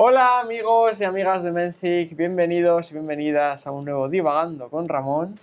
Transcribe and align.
Hola 0.00 0.38
amigos 0.38 1.00
y 1.00 1.04
amigas 1.04 1.42
de 1.42 1.50
Menzic, 1.50 2.14
bienvenidos 2.14 2.88
y 2.92 2.94
bienvenidas 2.94 3.66
a 3.66 3.72
un 3.72 3.84
nuevo 3.84 4.08
Divagando 4.08 4.68
con 4.68 4.88
Ramón. 4.88 5.40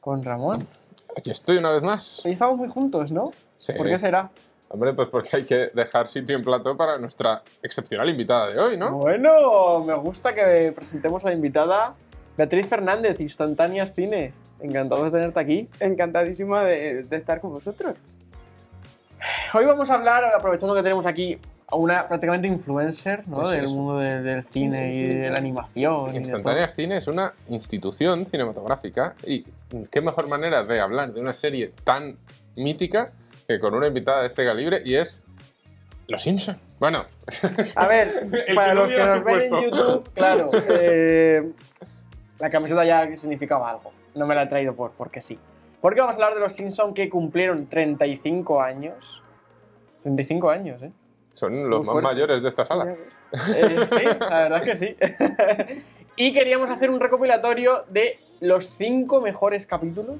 Con 0.00 0.22
Ramón. 0.22 0.68
Aquí 1.16 1.30
estoy 1.30 1.56
una 1.56 1.70
vez 1.70 1.82
más. 1.82 2.20
Hoy 2.26 2.32
estamos 2.32 2.58
muy 2.58 2.68
juntos, 2.68 3.10
¿no? 3.10 3.32
Sí. 3.56 3.72
¿Por 3.72 3.86
qué 3.86 3.98
será? 3.98 4.28
Hombre, 4.68 4.92
pues 4.92 5.08
porque 5.08 5.34
hay 5.34 5.44
que 5.44 5.70
dejar 5.72 6.08
sitio 6.08 6.36
en 6.36 6.44
plato 6.44 6.76
para 6.76 6.98
nuestra 6.98 7.40
excepcional 7.62 8.10
invitada 8.10 8.50
de 8.50 8.58
hoy, 8.58 8.76
¿no? 8.76 8.98
Bueno, 8.98 9.82
me 9.82 9.94
gusta 9.94 10.34
que 10.34 10.72
presentemos 10.76 11.24
a 11.24 11.28
la 11.28 11.34
invitada 11.34 11.94
Beatriz 12.36 12.68
Fernández, 12.68 13.18
Instantáneas 13.18 13.94
Cine. 13.94 14.34
Encantado 14.60 15.04
de 15.04 15.10
tenerte 15.10 15.40
aquí. 15.40 15.70
Encantadísima 15.80 16.64
de, 16.64 17.04
de 17.04 17.16
estar 17.16 17.40
con 17.40 17.54
vosotros. 17.54 17.94
Hoy 19.54 19.64
vamos 19.64 19.88
a 19.88 19.94
hablar, 19.94 20.22
aprovechando 20.26 20.74
que 20.74 20.82
tenemos 20.82 21.06
aquí 21.06 21.38
a 21.70 21.76
una 21.76 22.08
prácticamente 22.08 22.48
influencer 22.48 23.26
¿no? 23.28 23.48
Del 23.48 23.64
es- 23.64 23.70
mundo 23.70 23.98
de- 23.98 24.22
del 24.22 24.44
cine 24.44 24.92
sí, 24.92 25.02
y 25.02 25.06
sí. 25.06 25.14
de 25.14 25.30
la 25.30 25.38
animación. 25.38 26.14
Instantáneas 26.14 26.74
Cine 26.74 26.96
es 26.96 27.06
una 27.06 27.32
institución 27.48 28.26
cinematográfica 28.26 29.14
y 29.24 29.44
qué 29.90 30.00
mejor 30.00 30.28
manera 30.28 30.64
de 30.64 30.80
hablar 30.80 31.12
de 31.12 31.20
una 31.20 31.32
serie 31.32 31.72
tan 31.84 32.16
mítica 32.56 33.12
que 33.46 33.58
con 33.60 33.74
una 33.74 33.86
invitada 33.86 34.20
de 34.22 34.26
este 34.28 34.44
calibre 34.44 34.82
y 34.84 34.94
es 34.96 35.22
Los 36.08 36.22
Simpson. 36.22 36.58
Bueno. 36.80 37.04
A 37.76 37.86
ver, 37.86 38.22
para 38.54 38.74
los 38.74 38.90
que 38.90 38.98
nos 38.98 39.22
ven 39.24 39.40
en. 39.42 39.62
YouTube, 39.62 40.10
claro, 40.14 40.50
eh, 40.68 41.50
la 42.38 42.50
camiseta 42.50 42.84
ya 42.84 43.16
significaba 43.16 43.70
algo. 43.70 43.92
No 44.14 44.26
me 44.26 44.34
la 44.34 44.42
he 44.42 44.46
traído 44.46 44.74
por, 44.74 44.90
porque 44.92 45.20
sí. 45.20 45.38
Porque 45.80 46.00
vamos 46.00 46.14
a 46.14 46.16
hablar 46.16 46.34
de 46.34 46.40
los 46.40 46.52
Simpsons 46.52 46.94
que 46.94 47.08
cumplieron 47.08 47.66
35 47.66 48.60
años. 48.60 49.22
35 50.02 50.50
años, 50.50 50.82
¿eh? 50.82 50.90
Son 51.32 51.68
los 51.70 51.84
más 51.84 52.02
mayores 52.02 52.42
de 52.42 52.48
esta 52.48 52.66
sala. 52.66 52.94
Eh, 53.56 53.86
sí, 53.90 54.04
la 54.04 54.48
verdad 54.48 54.68
es 54.68 54.78
que 54.80 54.86
sí. 54.86 54.96
y 56.16 56.32
queríamos 56.32 56.68
hacer 56.70 56.90
un 56.90 57.00
recopilatorio 57.00 57.84
de 57.88 58.18
los 58.40 58.66
5 58.66 59.20
mejores 59.20 59.66
capítulos 59.66 60.18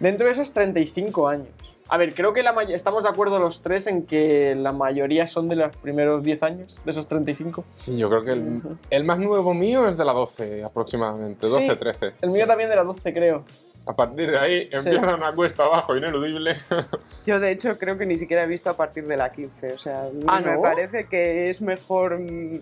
dentro 0.00 0.26
de 0.26 0.32
esos 0.32 0.52
35 0.52 1.28
años. 1.28 1.48
A 1.90 1.96
ver, 1.96 2.14
creo 2.14 2.34
que 2.34 2.42
la 2.42 2.52
estamos 2.64 3.02
de 3.02 3.08
acuerdo 3.08 3.38
los 3.38 3.62
tres 3.62 3.86
en 3.86 4.04
que 4.04 4.54
la 4.54 4.72
mayoría 4.72 5.26
son 5.26 5.48
de 5.48 5.56
los 5.56 5.74
primeros 5.76 6.22
10 6.22 6.42
años, 6.42 6.78
de 6.84 6.90
esos 6.90 7.08
35. 7.08 7.64
Sí, 7.70 7.96
yo 7.96 8.10
creo 8.10 8.22
que 8.22 8.32
el, 8.32 8.62
el 8.90 9.04
más 9.04 9.18
nuevo 9.18 9.54
mío 9.54 9.88
es 9.88 9.96
de 9.96 10.04
la 10.04 10.12
12 10.12 10.64
aproximadamente, 10.64 11.46
12, 11.46 11.66
Sí, 11.66 11.76
13. 11.76 12.12
El 12.20 12.30
mío 12.30 12.42
Sí. 12.44 12.48
también 12.48 12.68
de 12.68 12.76
las 12.76 12.86
12, 12.86 13.14
creo. 13.14 13.44
A 13.88 13.96
partir 13.96 14.30
de 14.30 14.38
ahí 14.38 14.68
empieza 14.70 15.14
una 15.14 15.32
cuesta 15.34 15.64
abajo 15.64 15.96
ineludible. 15.96 16.56
Yo, 17.26 17.40
de 17.40 17.50
hecho, 17.50 17.78
creo 17.78 17.96
que 17.96 18.04
ni 18.04 18.18
siquiera 18.18 18.44
he 18.44 18.46
visto 18.46 18.68
a 18.68 18.74
partir 18.76 19.06
de 19.06 19.16
la 19.16 19.32
15. 19.32 19.72
O 19.72 19.78
sea, 19.78 20.08
Ah, 20.26 20.40
me 20.40 20.52
¿no? 20.52 20.60
parece 20.60 21.06
que 21.06 21.48
es 21.48 21.62
mejor 21.62 22.20
mm, 22.20 22.60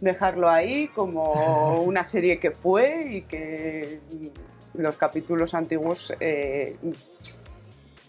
dejarlo 0.00 0.48
ahí 0.48 0.86
como 0.94 1.82
una 1.84 2.04
serie 2.04 2.38
que 2.38 2.52
fue 2.52 3.06
y 3.10 3.22
que 3.22 3.98
los 4.74 4.96
capítulos 4.96 5.52
antiguos 5.54 6.14
eh, 6.20 6.76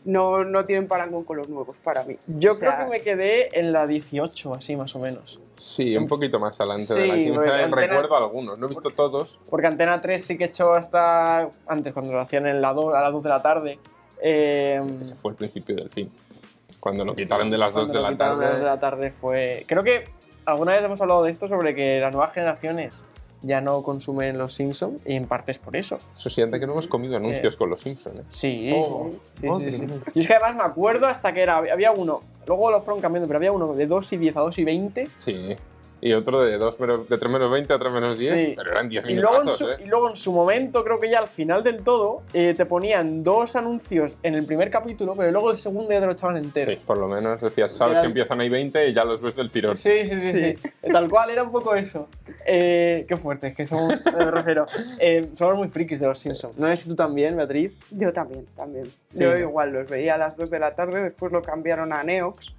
no, 0.05 0.43
no 0.43 0.65
tienen 0.65 0.87
parangón 0.87 1.23
con 1.23 1.37
los 1.37 1.49
nuevos 1.49 1.75
para 1.83 2.03
mí. 2.03 2.15
Yo 2.27 2.53
O 2.53 2.55
sea, 2.55 2.75
creo 2.75 2.85
que 2.85 2.91
me 2.97 3.01
quedé 3.01 3.59
en 3.59 3.71
la 3.73 3.85
18, 3.85 4.53
así 4.53 4.75
más 4.75 4.95
o 4.95 4.99
menos. 4.99 5.39
Sí, 5.55 5.95
un 5.97 6.07
poquito 6.07 6.39
más 6.39 6.59
adelante 6.59 6.93
de 6.93 7.07
la 7.07 7.13
Sí, 7.15 7.19
15 7.25 7.33
porque 7.35 7.49
Antena- 7.51 7.75
recuerdo 7.75 8.15
algunos, 8.17 8.57
no 8.57 8.65
he 8.65 8.69
visto 8.69 8.89
todos. 8.91 9.37
Porque 9.49 9.67
Antena 9.67 9.99
3 9.99 10.23
sí 10.25 10.37
que 10.37 10.45
echó 10.45 10.73
hasta 10.73 11.49
antes, 11.67 11.93
cuando 11.93 12.13
lo 12.13 12.21
hacían 12.21 12.47
en 12.47 12.61
la 12.61 12.73
do- 12.73 12.95
a 12.95 13.01
las 13.01 13.11
2 13.11 13.23
de 13.23 13.29
la 13.29 13.41
tarde. 13.41 13.79
Eh, 14.21 14.81
Ese 15.01 15.15
fue 15.15 15.31
el 15.31 15.37
principio 15.37 15.75
del 15.75 15.89
fin. 15.89 16.09
Cuando 16.79 17.03
lo 17.03 17.13
quitaron 17.13 17.49
de 17.49 17.57
las 17.57 17.73
2 17.73 17.89
Cuando 17.89 17.99
de 17.99 18.03
la 18.03 18.11
quitaron 18.11 18.39
de 18.39 18.45
las 18.45 18.51
tarde. 18.53 18.63
dos 18.63 18.69
de 18.71 18.75
la 18.75 18.79
tarde 18.79 19.13
fue. 19.19 19.65
Creo 19.67 19.83
que 19.83 20.05
alguna 20.45 20.73
vez 20.73 20.83
hemos 20.83 20.99
hablado 21.01 21.23
de 21.23 21.31
esto 21.31 21.47
sobre 21.49 21.75
que 21.75 21.99
las 21.99 22.13
nuevas 22.13 22.33
generaciones 22.33 23.05
ya 23.41 23.61
no 23.61 23.81
consumen 23.83 24.37
los 24.37 24.53
Simpsons 24.53 25.01
y 25.05 25.13
en 25.15 25.25
parte 25.27 25.51
es 25.51 25.57
por 25.59 25.75
eso. 25.75 25.99
Eso 26.17 26.29
sí, 26.29 26.41
antes 26.41 26.59
que 26.59 26.65
no 26.65 26.73
hemos 26.73 26.87
comido 26.87 27.17
anuncios 27.17 27.55
con 27.55 27.69
los 27.69 27.79
Simpsons. 27.81 28.19
¿eh? 28.19 28.23
Sí, 28.29 28.71
Oh, 28.75 29.09
sí, 29.39 29.47
madre 29.47 29.71
sí, 29.71 29.77
sí. 29.77 29.85
mía. 29.85 29.95
Y 30.13 30.19
es 30.21 30.27
que 30.27 30.33
además 30.33 30.55
me 30.55 30.63
acuerdo 30.63 31.07
hasta 31.07 31.33
que 31.33 31.41
era. 31.41 31.57
Había 31.57 31.91
uno, 31.91 32.19
luego 32.47 32.69
lo 32.71 32.81
fueron 32.81 33.01
cambiando, 33.01 33.27
pero 33.27 33.37
había 33.37 33.51
uno 33.51 33.73
de 33.73 33.87
2 33.87 34.13
y 34.13 34.17
10 34.17 34.35
a 34.37 34.39
2 34.41 34.59
y 34.59 34.63
20. 34.63 35.07
Sí. 35.15 35.55
Y 36.01 36.13
otro 36.13 36.41
de, 36.41 36.57
dos 36.57 36.79
menos, 36.79 37.09
de 37.09 37.17
3 37.17 37.31
menos 37.31 37.51
20 37.51 37.73
a 37.73 37.79
3 37.79 37.93
menos 37.93 38.17
10. 38.17 38.33
Sí. 38.33 38.53
Pero 38.55 38.71
eran 38.71 38.87
10 38.89 39.05
Y 39.09 39.13
luego, 39.15 39.35
en 39.35 39.41
minutos, 39.41 39.57
su, 39.57 39.69
¿eh? 39.69 39.75
y 39.83 39.85
luego 39.87 40.09
en 40.09 40.15
su 40.15 40.31
momento, 40.31 40.83
creo 40.83 40.99
que 40.99 41.09
ya 41.09 41.19
al 41.19 41.27
final 41.27 41.63
del 41.63 41.83
todo, 41.83 42.21
eh, 42.33 42.53
te 42.55 42.65
ponían 42.65 43.23
dos 43.23 43.55
anuncios 43.55 44.17
en 44.23 44.35
el 44.35 44.45
primer 44.45 44.69
capítulo, 44.71 45.13
pero 45.17 45.31
luego 45.31 45.51
el 45.51 45.57
segundo 45.57 45.91
ya 45.91 45.99
te 45.99 46.05
lo 46.05 46.11
echaban 46.13 46.37
entero. 46.37 46.71
Sí, 46.71 46.77
por 46.85 46.97
lo 46.97 47.07
menos 47.07 47.41
decías, 47.41 47.71
sabes 47.73 47.93
Eran- 47.93 48.03
que 48.03 48.07
empiezan 48.07 48.39
ahí 48.41 48.49
20 48.49 48.87
y 48.87 48.93
ya 48.93 49.03
los 49.03 49.21
ves 49.21 49.35
del 49.35 49.51
tirón. 49.51 49.75
Sí, 49.75 50.05
sí, 50.05 50.17
sí, 50.17 50.31
sí. 50.31 50.55
Sí. 50.55 50.91
Tal 50.91 51.09
cual, 51.09 51.29
era 51.31 51.43
un 51.43 51.51
poco 51.51 51.75
eso. 51.75 52.07
Eh, 52.45 53.05
qué 53.07 53.17
fuerte, 53.17 53.47
es 53.47 53.55
que 53.55 53.65
somos, 53.65 53.93
me 54.05 54.31
refiero, 54.31 54.67
eh, 54.99 55.29
somos 55.33 55.55
muy 55.55 55.67
frikis 55.67 55.99
de 55.99 56.07
los 56.07 56.19
Simpsons. 56.19 56.57
¿No 56.57 56.67
sé 56.69 56.77
si 56.77 56.87
tú 56.89 56.95
también, 56.95 57.35
Beatriz? 57.35 57.77
Yo 57.91 58.13
también, 58.13 58.45
también. 58.55 58.85
Sí. 59.09 59.19
Yo 59.23 59.35
igual 59.37 59.71
los 59.71 59.87
veía 59.89 60.15
a 60.15 60.17
las 60.17 60.37
2 60.37 60.49
de 60.49 60.59
la 60.59 60.75
tarde, 60.75 61.03
después 61.03 61.31
lo 61.31 61.41
cambiaron 61.41 61.91
a 61.93 62.03
Neox 62.03 62.53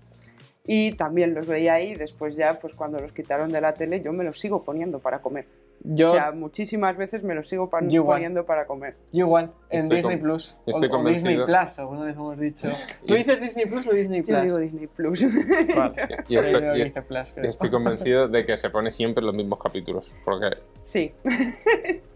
y 0.67 0.93
también 0.93 1.35
los 1.35 1.47
veía 1.47 1.75
ahí. 1.75 1.95
Después 1.95 2.37
ya, 2.37 2.59
pues 2.61 2.75
cuando 2.75 2.99
los 2.99 3.13
quitaron 3.13 3.51
de 3.51 3.61
la 3.61 3.75
tele, 3.75 4.01
yo 4.01 4.13
me 4.13 4.25
los 4.25 4.39
sigo 4.39 4.65
poniendo 4.65 4.99
para 4.99 5.21
comer. 5.21 5.47
Yo, 5.83 6.11
O 6.11 6.13
sea, 6.13 6.31
muchísimas 6.33 6.95
veces 6.99 7.23
me 7.23 7.35
los 7.35 7.49
sigo 7.49 7.71
pan- 7.71 7.89
poniendo 7.89 8.45
para 8.45 8.67
comer. 8.67 8.97
yo 9.13 9.25
igual, 9.25 9.51
en 9.71 9.81
Estoy 9.81 9.97
Disney 9.97 10.17
con- 10.19 10.23
Plus. 10.25 10.57
o- 10.67 10.71
estoy 10.71 10.89
o, 10.89 10.91
convencido. 10.91 11.29
Disney 11.31 11.47
Plus, 11.47 11.79
alguna 11.79 12.05
vez 12.05 12.17
hemos 12.17 12.39
dicho. 12.39 12.69
¿Tú 13.07 13.15
dices 13.15 13.41
Disney 13.41 13.65
Plus 13.65 13.87
o 13.87 13.93
Disney 13.93 14.21
Plus? 14.23 14.37
Yo 14.37 14.43
digo 14.45 14.59
Disney 14.59 14.87
Plus. 14.89 15.25
Vale. 15.77 15.95
Y 16.29 16.37
estoy, 16.37 16.65
y- 16.81 16.85
Disney 16.85 17.05
Plus, 17.09 17.33
estoy 17.37 17.71
convencido 17.71 18.29
de 18.29 18.45
que 18.45 18.57
se 18.59 18.69
pone 18.69 18.91
siempre 18.91 19.25
los 19.25 19.35
mismos 19.35 19.59
capítulos. 19.59 20.15
Porque 20.25 20.51
sí. 20.83 21.13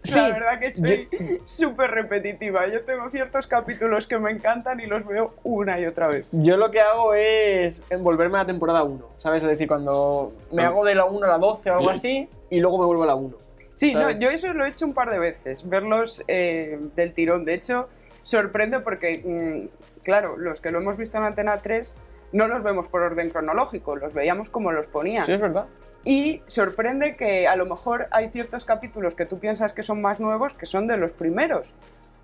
Sí. 0.03 0.15
La 0.15 0.29
verdad 0.29 0.59
que 0.59 0.71
soy 0.71 1.09
súper 1.45 1.89
repetitiva. 1.89 2.67
Yo 2.67 2.83
tengo 2.83 3.09
ciertos 3.09 3.47
capítulos 3.47 4.05
que 4.05 4.19
me 4.19 4.29
encantan 4.29 4.79
y 4.79 4.85
los 4.85 5.03
veo 5.07 5.33
una 5.43 5.79
y 5.79 5.87
otra 5.87 6.07
vez. 6.07 6.27
Yo 6.31 6.55
lo 6.57 6.69
que 6.69 6.81
hago 6.81 7.15
es 7.15 7.81
envolverme 7.89 8.37
a 8.37 8.41
la 8.41 8.45
temporada 8.45 8.83
1, 8.83 9.03
¿sabes? 9.17 9.41
Es 9.41 9.49
decir, 9.49 9.67
cuando 9.67 10.33
me 10.51 10.61
Ah. 10.61 10.67
hago 10.67 10.85
de 10.85 10.93
la 10.93 11.05
1 11.05 11.25
a 11.25 11.29
la 11.29 11.37
12 11.39 11.71
o 11.71 11.77
algo 11.77 11.89
así, 11.89 12.29
y 12.51 12.59
luego 12.59 12.77
me 12.77 12.85
vuelvo 12.85 13.01
a 13.03 13.07
la 13.07 13.15
1. 13.15 13.35
Sí, 13.75 13.93
no, 13.93 14.09
yo 14.09 14.29
eso 14.29 14.53
lo 14.53 14.65
he 14.65 14.69
hecho 14.69 14.85
un 14.85 14.93
par 14.93 15.11
de 15.11 15.19
veces, 15.19 15.67
verlos 15.67 16.23
eh, 16.27 16.79
del 16.95 17.13
tirón. 17.13 17.45
De 17.45 17.53
hecho, 17.53 17.89
sorprende 18.23 18.79
porque, 18.79 19.21
mm, 19.23 20.03
claro, 20.03 20.37
los 20.37 20.61
que 20.61 20.71
lo 20.71 20.79
hemos 20.79 20.97
visto 20.97 21.17
en 21.17 21.25
Antena 21.25 21.57
3 21.57 21.95
no 22.31 22.47
los 22.47 22.63
vemos 22.63 22.87
por 22.87 23.01
orden 23.01 23.29
cronológico, 23.29 23.95
los 23.97 24.13
veíamos 24.13 24.49
como 24.49 24.71
los 24.71 24.87
ponían. 24.87 25.25
Sí, 25.25 25.33
es 25.33 25.41
verdad. 25.41 25.65
Y 26.05 26.41
sorprende 26.45 27.15
que 27.15 27.47
a 27.47 27.55
lo 27.55 27.65
mejor 27.65 28.07
hay 28.11 28.29
ciertos 28.29 28.63
capítulos 28.63 29.13
que 29.13 29.25
tú 29.25 29.39
piensas 29.39 29.73
que 29.73 29.83
son 29.83 30.01
más 30.01 30.19
nuevos 30.19 30.53
que 30.53 30.65
son 30.65 30.87
de 30.87 30.97
los 30.97 31.11
primeros. 31.13 31.73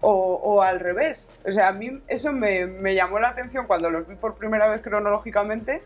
O, 0.03 0.33
o 0.35 0.63
al 0.63 0.79
revés. 0.79 1.29
O 1.45 1.51
sea, 1.51 1.67
a 1.67 1.73
mí 1.73 2.01
eso 2.07 2.33
me, 2.33 2.65
me 2.65 2.95
llamó 2.95 3.19
la 3.19 3.29
atención 3.29 3.67
cuando 3.67 3.91
los 3.91 4.07
vi 4.07 4.15
por 4.15 4.33
primera 4.33 4.67
vez 4.67 4.81
cronológicamente, 4.81 5.83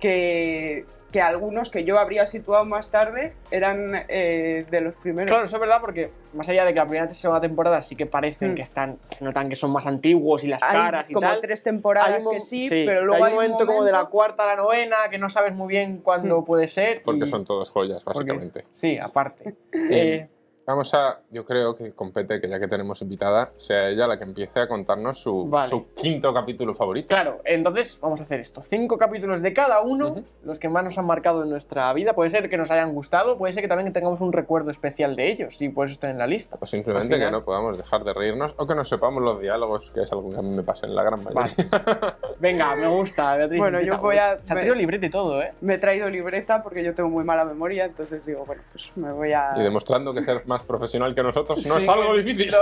que, 0.00 0.84
que 1.12 1.20
algunos 1.20 1.70
que 1.70 1.82
yo 1.84 1.98
habría 1.98 2.24
situado 2.26 2.64
más 2.64 2.90
tarde 2.90 3.32
eran 3.50 4.04
eh, 4.08 4.64
de 4.70 4.80
los 4.80 4.94
primeros. 4.94 5.28
Claro, 5.30 5.46
eso 5.46 5.56
es 5.56 5.60
verdad 5.60 5.80
porque 5.80 6.10
más 6.34 6.48
allá 6.48 6.64
de 6.64 6.72
que 6.72 6.78
la 6.78 6.86
primera 6.86 7.10
y 7.10 7.14
segunda 7.14 7.40
temporada 7.40 7.82
sí 7.82 7.96
que 7.96 8.06
parecen 8.06 8.52
Mm. 8.52 8.54
que 8.54 8.62
están, 8.62 8.98
se 9.10 9.24
notan 9.24 9.48
que 9.48 9.56
son 9.56 9.72
más 9.72 9.86
antiguos 9.88 10.44
y 10.44 10.46
las 10.46 10.62
hay 10.62 10.76
caras 10.76 11.10
y 11.10 11.12
como 11.14 11.26
tal. 11.26 11.40
tres 11.40 11.60
Hay 11.60 11.64
temporadas 11.64 12.24
mo- 12.24 12.30
que 12.30 12.40
sí, 12.40 12.68
pero 12.70 13.04
luego 13.04 13.24
hay 13.24 13.32
hay 13.32 13.38
un 13.38 13.42
momento, 13.44 13.66
como 13.66 13.84
de 13.84 13.90
la 13.92 14.04
cuarta 14.04 14.44
a 14.44 14.46
la 14.46 14.56
novena 14.56 14.96
que 15.10 15.18
no 15.18 15.28
sabes 15.28 15.52
muy 15.52 15.68
bien 15.68 15.98
cuándo 15.98 16.40
Mm. 16.40 16.44
puede 16.44 16.68
ser. 16.68 17.02
porque 17.02 17.24
y- 17.24 17.28
son 17.28 17.44
todos 17.44 17.70
joyas, 17.70 18.02
porque- 18.04 18.20
básicamente. 18.20 18.64
Sí, 18.72 18.96
aparte. 18.98 19.54
Eh, 19.72 19.90
Eh, 19.90 20.28
Vamos 20.66 20.94
a, 20.94 21.18
yo 21.30 21.44
creo 21.44 21.74
que 21.74 21.92
compete 21.92 22.40
que 22.40 22.48
ya 22.48 22.60
que 22.60 22.68
tenemos 22.68 23.02
invitada, 23.02 23.50
sea 23.56 23.88
ella 23.88 24.06
la 24.06 24.18
que 24.18 24.24
empiece 24.24 24.60
a 24.60 24.68
contarnos 24.68 25.18
su, 25.18 25.48
Vale. 25.48 25.68
su 25.70 25.92
quinto 25.94 26.32
capítulo 26.32 26.74
favorito. 26.76 27.08
Claro, 27.08 27.40
entonces 27.44 27.98
vamos 28.00 28.20
a 28.20 28.22
hacer 28.22 28.38
esto. 28.38 28.62
Cinco 28.62 28.96
capítulos 28.96 29.42
de 29.42 29.52
cada 29.52 29.80
uno, 29.80 30.16
los 30.44 30.60
que 30.60 30.68
más 30.68 30.84
nos 30.84 30.96
han 30.96 31.06
marcado 31.06 31.42
en 31.42 31.50
nuestra 31.50 31.92
vida. 31.92 32.12
Puede 32.12 32.30
ser 32.30 32.48
que 32.48 32.56
nos 32.56 32.70
hayan 32.70 32.92
gustado, 32.92 33.36
puede 33.36 33.52
ser 33.52 33.62
que 33.64 33.68
también 33.68 33.92
tengamos 33.92 34.20
un 34.20 34.32
recuerdo 34.32 34.70
especial 34.70 35.16
de 35.16 35.32
ellos 35.32 35.60
y 35.60 35.70
por 35.70 35.86
eso 35.86 35.94
estén 35.94 36.10
en 36.10 36.18
la 36.18 36.28
lista. 36.28 36.56
O 36.60 36.66
simplemente 36.66 37.18
que 37.18 37.30
no 37.32 37.42
podamos 37.44 37.76
dejar 37.76 38.04
de 38.04 38.12
reírnos 38.12 38.54
o 38.56 38.66
que 38.66 38.74
no 38.76 38.84
sepamos 38.84 39.22
los 39.24 39.40
diálogos, 39.40 39.90
que 39.92 40.02
es 40.02 40.12
algo 40.12 40.30
que 40.30 40.36
a 40.38 40.42
mí 40.42 40.50
me 40.50 40.62
pasa 40.62 40.86
en 40.86 40.94
la 40.94 41.02
gran 41.02 41.24
mayoría. 41.24 41.52
Vale. 41.56 42.14
Venga, 42.38 42.76
me 42.76 42.86
gusta, 42.86 43.34
Beatriz. 43.36 43.58
Bueno, 43.58 43.80
yo 43.80 43.98
voy 43.98 44.18
a- 44.18 44.38
Se 44.44 44.52
ha 44.52 44.56
traído 44.56 44.74
librete 44.76 45.06
y 45.06 45.10
todo, 45.10 45.42
¿eh? 45.42 45.52
Me 45.62 45.74
he 45.74 45.78
traído 45.78 46.08
libreta 46.08 46.62
porque 46.62 46.84
yo 46.84 46.94
tengo 46.94 47.08
muy 47.10 47.24
mala 47.24 47.44
memoria, 47.44 47.86
entonces 47.86 48.24
digo, 48.24 48.44
bueno, 48.46 48.62
pues 48.70 48.92
me 48.96 49.10
voy 49.12 49.32
a... 49.32 49.52
Y 49.56 49.62
demostrando 49.62 50.14
que 50.14 50.22
ser 50.22 50.42
más 50.50 50.62
profesional 50.64 51.14
que 51.14 51.22
nosotros 51.22 51.64
no 51.66 51.76
Sí. 51.76 51.82
es 51.84 51.88
algo 51.88 52.14
difícil. 52.16 52.54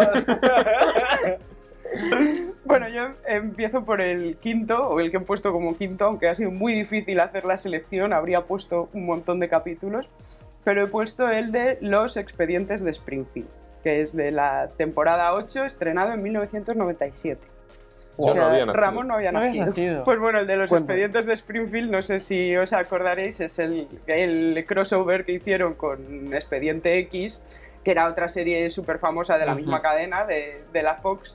Bueno, 2.65 2.87
yo 2.91 3.13
empiezo 3.27 3.85
por 3.85 4.03
el 4.03 4.37
quinto, 4.37 4.89
o 4.89 5.01
el 5.01 5.11
que 5.11 5.17
he 5.17 5.21
puesto 5.21 5.53
como 5.53 5.75
quinto, 5.77 6.05
aunque 6.05 6.29
ha 6.29 6.35
sido 6.35 6.51
muy 6.51 6.75
difícil 6.75 7.19
hacer 7.19 7.47
la 7.47 7.57
selección, 7.57 8.13
habría 8.13 8.43
puesto 8.43 8.91
un 8.93 9.07
montón 9.07 9.41
de 9.41 9.49
capítulos, 9.49 10.07
pero 10.65 10.85
he 10.85 10.87
puesto 10.87 11.31
el 11.31 11.51
de 11.51 11.79
Los 11.81 12.19
Expedientes 12.19 12.85
de 12.85 12.91
Springfield, 12.91 13.49
que 13.83 14.03
es 14.03 14.15
de 14.15 14.31
la 14.33 14.69
temporada 14.77 15.33
8, 15.33 15.65
estrenado 15.65 16.13
en 16.13 16.23
1997. 16.23 17.41
Yo 18.19 18.25
o 18.27 18.33
sea, 18.33 18.41
no 18.43 18.47
había 18.49 18.67
nacido. 18.67 18.83
Ramón 18.83 19.09
no 19.09 19.15
había 19.15 19.33
No 19.33 19.41
nacido. 19.41 20.05
Pues 20.05 20.19
bueno, 20.19 20.41
el 20.41 20.47
de 20.47 20.57
los 20.59 20.71
expedientes 20.71 21.25
de 21.25 21.33
Springfield, 21.33 21.91
no 21.91 22.03
sé 22.03 22.19
si 22.19 22.55
os 22.55 22.75
acordaréis, 22.75 23.41
es 23.41 23.59
el, 23.61 23.89
el 24.09 24.63
crossover 24.67 25.25
que 25.25 25.33
hicieron 25.33 25.73
con 25.75 26.35
Expediente 26.35 26.99
X, 26.99 27.43
que 27.89 27.93
era 27.93 28.07
otra 28.07 28.29
serie 28.29 28.69
súper 28.69 28.99
famosa 28.99 29.39
de 29.39 29.47
la 29.47 29.55
misma 29.55 29.81
cadena, 29.81 30.27
de, 30.27 30.61
de 30.75 30.83
la 30.83 30.97
Fox. 30.97 31.35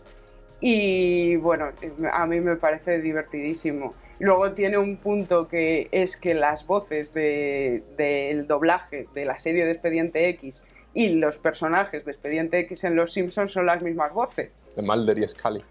Y 0.61 1.35
bueno, 1.37 1.69
a 2.11 2.27
mí 2.27 2.41
me 2.41 2.57
parece 2.57 3.01
divertidísimo. 3.01 3.95
Luego 4.19 4.51
tiene 4.51 4.77
un 4.77 4.97
punto 4.97 5.47
que 5.47 5.87
es 5.91 6.15
que 6.15 6.35
las 6.35 6.67
voces 6.67 7.11
de- 7.11 7.81
del 7.97 8.45
doblaje 8.45 9.07
de 9.15 9.25
la 9.25 9.39
serie 9.39 9.65
de 9.65 9.71
Expediente 9.71 10.29
X 10.29 10.63
y 10.93 11.09
los 11.09 11.39
personajes 11.39 12.05
de 12.05 12.11
Expediente 12.11 12.59
X 12.59 12.83
en 12.83 12.95
Los 12.97 13.13
Simpsons 13.13 13.51
son 13.51 13.65
las 13.65 13.81
mismas 13.81 14.13
voces 14.13 14.51
De 14.75 14.83
Mulder 14.83 15.17
y 15.17 15.27
Scully. 15.27 15.63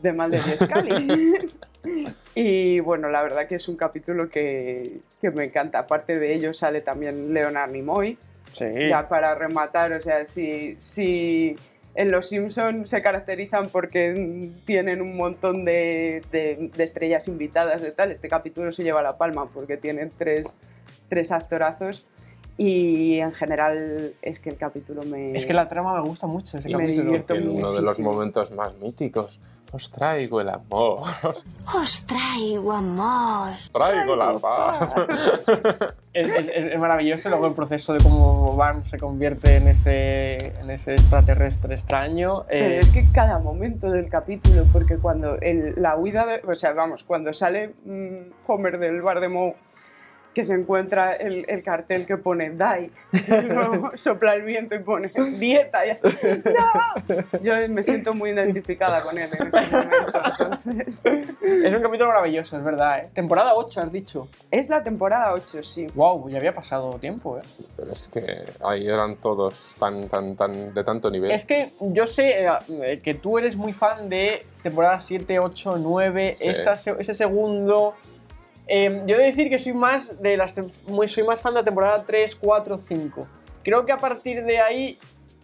de 0.00 0.12
Mulder 0.12 0.42
y 0.52 0.56
Scully. 0.56 1.50
y 2.34 2.80
bueno, 2.80 3.08
la 3.08 3.22
verdad 3.22 3.46
que 3.46 3.54
es 3.54 3.68
un 3.68 3.76
capítulo 3.76 4.28
que, 4.28 4.98
que 5.20 5.30
me 5.30 5.44
encanta. 5.44 5.78
Aparte 5.78 6.18
de 6.18 6.34
ello 6.34 6.52
sale 6.52 6.80
también 6.80 7.32
Leonard 7.32 7.70
Nimoy. 7.70 8.18
Sí. 8.54 8.88
Ya 8.88 9.08
para 9.08 9.34
rematar, 9.34 9.92
o 9.92 10.00
sea, 10.00 10.24
si, 10.26 10.76
si 10.78 11.56
en 11.94 12.10
Los 12.10 12.28
Simpsons 12.28 12.88
se 12.88 13.02
caracterizan 13.02 13.68
porque 13.68 14.50
tienen 14.64 15.00
un 15.02 15.16
montón 15.16 15.64
de, 15.64 16.22
de- 16.32 16.70
de 16.74 16.84
estrellas 16.84 17.28
invitadas 17.28 17.82
de 17.82 17.90
tal, 17.92 18.10
este 18.10 18.28
capítulo 18.28 18.72
se 18.72 18.82
lleva 18.82 19.02
la 19.02 19.16
palma 19.18 19.46
porque 19.52 19.76
tienen 19.76 20.10
tres, 20.16 20.56
tres 21.08 21.30
actorazos. 21.32 22.06
Y 22.56 23.18
en 23.18 23.32
general 23.32 24.14
es 24.22 24.38
que 24.38 24.48
el 24.50 24.56
capítulo 24.56 25.02
me... 25.02 25.34
Es 25.36 25.44
que 25.44 25.52
la 25.52 25.68
trama 25.68 26.00
me 26.00 26.08
gusta 26.08 26.28
mucho 26.28 26.56
ese 26.58 26.70
Y 26.70 26.74
me 26.76 26.82
capítulo. 26.84 27.04
divierto 27.04 27.34
En 27.34 27.48
uno 27.48 27.72
de 27.72 27.82
los 27.82 27.98
momentos 27.98 28.52
más 28.52 28.72
míticos. 28.76 29.40
Os 29.74 29.90
traigo 29.90 30.40
el 30.40 30.48
amor, 30.50 31.02
os 31.74 32.06
traigo 32.06 32.72
amor. 32.72 33.50
traigo 33.72 34.14
la 34.14 34.32
paz. 34.38 34.88
Es, 36.12 36.30
es- 36.30 36.48
es 36.74 36.78
maravilloso 36.78 37.28
luego 37.28 37.48
el 37.48 37.54
proceso 37.54 37.92
de 37.92 37.98
cómo 38.00 38.54
Van 38.54 38.84
se 38.84 38.98
convierte 38.98 39.56
en 39.56 39.66
ese, 39.66 40.36
en 40.60 40.70
ese 40.70 40.92
extraterrestre 40.92 41.74
extraño. 41.74 42.44
Pero 42.48 42.66
eh, 42.76 42.78
es 42.78 42.88
que 42.90 43.10
cada 43.12 43.40
momento 43.40 43.90
del 43.90 44.08
capítulo, 44.08 44.62
porque 44.72 44.96
cuando 44.98 45.40
el- 45.40 45.74
la 45.76 45.96
huida, 45.96 46.24
de, 46.24 46.40
o 46.48 46.54
sea, 46.54 46.72
vamos, 46.72 47.02
cuando 47.02 47.32
sale 47.32 47.74
mm, 47.84 48.30
Homer 48.46 48.78
del 48.78 49.02
bar 49.02 49.18
de 49.18 49.28
Moe, 49.28 49.56
que 50.34 50.44
se 50.44 50.54
encuentra 50.54 51.14
el, 51.14 51.44
el 51.48 51.62
cartel 51.62 52.06
que 52.06 52.16
pone 52.16 52.50
luego 53.48 53.92
sopla 53.94 54.34
el 54.34 54.42
viento 54.42 54.74
y 54.74 54.80
pone 54.80 55.10
dieta, 55.38 55.86
y 55.86 55.90
hace, 55.90 56.42
¡No! 56.44 57.40
Yo 57.40 57.54
me 57.68 57.82
siento 57.82 58.12
muy 58.14 58.30
identificada 58.30 59.02
con 59.02 59.16
él 59.18 59.30
en 59.38 59.48
ese 59.48 59.60
momento. 59.70 60.60
entonces. 60.66 61.02
Es 61.64 61.74
un 61.74 61.82
capítulo 61.82 62.08
maravilloso, 62.08 62.56
es 62.56 62.64
verdad. 62.64 62.98
¿eh? 63.00 63.10
Temporada 63.14 63.54
8, 63.54 63.80
has 63.80 63.92
dicho. 63.92 64.28
Es 64.50 64.68
la 64.68 64.82
temporada 64.82 65.32
8, 65.32 65.62
sí. 65.62 65.86
Wow, 65.94 66.28
ya 66.28 66.38
había 66.38 66.54
pasado 66.54 66.98
tiempo. 66.98 67.38
¿eh? 67.38 67.42
Pero 67.76 67.88
es 67.88 68.10
que 68.12 68.44
ahí 68.64 68.86
eran 68.86 69.16
todos 69.16 69.74
tan, 69.78 70.08
tan, 70.08 70.36
tan, 70.36 70.74
de 70.74 70.84
tanto 70.84 71.10
nivel. 71.10 71.30
Es 71.30 71.44
que 71.46 71.72
yo 71.80 72.06
sé 72.06 72.46
eh, 72.68 73.00
que 73.02 73.14
tú 73.14 73.38
eres 73.38 73.56
muy 73.56 73.72
fan 73.72 74.08
de 74.08 74.44
temporada 74.62 75.00
7, 75.00 75.38
8, 75.38 75.76
9, 75.78 76.34
Sí. 76.36 76.48
esa 76.48 76.74
ese 76.74 77.14
segundo. 77.14 77.94
Eh, 78.66 79.02
yo 79.06 79.16
he 79.16 79.18
de 79.18 79.24
decir 79.26 79.48
que 79.50 79.58
soy 79.58 79.72
más 79.74 80.20
de 80.22 80.36
las 80.36 80.54
muy, 80.86 81.06
soy 81.08 81.22
más 81.24 81.40
fan 81.40 81.52
de 81.54 81.60
la 81.60 81.64
temporada 81.64 82.02
3, 82.06 82.34
4, 82.36 82.80
5. 82.88 83.26
Creo 83.62 83.84
que 83.84 83.92
a 83.92 83.98
partir 83.98 84.44
de 84.44 84.58
ahí 84.58 84.98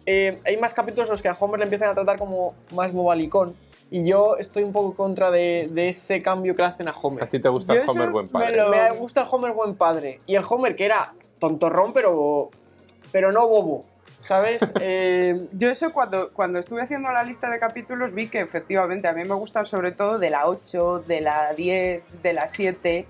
eh, 0.05 0.39
hay 0.45 0.57
más 0.57 0.73
capítulos 0.73 1.07
en 1.07 1.11
los 1.11 1.21
que 1.21 1.27
a 1.29 1.37
Homer 1.39 1.59
le 1.59 1.65
empiezan 1.65 1.89
a 1.89 1.93
tratar 1.93 2.17
como 2.17 2.53
más 2.73 2.91
bobalicón. 2.91 3.55
Y 3.91 4.05
yo 4.07 4.37
estoy 4.37 4.63
un 4.63 4.71
poco 4.71 4.95
contra 4.95 5.29
de, 5.31 5.67
de 5.71 5.89
ese 5.89 6.21
cambio 6.21 6.55
que 6.55 6.61
le 6.61 6.69
hacen 6.69 6.87
a 6.87 6.91
A 6.91 6.97
Homer. 6.99 7.27
ti 7.27 7.39
te 7.39 7.49
gusta 7.49 7.73
Yo 7.75 7.81
el 7.83 7.89
Homer 7.89 8.09
buen 8.09 8.25
me 8.27 8.31
padre. 8.31 8.55
lo- 8.57 8.69
Me 8.69 8.91
gusta 8.91 9.21
el 9.21 9.27
Homer 9.29 9.51
buen 9.51 9.75
padre. 9.75 10.19
Y 10.25 10.35
el 10.35 10.43
Homer 10.49 10.75
que 10.75 10.85
era 10.85 11.13
tontorrón, 11.39 11.91
pero, 11.93 12.49
pero 13.11 13.31
no 13.31 13.47
bobo. 13.47 13.85
¿Sabes? 14.21 14.61
Eh, 14.83 15.47
Yo 15.53 15.69
eso 15.69 15.91
cuando, 15.93 16.31
cuando 16.31 16.59
estuve 16.59 16.81
haciendo 16.81 17.11
la 17.11 17.23
lista 17.23 17.49
de 17.49 17.59
capítulos 17.59 18.13
vi 18.13 18.27
que 18.27 18.41
efectivamente 18.41 19.07
a 19.07 19.13
mí 19.13 19.23
me 19.23 19.35
gustan 19.35 19.65
sobre 19.65 19.91
todo 19.91 20.17
de 20.17 20.29
la 20.29 20.47
8, 20.47 21.03
de 21.07 21.21
la 21.21 21.53
10, 21.53 22.23
de 22.23 22.33
la 22.33 22.47
7 22.47 23.05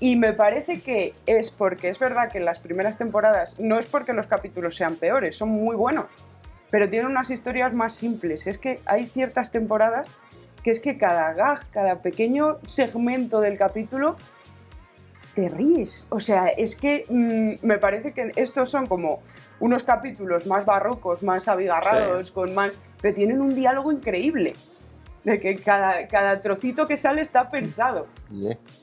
y 0.00 0.16
me 0.16 0.32
parece 0.32 0.80
que 0.80 1.14
es 1.26 1.50
porque 1.50 1.88
es 1.88 1.98
verdad 1.98 2.30
que 2.30 2.38
en 2.38 2.44
las 2.44 2.58
primeras 2.58 2.98
temporadas 2.98 3.58
no 3.60 3.78
es 3.78 3.86
porque 3.86 4.12
los 4.12 4.26
capítulos 4.26 4.76
sean 4.76 4.96
peores, 4.96 5.36
son 5.36 5.50
muy 5.50 5.76
buenos, 5.76 6.06
pero 6.70 6.90
tienen 6.90 7.10
unas 7.10 7.30
historias 7.30 7.72
más 7.72 7.94
simples. 7.94 8.46
Es 8.46 8.58
que 8.58 8.80
hay 8.86 9.06
ciertas 9.06 9.52
temporadas 9.52 10.08
que 10.62 10.70
es 10.70 10.80
que 10.80 10.98
cada 10.98 11.32
gag, 11.34 11.70
cada 11.70 12.02
pequeño 12.02 12.58
segmento 12.66 13.40
del 13.40 13.56
capítulo 13.56 14.16
te 15.34 15.48
ríes. 15.48 16.04
O 16.08 16.20
sea, 16.20 16.48
es 16.48 16.76
que 16.76 17.04
mm, 17.08 17.66
me 17.66 17.78
parece 17.78 18.12
que 18.12 18.32
estos 18.36 18.70
son 18.70 18.86
como 18.86 19.20
unos 19.60 19.82
capítulos 19.82 20.46
más 20.46 20.64
barrocos, 20.64 21.22
más 21.22 21.48
abigarrados, 21.48 22.30
con 22.30 22.54
más. 22.54 22.78
Pero 23.00 23.14
tienen 23.14 23.40
un 23.40 23.54
diálogo 23.54 23.92
increíble. 23.92 24.54
De 25.24 25.40
que 25.40 25.56
cada, 25.56 26.06
cada 26.06 26.42
trocito 26.42 26.86
que 26.86 26.96
sale 26.98 27.22
está 27.22 27.50
pensado. 27.50 28.06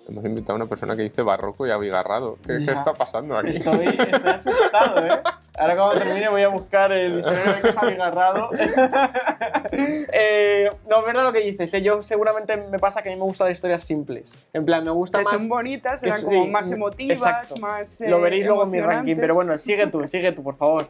Hemos 0.09 0.25
invitado 0.25 0.53
a 0.53 0.55
una 0.57 0.65
persona 0.65 0.95
que 0.95 1.03
dice 1.03 1.21
barroco 1.21 1.65
y 1.67 1.71
abigarrado. 1.71 2.37
¿Qué, 2.45 2.57
está 2.57 2.93
pasando 2.93 3.37
aquí? 3.37 3.51
Estoy, 3.51 3.85
estoy 3.85 4.29
asustado, 4.29 5.05
¿eh? 5.05 5.21
Ahora 5.57 5.75
cuando 5.75 6.01
termine 6.01 6.29
voy 6.29 6.41
a 6.43 6.47
buscar 6.47 6.91
el 6.91 7.17
diccionario 7.17 7.53
de 7.55 7.61
que 7.61 7.69
es 7.69 7.77
abigarrado. 7.77 8.49
eh, 9.71 10.69
no, 10.89 10.99
es 10.99 11.05
verdad 11.05 11.23
lo 11.23 11.33
que 11.33 11.39
dices. 11.39 11.73
¿eh? 11.73 11.81
Yo 11.81 12.01
seguramente 12.01 12.57
me 12.57 12.79
pasa 12.79 13.01
que 13.01 13.09
a 13.09 13.11
mí 13.11 13.17
me 13.17 13.25
gustan 13.25 13.47
las 13.47 13.55
historias 13.55 13.83
simples. 13.83 14.33
En 14.53 14.65
plan, 14.65 14.83
me 14.83 14.91
gusta 14.91 15.19
Que 15.19 15.25
más... 15.25 15.33
son 15.33 15.49
bonitas, 15.49 16.03
eran 16.03 16.19
sí, 16.19 16.25
como 16.25 16.47
más 16.47 16.71
emotivas, 16.71 17.19
exacto. 17.19 17.57
más. 17.57 18.01
Lo 18.01 18.17
eh, 18.17 18.21
veréis 18.21 18.45
luego 18.45 18.63
en 18.63 18.69
mi 18.71 18.81
ranking, 18.81 19.17
pero 19.17 19.35
bueno, 19.35 19.57
sigue 19.59 19.87
tú, 19.87 20.07
sigue 20.07 20.31
tú, 20.31 20.41
por 20.41 20.55
favor. 20.57 20.87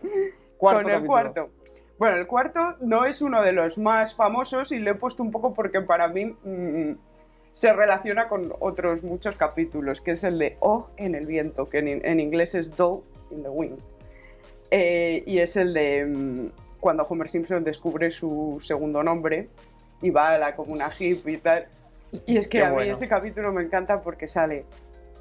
Cuarto 0.58 0.84
con 0.84 0.92
el 0.92 0.98
capítulo. 0.98 1.08
cuarto. 1.08 1.50
Bueno, 1.98 2.18
el 2.18 2.28
cuarto 2.28 2.76
no 2.80 3.06
es 3.06 3.22
uno 3.22 3.44
de 3.44 3.52
los 3.52 3.78
más 3.78 4.16
famosos 4.16 4.72
y 4.72 4.80
le 4.80 4.92
he 4.92 4.96
puesto 4.96 5.22
un 5.22 5.32
poco 5.32 5.54
porque 5.54 5.82
para 5.82 6.08
mí 6.08 6.26
mm, 6.26 6.94
se 7.52 7.74
relaciona 7.74 8.28
con 8.28 8.54
otros 8.60 9.04
muchos 9.04 9.36
capítulos, 9.36 10.02
que 10.02 10.12
es 10.12 10.24
el 10.24 10.40
de 10.40 10.58
O 10.60 10.88
en 10.98 11.16
el 11.16 11.26
viento, 11.26 11.70
que 11.70 11.80
en, 11.80 12.06
en 12.06 12.20
inglés 12.20 12.56
es 12.56 12.76
Do 12.76 13.04
in 13.30 13.44
the 13.44 13.50
Wind. 13.50 13.80
Eh, 14.72 15.24
y 15.26 15.40
es 15.40 15.58
el 15.58 15.74
de 15.74 16.06
mm, 16.06 16.52
cuando 16.80 17.04
Homer 17.04 17.28
Simpson 17.28 17.64
descubre 17.64 18.10
su 18.10 18.58
segundo 18.62 19.04
nombre 19.04 19.50
y 20.02 20.10
va 20.10 20.30
a 20.30 20.38
la 20.38 20.56
comuna 20.56 20.90
hip 20.98 21.28
y 21.28 21.38
tal. 21.38 21.68
Y 22.26 22.38
es 22.38 22.48
que 22.48 22.60
Qué 22.60 22.64
a 22.64 22.70
mí 22.70 22.76
bueno. 22.76 22.92
ese 22.92 23.08
capítulo 23.08 23.52
me 23.52 23.64
encanta 23.64 24.02
porque 24.02 24.28
sale 24.28 24.66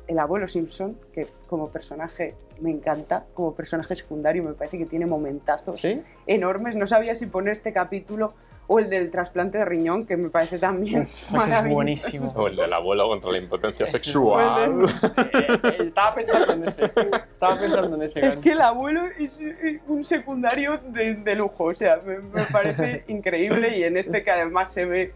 el 0.07 0.19
abuelo 0.19 0.49
Simpson, 0.49 0.97
que 1.13 1.27
como 1.47 1.71
personaje 1.71 2.35
me 2.61 2.71
encanta, 2.71 3.27
como 3.35 3.55
personaje 3.55 3.95
secundario 3.95 4.43
me 4.43 4.55
parece 4.55 4.79
que 4.79 4.87
tiene 4.87 5.07
momentazos 5.07 5.81
¿Sí? 5.81 6.03
enormes. 6.27 6.75
No 6.75 6.87
sabía 6.87 7.15
si 7.15 7.27
poner 7.27 7.53
este 7.53 7.73
capítulo 7.73 8.35
o 8.73 8.79
el 8.79 8.89
del 8.89 9.11
trasplante 9.11 9.59
de 9.59 9.65
riñón, 9.65 10.07
que 10.07 10.17
me 10.17 10.31
parece 10.31 10.57
también 10.57 11.03
Ese 11.35 11.53
es 11.53 11.69
buenísimo. 11.69 12.31
O 12.37 12.47
el 12.47 12.55
del 12.55 12.73
abuelo 12.73 13.09
contra 13.09 13.33
la 13.33 13.39
impotencia 13.39 13.85
Ese 13.85 13.97
es 13.97 14.03
sexual. 14.05 14.87
Estaba 15.81 16.15
pensando 16.15 16.53
en 16.53 16.69
ese. 16.69 16.85
Estaba 16.85 17.59
pensando 17.59 17.97
en 17.97 18.03
ese. 18.03 18.25
Es 18.25 18.37
que 18.37 18.53
el 18.53 18.61
abuelo 18.61 19.07
es 19.19 19.41
un 19.89 20.05
secundario 20.05 20.79
de, 20.87 21.17
de 21.17 21.35
lujo, 21.35 21.65
o 21.65 21.75
sea, 21.75 22.01
me, 22.07 22.21
me 22.21 22.45
parece 22.45 23.03
increíble 23.09 23.77
y 23.77 23.83
en 23.83 23.97
este 23.97 24.23
que 24.23 24.31
además 24.31 24.73
se 24.73 24.85
ve, 24.85 25.15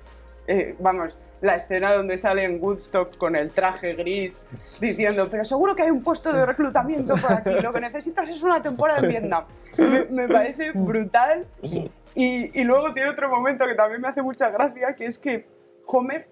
eh, 0.48 0.74
vamos, 0.80 1.16
la 1.44 1.56
escena 1.56 1.92
donde 1.92 2.16
sale 2.16 2.44
en 2.44 2.62
Woodstock 2.62 3.16
con 3.18 3.36
el 3.36 3.50
traje 3.50 3.94
gris 3.94 4.42
diciendo, 4.80 5.28
pero 5.30 5.44
seguro 5.44 5.76
que 5.76 5.82
hay 5.82 5.90
un 5.90 6.02
puesto 6.02 6.32
de 6.32 6.44
reclutamiento 6.46 7.14
por 7.16 7.32
aquí, 7.32 7.50
lo 7.50 7.72
que 7.72 7.80
necesitas 7.80 8.28
es 8.28 8.42
una 8.42 8.62
temporada 8.62 9.00
en 9.00 9.08
Vietnam. 9.08 9.44
Me, 10.10 10.28
parece 10.28 10.72
brutal 10.72 11.46
y, 11.62 12.60
y 12.60 12.64
luego 12.64 12.94
tiene 12.94 13.10
otro 13.10 13.28
momento 13.28 13.66
que 13.66 13.74
también 13.74 14.00
me 14.00 14.08
hace 14.08 14.22
mucha 14.22 14.48
gracia, 14.50 14.94
que 14.94 15.06
es 15.06 15.18
que 15.18 15.46
Homer, 15.86 16.26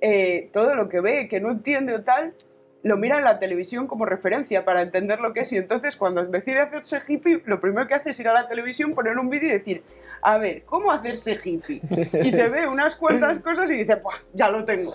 eh, 0.00 0.50
todo 0.52 0.74
lo 0.74 0.88
que 0.88 1.00
ve, 1.00 1.28
que 1.28 1.40
no 1.40 1.50
entiende 1.50 1.94
o 1.94 2.02
tal, 2.02 2.34
lo 2.82 2.96
mira 2.96 3.18
en 3.18 3.24
la 3.24 3.38
televisión 3.38 3.86
como 3.86 4.04
referencia 4.04 4.64
para 4.64 4.82
entender 4.82 5.20
lo 5.20 5.32
que 5.32 5.40
es 5.40 5.52
y 5.52 5.56
entonces 5.56 5.96
cuando 5.96 6.24
decide 6.24 6.60
hacerse 6.60 7.02
hippie, 7.06 7.42
lo 7.44 7.60
primero 7.60 7.86
que 7.86 7.94
hace 7.94 8.10
es 8.10 8.20
ir 8.20 8.28
a 8.28 8.32
la 8.32 8.48
televisión, 8.48 8.94
poner 8.94 9.18
un 9.18 9.28
vídeo 9.30 9.48
y 9.48 9.52
decir, 9.52 9.82
a 10.22 10.38
ver, 10.38 10.62
¿cómo 10.64 10.92
hacerse 10.92 11.38
hippie? 11.42 11.80
Y 12.22 12.30
se 12.30 12.48
ve 12.48 12.66
unas 12.66 12.94
cuantas 12.94 13.38
cosas 13.40 13.70
y 13.70 13.78
dice. 13.78 14.00
Ya 14.32 14.50
lo 14.50 14.64
tengo. 14.64 14.92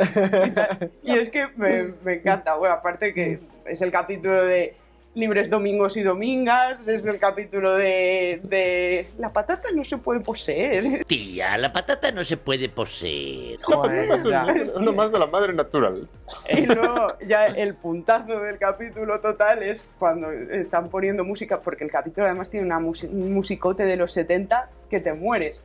Y 1.02 1.18
es 1.18 1.30
que 1.30 1.48
me, 1.56 1.94
me 2.04 2.16
encanta. 2.16 2.56
Bueno, 2.56 2.76
aparte 2.76 3.14
que 3.14 3.40
es 3.66 3.82
el 3.82 3.92
capítulo 3.92 4.46
de 4.46 4.76
libres 5.16 5.50
domingos 5.50 5.96
y 5.96 6.02
domingas, 6.02 6.88
es 6.88 7.06
el 7.06 7.20
capítulo 7.20 7.76
de, 7.76 8.40
de 8.44 9.08
la 9.20 9.32
patata 9.32 9.70
no 9.72 9.84
se 9.84 9.98
puede 9.98 10.22
poseer. 10.22 11.04
Tía, 11.06 11.56
la 11.58 11.72
patata 11.72 12.12
no 12.12 12.24
se 12.24 12.36
puede 12.38 12.68
poseer. 12.70 13.58
La 13.70 13.76
Joder, 13.76 14.08
patata 14.08 14.16
es 14.16 14.24
ya. 14.24 14.46
un- 14.76 14.82
uno 14.82 14.94
más 14.94 15.12
de 15.12 15.20
la 15.20 15.28
madre 15.28 15.54
natural. 15.54 16.08
Y 16.50 16.66
luego 16.66 17.14
ya 17.28 17.46
el 17.46 17.76
puntazo 17.76 18.40
del 18.40 18.58
capítulo 18.58 19.20
total 19.20 19.62
es 19.62 19.88
cuando 20.00 20.32
están 20.32 20.90
poniendo 20.90 21.24
música, 21.24 21.62
porque 21.62 21.84
el 21.84 21.92
capítulo 21.92 22.26
además 22.26 22.50
tiene 22.50 22.66
una 22.66 22.78
un 22.80 23.34
musicote 23.34 23.86
de 23.86 23.96
los 23.98 24.12
70 24.14 24.70
que 24.90 25.00
te 25.00 25.14
mueres. 25.14 25.58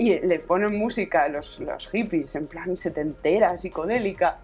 y 0.00 0.20
le 0.20 0.38
ponen 0.38 0.78
música 0.78 1.24
a 1.24 1.28
los, 1.28 1.58
los 1.58 1.88
hippies 1.88 2.32
en 2.36 2.46
plan 2.46 2.76
setentera, 2.76 3.56
psicodélica. 3.56 4.38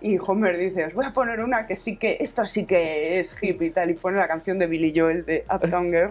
Y 0.00 0.16
Homer 0.24 0.56
dice, 0.56 0.84
os 0.86 0.94
voy 0.94 1.06
a 1.06 1.10
poner 1.12 1.40
una 1.40 1.66
que 1.66 1.74
sí 1.74 1.96
que, 1.96 2.18
esto 2.20 2.46
sí 2.46 2.66
que 2.66 3.18
es 3.18 3.36
hippie 3.42 3.68
y 3.68 3.70
tal, 3.70 3.90
y 3.90 3.94
pone 3.94 4.16
la 4.18 4.28
canción 4.28 4.58
de 4.58 4.66
Billy 4.68 4.92
Joel 4.96 5.24
de 5.24 5.44
Uptown 5.52 5.90
Girl. 5.90 6.10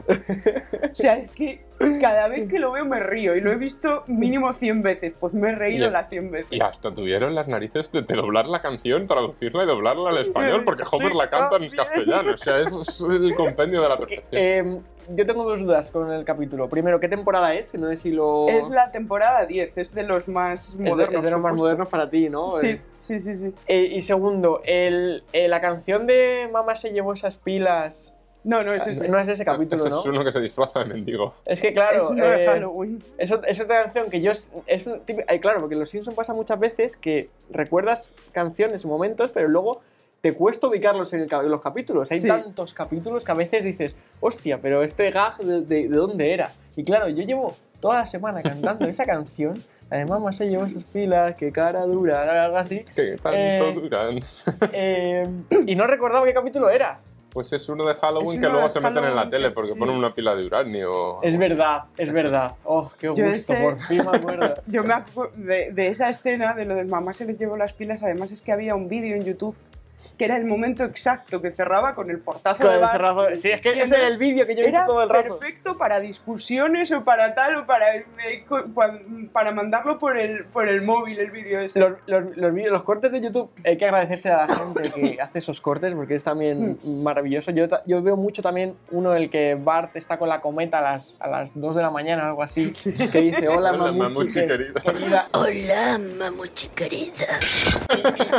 o 0.91 0.95
sea, 0.95 1.17
es 1.17 1.31
que 1.31 1.61
cada 2.01 2.27
vez 2.27 2.49
que 2.49 2.59
lo 2.59 2.71
veo 2.73 2.83
me 2.85 2.99
río, 2.99 3.35
y 3.35 3.41
lo 3.41 3.51
he 3.51 3.55
visto 3.55 4.03
mínimo 4.07 4.51
100 4.51 4.81
veces, 4.83 5.13
pues 5.19 5.33
me 5.33 5.49
he 5.51 5.55
reído 5.55 5.87
Y- 5.87 5.91
las 5.91 6.09
100 6.09 6.31
veces. 6.31 6.51
Y 6.51 6.59
hasta 6.59 6.93
tuvieron 6.93 7.33
las 7.33 7.47
narices 7.47 7.89
de, 7.91 8.01
de 8.01 8.15
doblar 8.15 8.47
la 8.47 8.59
canción, 8.61 9.07
traducirla 9.07 9.63
y 9.63 9.67
doblarla 9.67 10.09
al 10.09 10.17
español, 10.17 10.63
porque 10.65 10.83
Homer 10.91 11.11
Sí, 11.13 11.17
la 11.17 11.29
canta 11.29 11.55
en 11.55 11.69
castellano. 11.71 12.31
O 12.33 12.37
sea, 12.37 12.59
eso 12.59 12.81
es 12.81 13.01
el 13.09 13.33
compendio 13.35 13.81
de 13.83 13.89
la 13.89 13.97
perfección. 13.97 14.25
Eh, 14.33 14.79
yo 15.15 15.25
tengo 15.25 15.43
dos 15.43 15.61
dudas 15.61 15.91
con 15.91 16.11
el 16.11 16.25
capítulo. 16.25 16.67
Primero, 16.69 16.99
¿qué 16.99 17.07
temporada 17.07 17.53
es? 17.53 17.71
Que 17.71 17.77
no 17.77 17.87
sé 17.89 17.97
si 17.97 18.11
lo... 18.11 18.47
Es 18.47 18.69
la 18.69 18.91
temporada 18.91 19.45
10, 19.45 19.77
es 19.77 19.93
de 19.93 20.03
los 20.03 20.27
más 20.27 20.69
es 20.69 20.77
de- 20.77 20.89
modernos. 20.89 21.15
es 21.15 21.23
de 21.23 21.31
los 21.31 21.39
más 21.41 21.55
modernos 21.55 21.87
para 21.87 22.09
ti, 22.09 22.29
¿no? 22.29 22.53
Sí, 22.53 22.67
Eh, 22.67 22.81
sí, 23.01 23.19
sí, 23.19 23.35
sí. 23.35 23.53
eh, 23.67 23.89
y 23.93 24.01
segundo, 24.01 24.61
el, 24.65 25.23
eh, 25.33 25.47
la 25.47 25.61
canción 25.61 26.07
de 26.07 26.49
Mamá 26.51 26.75
se 26.75 26.91
llevó 26.91 27.13
esas 27.13 27.37
pilas... 27.37 28.13
No, 28.43 28.63
no, 28.63 28.73
es 28.73 28.87
ese. 28.87 29.09
No 29.09 29.19
es 29.19 29.27
ese 29.27 29.43
capítulo, 29.43 29.81
Ese 29.81 29.89
¿no? 29.89 29.99
es 29.99 30.05
uno 30.05 30.23
que 30.23 30.31
se 30.31 30.39
disfraza 30.39 30.79
de 30.79 30.85
mendigo. 30.85 31.33
Es 31.45 31.61
que 31.61 31.73
claro, 31.73 31.97
es 31.97 32.09
uno 32.09 32.25
de 32.25 32.43
eh, 32.43 32.47
Halloween. 32.47 33.03
es, 33.17 33.29
ot- 33.29 33.43
es 33.45 33.59
otra 33.59 33.83
canción 33.83 34.09
que 34.09 34.21
yo... 34.21 34.31
Es, 34.31 34.87
un 34.87 35.01
claro, 35.41 35.59
porque 35.59 35.73
en 35.73 35.79
Los 35.81 35.89
Simpsons 35.89 36.15
pasa 36.15 36.33
muchas 36.33 36.57
veces 36.57 36.95
que 36.95 37.29
recuerdas 37.49 38.13
canciones 38.31 38.85
o 38.85 38.87
momentos, 38.87 39.31
pero 39.33 39.49
luego 39.49 39.81
te 40.31 40.33
cuesta 40.33 40.67
ubicarlos 40.67 41.13
en, 41.13 41.21
el 41.21 41.29
en 41.33 41.49
los 41.49 41.61
capítulos. 41.61 42.11
Hay 42.11 42.19
Sí. 42.19 42.27
tantos 42.27 42.73
capítulos 42.73 43.23
que 43.23 43.31
a 43.31 43.35
veces 43.35 43.63
dices, 43.63 43.95
hostia, 44.19 44.59
pero 44.61 44.83
este 44.83 45.09
gag, 45.11 45.37
de, 45.37 45.61
de- 45.61 45.87
de 45.87 45.95
dónde 45.95 46.33
era? 46.33 46.51
Y 46.75 46.83
claro, 46.83 47.07
yo 47.07 47.23
llevo 47.23 47.55
toda 47.79 47.99
la 47.99 48.05
semana 48.05 48.41
cantando 48.41 48.85
esa 48.85 49.05
canción. 49.15 49.63
Además, 49.89 50.19
mamá 50.19 50.31
se 50.33 50.49
llevó 50.49 50.65
esas 50.65 50.83
pilas, 50.83 51.35
qué 51.37 51.49
cara 51.53 51.83
dura, 51.85 52.43
algo 52.43 52.57
así. 52.57 52.83
Que 52.93 53.15
tanto 53.15 53.31
Eh, 53.33 53.73
duran. 53.73 54.19
Eh, 54.73 55.23
y 55.65 55.75
no 55.75 55.87
recordaba 55.87 56.25
qué 56.25 56.33
capítulo 56.33 56.69
era. 56.69 56.99
Pues 57.31 57.53
es 57.53 57.69
uno 57.69 57.85
de 57.85 57.93
Halloween 57.93 58.33
Es 58.33 58.39
que 58.39 58.45
uno 58.47 58.53
luego 58.55 58.69
se 58.69 58.79
meten 58.81 59.03
en 59.05 59.15
la 59.15 59.29
tele 59.29 59.47
que- 59.49 59.53
porque 59.53 59.71
sí. 59.71 59.79
ponen 59.79 59.95
una 59.95 60.13
pila 60.13 60.35
de 60.35 60.45
uranio. 60.45 61.21
Es 61.23 61.37
verdad, 61.37 61.83
es 61.97 62.11
verdad. 62.11 62.55
Oh, 62.65 62.91
qué 62.99 63.07
Yo 63.07 63.13
gusto, 63.13 63.29
ese- 63.31 63.61
por 63.61 63.79
fin 63.79 64.03
me 64.03 64.17
acuerdo. 64.17 64.53
Yo 64.67 64.83
me 64.83 64.93
acuerdo 64.93 65.31
de, 65.37 65.71
de 65.71 65.87
esa 65.87 66.09
escena, 66.09 66.53
de 66.53 66.65
lo 66.65 66.75
del 66.75 66.87
mamá 66.87 67.13
se 67.13 67.25
les 67.25 67.37
llevó 67.39 67.55
las 67.55 67.71
pilas, 67.71 68.03
además 68.03 68.31
es 68.33 68.41
que 68.41 68.51
había 68.51 68.75
un 68.75 68.89
vídeo 68.89 69.15
en 69.15 69.23
YouTube 69.23 69.55
que 70.17 70.25
era 70.25 70.37
el 70.37 70.45
momento 70.45 70.83
exacto 70.83 71.41
que 71.41 71.51
cerraba 71.51 71.95
con 71.95 72.09
el 72.09 72.19
portazo 72.19 72.57
Con 72.63 72.67
de 72.67 72.73
el 72.75 72.81
Bart. 72.81 72.93
cerrazo- 72.93 73.35
Sí, 73.35 73.49
es 73.51 73.61
que 73.61 73.75
Y 73.75 73.79
ese 73.81 73.97
era 73.97 74.07
el 74.07 74.17
vídeo 74.17 74.45
que 74.45 74.55
yo 74.55 74.63
Era 74.63 74.85
todo 74.85 75.03
el 75.03 75.09
rato. 75.09 75.39
perfecto 75.39 75.77
para 75.77 75.99
discusiones 75.99 76.91
o 76.91 77.03
para 77.03 77.33
tal 77.35 77.55
o 77.57 77.65
para, 77.65 77.85
para 79.31 79.51
mandarlo 79.51 79.97
por 79.99 80.17
el, 80.17 80.45
por 80.45 80.67
el 80.67 80.81
móvil 80.81 81.19
el 81.19 81.31
vídeo 81.31 81.59
ese. 81.61 81.79
Los, 81.79 81.93
los, 82.07 82.35
los 82.37 82.53
vídeos- 82.53 82.71
los 82.71 82.83
cortes 82.83 83.11
de 83.11 83.21
YouTube, 83.21 83.49
hay 83.65 83.77
que 83.77 83.85
agradecerse 83.85 84.29
a 84.31 84.45
la 84.47 84.55
gente 84.55 84.89
que 84.89 85.17
hace 85.21 85.39
esos 85.39 85.61
cortes 85.61 85.93
porque 85.93 86.15
es 86.15 86.23
también 86.23 86.77
Hmm. 86.83 87.03
maravilloso. 87.03 87.51
Yo, 87.51 87.67
ta- 87.69 87.81
yo 87.85 88.01
veo 88.01 88.15
mucho 88.15 88.41
también 88.41 88.75
uno 88.91 89.15
en 89.15 89.23
el 89.23 89.29
que 89.29 89.55
Bart 89.59 89.95
está 89.95 90.17
con 90.17 90.29
la 90.29 90.41
cometa 90.41 90.79
a 90.79 90.81
las, 90.81 91.15
a 91.19 91.27
las 91.27 91.51
2 91.59 91.75
de 91.75 91.81
la 91.81 91.91
mañana, 91.91 92.27
algo 92.27 92.43
así, 92.43 92.71
que 93.11 93.21
dice: 93.21 93.47
Hola, 93.47 93.71
Hola, 93.71 93.91
mamuchi, 93.91 93.99
mamuchi 93.99 94.33
que- 94.33 94.45
querida". 94.47 94.81
querida. 94.81 95.27
Hola, 95.33 95.99
mamuchi 96.17 96.67
querida. 96.69 97.25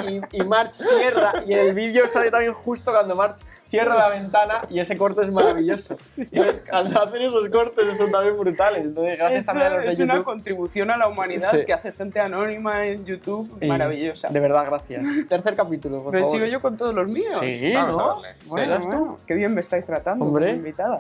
Y, 0.09 0.15
y, 0.17 0.21
y 0.33 0.45
March 0.45 0.75
cierra, 0.75 1.33
y 1.49 1.53
en 1.55 1.59
el 1.61 1.75
vídeo 1.75 2.07
sale 2.09 2.31
también 2.31 2.53
justo 2.53 2.93
cuando 2.93 3.17
March 3.17 3.37
cierra 3.71 3.95
la 3.97 4.09
ventana, 4.09 4.63
y 4.71 4.81
ese 4.81 4.97
corte 4.97 5.23
es 5.23 5.31
maravilloso. 5.31 5.97
Entonces, 6.17 6.63
cuando 6.69 7.03
hacen 7.03 7.23
esos 7.23 7.49
cortes 7.51 7.97
son 7.99 8.11
también 8.11 8.39
brutales. 8.39 8.85
Entonces, 8.87 9.19
gracias 9.19 9.45
Eso 9.45 9.53
también 9.53 9.67
a 9.73 9.75
los 9.77 9.83
de 9.85 9.89
es 9.91 9.99
una 10.01 10.23
contribución 10.23 10.91
a 10.91 10.97
la 10.97 11.09
humanidad 11.09 11.51
Sí. 11.53 11.65
que 11.67 11.73
hace 11.73 11.93
gente 11.93 12.21
anónima 12.21 12.87
en 12.87 13.05
YouTube 13.05 13.59
Y, 13.61 13.67
maravillosa. 13.67 14.29
De 14.29 14.41
verdad, 14.41 14.65
gracias. 14.67 15.05
Tercer 15.29 15.55
capítulo, 15.55 16.03
por 16.03 16.13
Pero 16.13 16.25
favor. 16.25 16.39
sigo 16.41 16.51
yo 16.51 16.61
con 16.61 16.77
todos 16.77 16.95
los 16.95 17.09
míos. 17.09 17.37
Sí, 17.41 17.73
Vamos 17.75 17.93
¿no? 17.97 18.01
a 18.01 18.15
darle. 18.15 18.29
Bueno, 18.47 18.79
bueno, 18.81 19.17
qué 19.27 19.35
bien 19.35 19.55
me 19.55 19.61
estáis 19.61 19.85
tratando 19.85 20.25
Hombre. 20.25 20.51
invitada. 20.53 20.99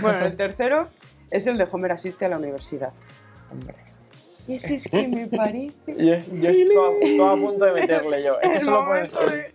Bueno, 0.00 0.24
el 0.26 0.36
tercero 0.36 0.88
es 1.30 1.46
el 1.46 1.58
de 1.58 1.66
Homer 1.70 1.92
asiste 1.92 2.24
a 2.24 2.28
la 2.28 2.38
universidad. 2.38 2.92
Hombre. 3.50 3.74
Ese 4.48 4.76
es 4.76 4.88
que 4.88 5.08
me 5.08 5.26
parece... 5.26 5.72
Yo, 5.86 5.94
yo 5.94 6.50
estoy, 6.50 6.76
estoy 7.02 7.20
a 7.20 7.32
punto 7.40 7.64
de 7.64 7.72
meterle 7.72 8.22
yo. 8.22 8.40
Es 8.40 8.50
que 8.50 8.60
solo 8.60 8.86
puede 8.86 9.08
momento 9.08 9.30
ser. 9.30 9.52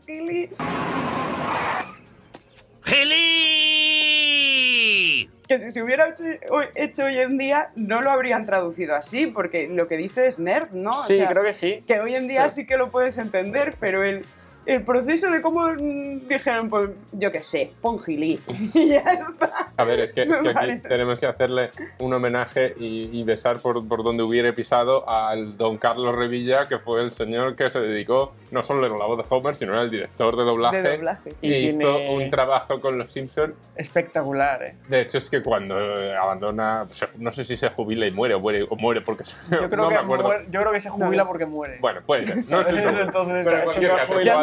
¡Geli! 3.62 5.30
Que 5.48 5.60
si 5.60 5.72
se 5.72 5.84
hubiera 5.84 6.10
hecho 6.10 6.24
hoy, 6.50 6.66
hecho 6.76 7.04
hoy 7.06 7.18
en 7.20 7.38
día, 7.38 7.70
no 7.76 8.02
lo 8.02 8.10
habrían 8.12 8.46
traducido 8.46 8.96
así, 8.96 9.28
porque 9.28 9.68
lo 9.68 9.88
que 9.88 9.98
dice 9.98 10.26
es 10.28 10.40
nerd, 10.40 10.72
¿no? 10.72 11.00
O 11.00 11.04
Sí, 11.04 11.18
sea, 11.18 11.28
creo 11.30 11.44
que 11.44 11.54
sí. 11.54 11.84
que 11.86 12.00
hoy 12.00 12.16
en 12.16 12.28
día 12.30 12.48
Sí. 12.50 12.62
sí, 12.62 12.66
que 12.68 12.78
lo 12.78 12.90
puedes 12.90 13.18
entender, 13.18 13.76
pero 13.80 14.04
el, 14.04 14.26
el 14.66 14.84
proceso 14.84 15.30
de 15.32 15.42
cómo 15.42 15.68
dijeron, 15.76 16.70
pues 16.70 16.90
yo 17.14 17.32
qué 17.32 17.42
sé, 17.42 17.74
pon 17.82 17.98
Gili. 18.00 18.40
y 18.74 18.90
ya 18.90 19.00
está. 19.00 19.68
A 19.76 19.84
ver, 19.84 20.00
es 20.02 20.14
que, 20.14 20.22
es 20.24 20.28
Me 20.28 20.40
que 20.42 20.50
aquí 20.50 20.54
parece. 20.54 20.88
tenemos 20.88 21.20
que 21.20 21.26
hacerle 21.26 21.72
un 22.00 22.14
homenaje 22.14 22.74
y, 22.78 23.10
y 23.20 23.24
besar 23.24 23.60
por, 23.60 23.88
por 23.88 24.04
donde 24.04 24.24
hubiera 24.24 24.54
pisado 24.54 25.08
al 25.10 25.58
don 25.58 25.78
Carlos 25.78 26.16
Revilla, 26.16 26.68
que 26.68 26.78
fue 26.78 27.02
el 27.02 27.12
señor 27.14 27.56
que 27.56 27.70
se 27.70 27.80
dedicó 27.80 28.34
no 28.52 28.62
solo 28.64 28.86
a 28.86 28.98
la 29.00 29.06
voz 29.06 29.18
de 29.18 29.36
Homer, 29.36 29.56
sino 29.56 29.74
era 29.74 29.82
el 29.82 29.90
director 29.92 30.36
de 30.38 30.44
doblaje. 30.44 30.82
De 30.82 30.98
doblaje, 30.98 31.32
sí. 31.32 31.48
Y, 31.48 31.54
Y 31.54 31.68
hizo 31.70 31.98
un 32.12 32.30
trabajo 32.30 32.80
con 32.80 32.98
los 32.98 33.12
Simpsons. 33.12 33.54
Espectacular, 33.76 34.64
¿eh? 34.64 34.76
De 34.88 35.02
hecho, 35.02 35.18
es 35.18 35.30
que 35.30 35.42
cuando 35.42 35.80
eh, 36.00 36.16
abandona, 36.16 36.86
no 37.18 37.32
sé 37.32 37.46
si 37.46 37.58
se 37.58 37.70
jubila 37.70 38.06
y 38.08 38.12
muere 38.12 38.36
o 38.36 38.40
muere, 38.40 38.64
o 38.70 38.76
muere 38.76 39.02
porque 39.02 39.26
se- 39.26 39.36
Yo 39.50 39.70
creo, 39.70 39.84
no 39.84 39.90
que 39.90 39.96
me 39.96 40.00
acuerdo. 40.02 40.24
muere- 40.26 40.46
yo 40.52 40.60
creo 40.62 40.72
que 40.72 40.80
se 40.80 40.90
jubila 40.90 41.24
no. 41.24 41.30
porque 41.30 41.46
muere. 41.46 41.78
Bueno, 41.80 42.02
puede 42.06 42.26
ser. 42.26 42.38
No 42.50 42.62
estoy 42.62 42.78
seguro. 42.80 43.02
Entonces, 43.04 43.46
Pero 43.46 43.58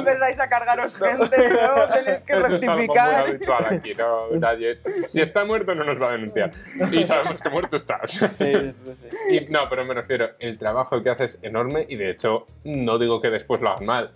empezáis 0.09 0.41
a 0.41 0.49
cargaros 0.49 0.97
gente 0.97 1.49
luego 1.49 1.87
tenéis 1.95 2.23
que 2.23 2.33
Eso 2.33 2.47
es 2.47 2.63
algo 2.63 2.73
muy 2.75 2.87
rectificar. 2.87 3.15
habitual 3.29 3.67
aquí, 3.71 3.93
no, 3.95 4.31
nadie- 4.41 4.79
Si 5.09 5.21
está 5.21 5.45
muerto 5.45 5.75
no 5.75 5.85
nos 5.85 6.01
va 6.03 6.09
a 6.11 6.13
denunciar. 6.13 6.51
Y 6.93 7.05
sabemos 7.05 7.41
que 7.41 7.51
muerto 7.51 7.77
está. 7.77 8.01
Sí, 8.07 8.27
sí, 8.31 8.73
sí. 8.73 9.35
Y- 9.35 9.47
no, 9.51 9.69
pero 9.69 9.85
me 9.85 9.95
refiero, 9.95 10.31
el 10.39 10.59
trabajo 10.59 11.03
que 11.03 11.11
hace 11.11 11.25
es 11.25 11.39
enorme 11.43 11.87
y 11.89 11.97
de 11.97 12.11
hecho 12.11 12.47
no 12.65 12.99
digo 12.99 13.21
que 13.21 13.31
después 13.31 13.61
lo 13.61 13.71
hagan 13.71 13.87
mal. 13.87 14.11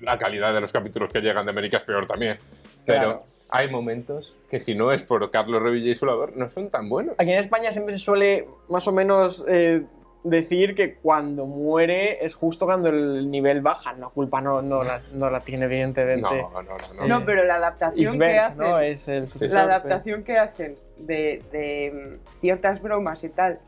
La 0.00 0.18
calidad 0.18 0.52
de 0.54 0.60
los 0.60 0.72
capítulos 0.72 1.12
que 1.12 1.20
llegan 1.20 1.44
de 1.46 1.50
América 1.52 1.76
es 1.78 1.84
peor 1.84 2.06
también. 2.06 2.36
Pero 2.84 3.00
Claro. 3.00 3.24
hay 3.48 3.70
momentos 3.70 4.36
que 4.50 4.60
si 4.60 4.74
no 4.74 4.92
es 4.92 5.02
por 5.02 5.30
Carlos 5.30 5.62
Revilla 5.62 5.90
y 5.90 5.94
su 5.94 6.04
labor, 6.04 6.36
no 6.36 6.50
son 6.50 6.68
tan 6.70 6.88
buenos. 6.88 7.14
Aquí 7.18 7.30
en 7.30 7.38
España 7.38 7.72
siempre 7.72 7.94
se 7.94 8.00
suele 8.00 8.46
más 8.68 8.86
o 8.88 8.92
menos 8.92 9.44
eh, 9.48 9.82
decir 10.24 10.74
que 10.74 10.94
cuando 10.94 11.46
muere 11.46 12.24
es 12.24 12.34
justo 12.34 12.64
cuando 12.64 12.88
el 12.88 13.30
nivel 13.30 13.60
baja. 13.60 13.92
La 13.92 14.08
culpa 14.08 14.40
no, 14.40 14.62
no, 14.62 14.82
la, 14.82 15.02
no 15.12 15.30
la 15.30 15.40
tiene, 15.40 15.66
evidentemente. 15.66 16.22
No, 16.22 16.50
no, 16.50 16.62
no. 16.62 16.94
no. 16.94 17.06
No, 17.06 17.24
pero 17.24 17.44
la 17.44 17.56
adaptación 17.56 18.18
que 18.18 18.38
hacen, 18.38 18.58
¿no? 18.58 18.80
Es 18.80 19.06
el 19.06 19.28
la 19.40 19.62
adaptación 19.62 20.24
que 20.24 20.38
hacen 20.38 20.76
de, 20.98 21.42
de, 21.52 21.92
mm, 21.92 22.40
ciertas 22.40 22.82
bromas 22.82 23.22
y 23.22 23.28
tal 23.28 23.60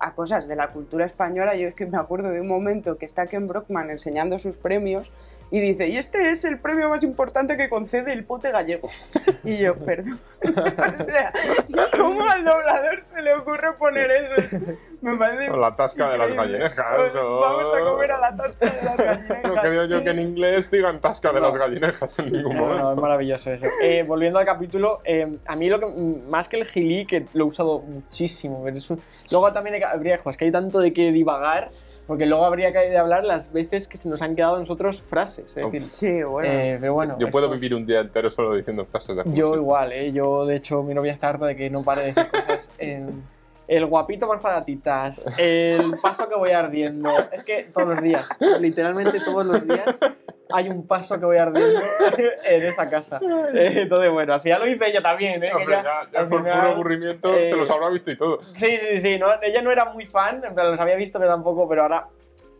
a 0.00 0.14
cosas 0.14 0.48
de 0.48 0.56
la 0.56 0.68
cultura 0.68 1.04
española, 1.04 1.54
yo 1.54 1.68
es 1.68 1.74
que 1.74 1.84
me 1.84 1.98
acuerdo 1.98 2.30
de 2.30 2.40
un 2.40 2.48
momento 2.48 2.96
que 2.96 3.04
está 3.04 3.26
Ken 3.26 3.46
Brockman 3.46 3.90
enseñando 3.90 4.38
sus 4.38 4.56
premios 4.56 5.10
y 5.50 5.60
dice, 5.60 5.88
y 5.88 5.96
este 5.96 6.30
es 6.30 6.44
el 6.44 6.58
premio 6.60 6.88
más 6.88 7.02
importante 7.02 7.56
que 7.56 7.68
concede 7.68 8.12
el 8.12 8.24
pote 8.24 8.50
gallego. 8.52 8.88
Y 9.44 9.58
yo, 9.58 9.74
perdón. 9.76 10.20
o 11.00 11.02
sea, 11.02 11.32
¿cómo 11.96 12.24
al 12.28 12.44
doblador 12.44 13.02
se 13.02 13.20
le 13.20 13.34
ocurre 13.34 13.72
poner 13.78 14.10
eso? 14.10 14.56
Me 15.00 15.16
parece... 15.16 15.50
O 15.50 15.56
la 15.56 15.74
tasca 15.74 16.10
de 16.10 16.18
las 16.18 16.32
gallinejas. 16.32 17.14
o- 17.16 17.40
Vamos 17.40 17.72
a 17.74 17.80
comer 17.80 18.12
a 18.12 18.18
la 18.20 18.36
tasca 18.36 18.66
de 18.66 18.82
las 18.82 18.96
gallinejas. 18.96 19.44
No 19.44 19.62
quería 19.62 19.84
yo 19.86 20.04
que 20.04 20.10
en 20.10 20.18
inglés 20.20 20.70
digan 20.70 21.00
tasca 21.00 21.32
de 21.32 21.40
No. 21.40 21.46
las 21.48 21.56
gallinejas 21.56 22.18
en 22.18 22.32
ningún 22.32 22.54
No, 22.56 22.66
no, 22.68 22.74
es 22.76 22.80
momento. 22.82 23.02
maravilloso 23.02 23.50
eso. 23.52 23.66
Eh, 23.82 24.04
volviendo 24.06 24.38
al 24.38 24.44
capítulo, 24.46 25.00
eh, 25.04 25.36
a 25.46 25.56
mí 25.56 25.68
lo 25.68 25.80
que 25.80 25.86
más 26.28 26.48
que 26.48 26.58
el 26.58 26.64
gilí, 26.66 27.06
que 27.06 27.26
lo 27.34 27.44
he 27.44 27.48
usado 27.48 27.80
muchísimo, 27.80 28.62
pero 28.64 28.76
eso- 28.78 28.98
luego 29.30 29.52
también 29.52 29.74
hay 29.74 29.80
que- 29.80 29.86
habría, 29.86 30.14
es 30.14 30.36
que 30.36 30.44
hay 30.44 30.52
tanto 30.52 30.78
de 30.78 30.92
qué 30.92 31.10
divagar, 31.12 31.70
porque 32.10 32.26
luego 32.26 32.44
habría 32.44 32.72
que 32.72 32.98
hablar 32.98 33.22
las 33.22 33.52
veces 33.52 33.86
que 33.86 33.96
se 33.96 34.08
nos 34.08 34.20
han 34.20 34.34
quedado 34.34 34.56
a 34.56 34.58
nosotros 34.58 35.00
frases. 35.00 35.56
Es 35.56 35.70
decir, 35.70 35.88
Sí, 35.88 36.22
bueno. 36.24 36.48
eh, 36.52 36.76
pero 36.80 36.92
bueno. 36.94 37.16
Yo 37.20 37.30
puedo 37.30 37.46
esto- 37.46 37.54
vivir 37.54 37.72
un 37.72 37.86
día 37.86 38.00
entero 38.00 38.28
solo 38.32 38.56
diciendo 38.56 38.84
frases 38.84 39.14
de 39.14 39.22
Yo 39.32 39.54
igual, 39.54 39.92
¿eh? 39.92 40.10
Yo, 40.10 40.44
de 40.44 40.56
hecho, 40.56 40.82
mi 40.82 40.92
novia 40.92 41.12
está 41.12 41.28
harta 41.28 41.46
de 41.46 41.54
que 41.54 41.70
no 41.70 41.84
pare 41.84 42.00
de 42.00 42.06
decir 42.08 42.28
cosas 42.32 42.68
en... 42.78 43.22
El 43.68 43.86
guapito 43.86 44.26
más 44.26 44.40
patatitas, 44.40 45.24
el 45.38 45.96
paso 46.02 46.28
que 46.28 46.34
voy 46.34 46.50
ardiendo. 46.50 47.08
Es 47.30 47.44
que 47.44 47.70
todos 47.72 47.86
los 47.90 48.02
días, 48.02 48.28
literalmente 48.58 49.20
todos 49.20 49.46
los 49.46 49.64
días, 49.64 49.96
hay 50.52 50.68
un 50.68 50.86
paso 50.86 51.18
que 51.18 51.24
voy 51.26 51.36
ardiendo 51.36 51.80
en 52.44 52.62
esa 52.62 52.88
casa. 52.88 53.20
Eh, 53.54 53.82
Entonces, 53.82 54.10
bueno, 54.10 54.34
al 54.34 54.40
final 54.40 54.60
lo 54.60 54.66
hice 54.66 54.88
ella 54.88 55.02
también, 55.02 55.42
¿eh? 55.42 55.50
Ella, 55.66 55.82
ya, 55.82 56.10
ya 56.22 56.28
por 56.28 56.42
final- 56.42 56.58
puro 56.60 56.72
aburrimiento 56.72 57.34
eh, 57.34 57.46
se 57.46 57.56
los 57.56 57.70
habrá 57.70 57.88
visto 57.90 58.10
y 58.10 58.16
todo. 58.16 58.42
Sí, 58.42 58.76
sí, 58.78 59.00
sí, 59.00 59.18
no, 59.18 59.28
ella 59.42 59.62
no 59.62 59.70
era 59.70 59.86
muy 59.86 60.06
fan, 60.06 60.42
en 60.44 60.54
plan, 60.54 60.70
los 60.70 60.80
había 60.80 60.96
visto, 60.96 61.18
pero 61.18 61.30
tampoco, 61.30 61.68
pero 61.68 61.82
ahora, 61.82 62.06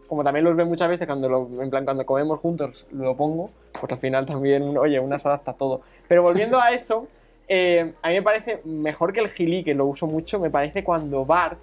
como 0.09 0.25
también 0.25 0.44
los 0.44 0.56
ve 0.56 0.64
muchas 0.64 0.88
veces, 0.88 1.06
cuando 1.06 1.28
lo, 1.28 1.49
en 1.62 1.70
plan, 1.70 1.85
cuando 1.85 2.04
comemos 2.06 2.40
juntos 2.40 2.87
lo 2.92 3.16
pongo, 3.16 3.50
pues 3.80 3.92
al 3.92 3.99
final 3.99 4.26
también, 4.26 4.76
oye, 4.76 4.99
una 5.00 5.18
se 5.18 5.28
adapta 5.28 5.52
a 5.52 5.54
todo. 5.54 5.82
Pero 6.09 6.23
volviendo 6.23 6.61
a 6.61 6.70
eso, 6.73 7.06
eh, 7.49 7.92
a 8.02 8.09
mí 8.09 8.14
me 8.14 8.23
parece 8.23 8.61
mejor 8.64 9.12
que 9.12 9.20
el 9.20 9.28
gili, 9.28 9.62
que 9.64 9.75
lo 9.75 9.87
uso 9.87 10.06
mucho, 10.06 10.38
me 10.40 10.50
parece 10.50 10.82
cuando 10.85 11.25
Bart 11.25 11.59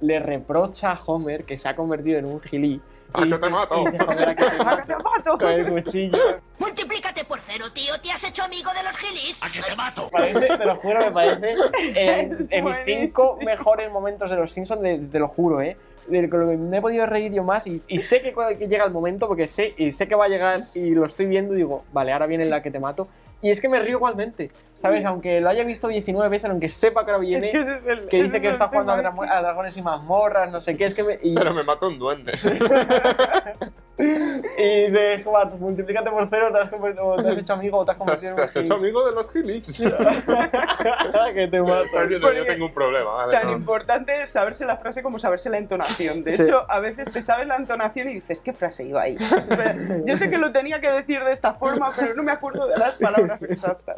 le 0.00 0.20
reprocha 0.20 0.92
a 0.92 1.00
Homer 1.06 1.42
que 1.44 1.58
se 1.58 1.68
ha 1.68 1.74
convertido 1.74 2.18
en 2.20 2.24
un 2.26 2.40
gilí. 2.40 2.80
¡A 3.12 3.24
Y 3.26 3.30
que 3.30 3.38
te 3.38 3.48
mato! 3.48 3.82
y 3.88 3.90
dice, 3.92 4.04
"Joder, 4.04 4.28
a 4.28 4.34
que 4.36 4.44
te 4.44 4.56
¡Ah, 4.58 4.64
mato", 4.64 4.76
que 4.76 4.86
te 4.94 5.02
mato! 5.02 5.38
Con 5.38 5.48
el 5.48 5.66
cuchillo. 5.66 6.18
Multiplícate 6.58 7.24
por 7.24 7.40
cero, 7.40 7.66
tío. 7.72 7.98
¿Te 8.00 8.10
has 8.10 8.22
hecho 8.24 8.42
amigo 8.44 8.70
de 8.76 8.82
los 8.82 8.96
gilis? 8.96 9.42
¡A 9.42 9.50
que 9.50 9.60
te 9.60 9.74
mato! 9.76 10.08
Parece, 10.10 10.46
te 10.46 10.64
lo 10.66 10.76
juro, 10.76 11.00
me 11.00 11.10
parece 11.12 11.54
en, 11.94 12.48
en 12.50 12.64
mis 12.64 12.76
cinco 12.84 13.38
mejores 13.44 13.90
momentos 13.90 14.30
de 14.30 14.36
los 14.36 14.52
Simpsons, 14.52 14.82
de- 14.82 14.98
te 14.98 15.18
lo 15.18 15.28
juro, 15.28 15.62
¿eh? 15.62 15.76
De 16.06 16.22
lo 16.22 16.30
que 16.30 16.56
me 16.56 16.78
he 16.78 16.80
podido 16.80 17.04
reír 17.06 17.32
yo 17.32 17.44
más 17.44 17.66
y, 17.66 17.82
y 17.86 17.98
sé 17.98 18.22
que, 18.22 18.32
cuando- 18.32 18.58
que 18.58 18.66
llega 18.68 18.84
el 18.84 18.90
momento 18.90 19.28
porque 19.28 19.46
sé 19.46 19.74
y 19.76 19.92
sé 19.92 20.08
que 20.08 20.14
va 20.14 20.24
a 20.24 20.28
llegar 20.28 20.62
y 20.74 20.90
lo 20.90 21.04
estoy 21.04 21.26
viendo 21.26 21.54
y 21.54 21.58
digo, 21.58 21.84
vale, 21.92 22.12
ahora 22.12 22.26
viene 22.26 22.44
la 22.46 22.62
que 22.62 22.70
te 22.70 22.78
mato. 22.80 23.08
Y 23.40 23.50
es 23.50 23.60
que 23.60 23.68
me 23.68 23.78
río 23.78 23.96
igualmente, 23.98 24.50
¿sabes? 24.78 25.04
Aunque 25.04 25.40
lo 25.40 25.48
haya 25.48 25.62
visto 25.64 25.86
19 25.88 26.28
veces, 26.28 26.50
aunque 26.50 26.68
sepa 26.68 27.04
que 27.04 27.12
ahora 27.12 27.20
viene, 27.20 27.46
Es 27.46 27.52
que 27.52 27.60
ese 27.60 27.74
es 27.74 27.86
el. 27.86 28.08
que 28.08 28.16
ese 28.16 28.24
dice 28.24 28.36
es 28.38 28.42
que 28.42 28.48
está 28.50 28.68
jugando 28.68 28.92
dra- 28.96 29.30
a 29.30 29.42
dragones 29.42 29.76
y 29.76 29.82
mazmorras, 29.82 30.50
no 30.50 30.60
sé 30.60 30.76
qué, 30.76 30.86
es 30.86 30.94
que 30.94 31.04
me... 31.04 31.18
Y, 31.22 31.34
Pero 31.34 31.54
me 31.54 31.62
mató 31.62 31.86
un 31.88 31.98
duende. 32.00 32.32
y 34.58 34.90
de, 34.90 35.22
"Joder, 35.24 35.48
multiplícate 35.58 36.10
por 36.10 36.28
cero, 36.30 36.48
te 36.52 36.58
has, 36.58 36.70
convertido- 36.70 37.04
o 37.06 37.22
te 37.22 37.28
has 37.30 37.38
hecho 37.38 37.52
amigo 37.54 37.78
o 37.78 37.84
te 37.84 37.90
has 37.92 37.96
¿Te 37.98 38.02
has, 38.02 38.06
convertido 38.06 38.34
te 38.36 38.40
en 38.42 38.46
has 38.48 38.56
un 38.56 38.62
hecho 38.62 38.74
gilí". 38.76 38.84
amigo 38.86 39.06
de 39.06 39.12
los 39.12 39.32
gilis? 39.32 39.78
que 41.34 41.48
te 41.48 41.60
mato. 41.62 42.04
yo, 42.08 42.18
yo 42.32 42.46
tengo 42.46 42.66
un 42.66 42.74
problema, 42.74 43.10
¿vale? 43.12 43.32
Tan 43.32 43.46
No. 43.48 43.52
importante 43.56 44.22
es 44.22 44.30
saberse 44.30 44.64
la 44.64 44.76
frase 44.76 45.02
como 45.02 45.18
saberse 45.18 45.50
la 45.50 45.58
entonación. 45.58 46.24
De 46.24 46.32
Sí. 46.32 46.42
hecho, 46.42 46.64
a 46.70 46.80
veces 46.80 47.10
te 47.10 47.22
sabes 47.22 47.46
la 47.46 47.56
entonación 47.56 48.08
y 48.08 48.14
dices, 48.14 48.40
¿qué 48.40 48.52
frase 48.52 48.84
iba 48.84 49.02
ahí? 49.02 49.16
Yo 50.06 50.16
sé 50.16 50.30
que 50.30 50.38
lo 50.38 50.52
tenía 50.52 50.80
que 50.80 50.90
decir 50.90 51.22
de 51.24 51.32
esta 51.32 51.54
forma, 51.54 51.92
pero 51.96 52.14
no 52.14 52.22
me 52.22 52.32
acuerdo 52.32 52.66
de 52.68 52.78
las 52.78 52.94
palabras 52.96 53.42
exactas. 53.42 53.96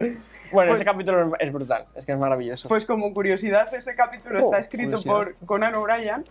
Bueno, 0.53 0.71
Pues- 0.73 0.81
ese 0.81 0.91
capítulo 0.91 1.33
es 1.39 1.53
brutal, 1.53 1.87
es 1.95 2.07
que 2.07 2.13
es 2.13 2.19
maravilloso. 2.19 2.69
Pues 2.69 2.85
como 2.85 3.13
curiosidad, 3.13 3.73
ese 3.75 3.95
capítulo 3.95 4.39
Oh, 4.39 4.43
está 4.43 4.59
escrito 4.59 5.03
por 5.03 5.35
Conan 5.47 5.75
O'Brien, 5.75 6.25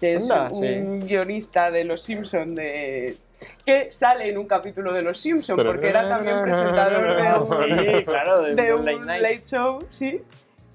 que 0.00 0.14
es 0.14 0.30
Anda, 0.30 0.50
un 0.52 1.06
guionista 1.06 1.70
de 1.70 1.84
Los 1.84 2.02
Simpson 2.02 2.54
de 2.54 3.16
que 3.64 3.90
sale 3.90 4.28
en 4.28 4.36
un 4.38 4.46
capítulo 4.46 4.92
de 4.92 5.02
Los 5.02 5.18
Simpson 5.20 5.56
porque 5.56 5.88
era 5.88 6.08
también 6.08 6.42
presentador 6.42 7.16
de 7.16 7.38
un, 7.38 7.98
sí, 8.00 8.04
claro, 8.04 8.42
de, 8.42 8.54
de 8.54 8.74
un 8.74 8.84
late 8.84 8.98
night. 9.06 9.22
late 9.22 9.42
show, 9.44 9.78
sí. 9.92 10.20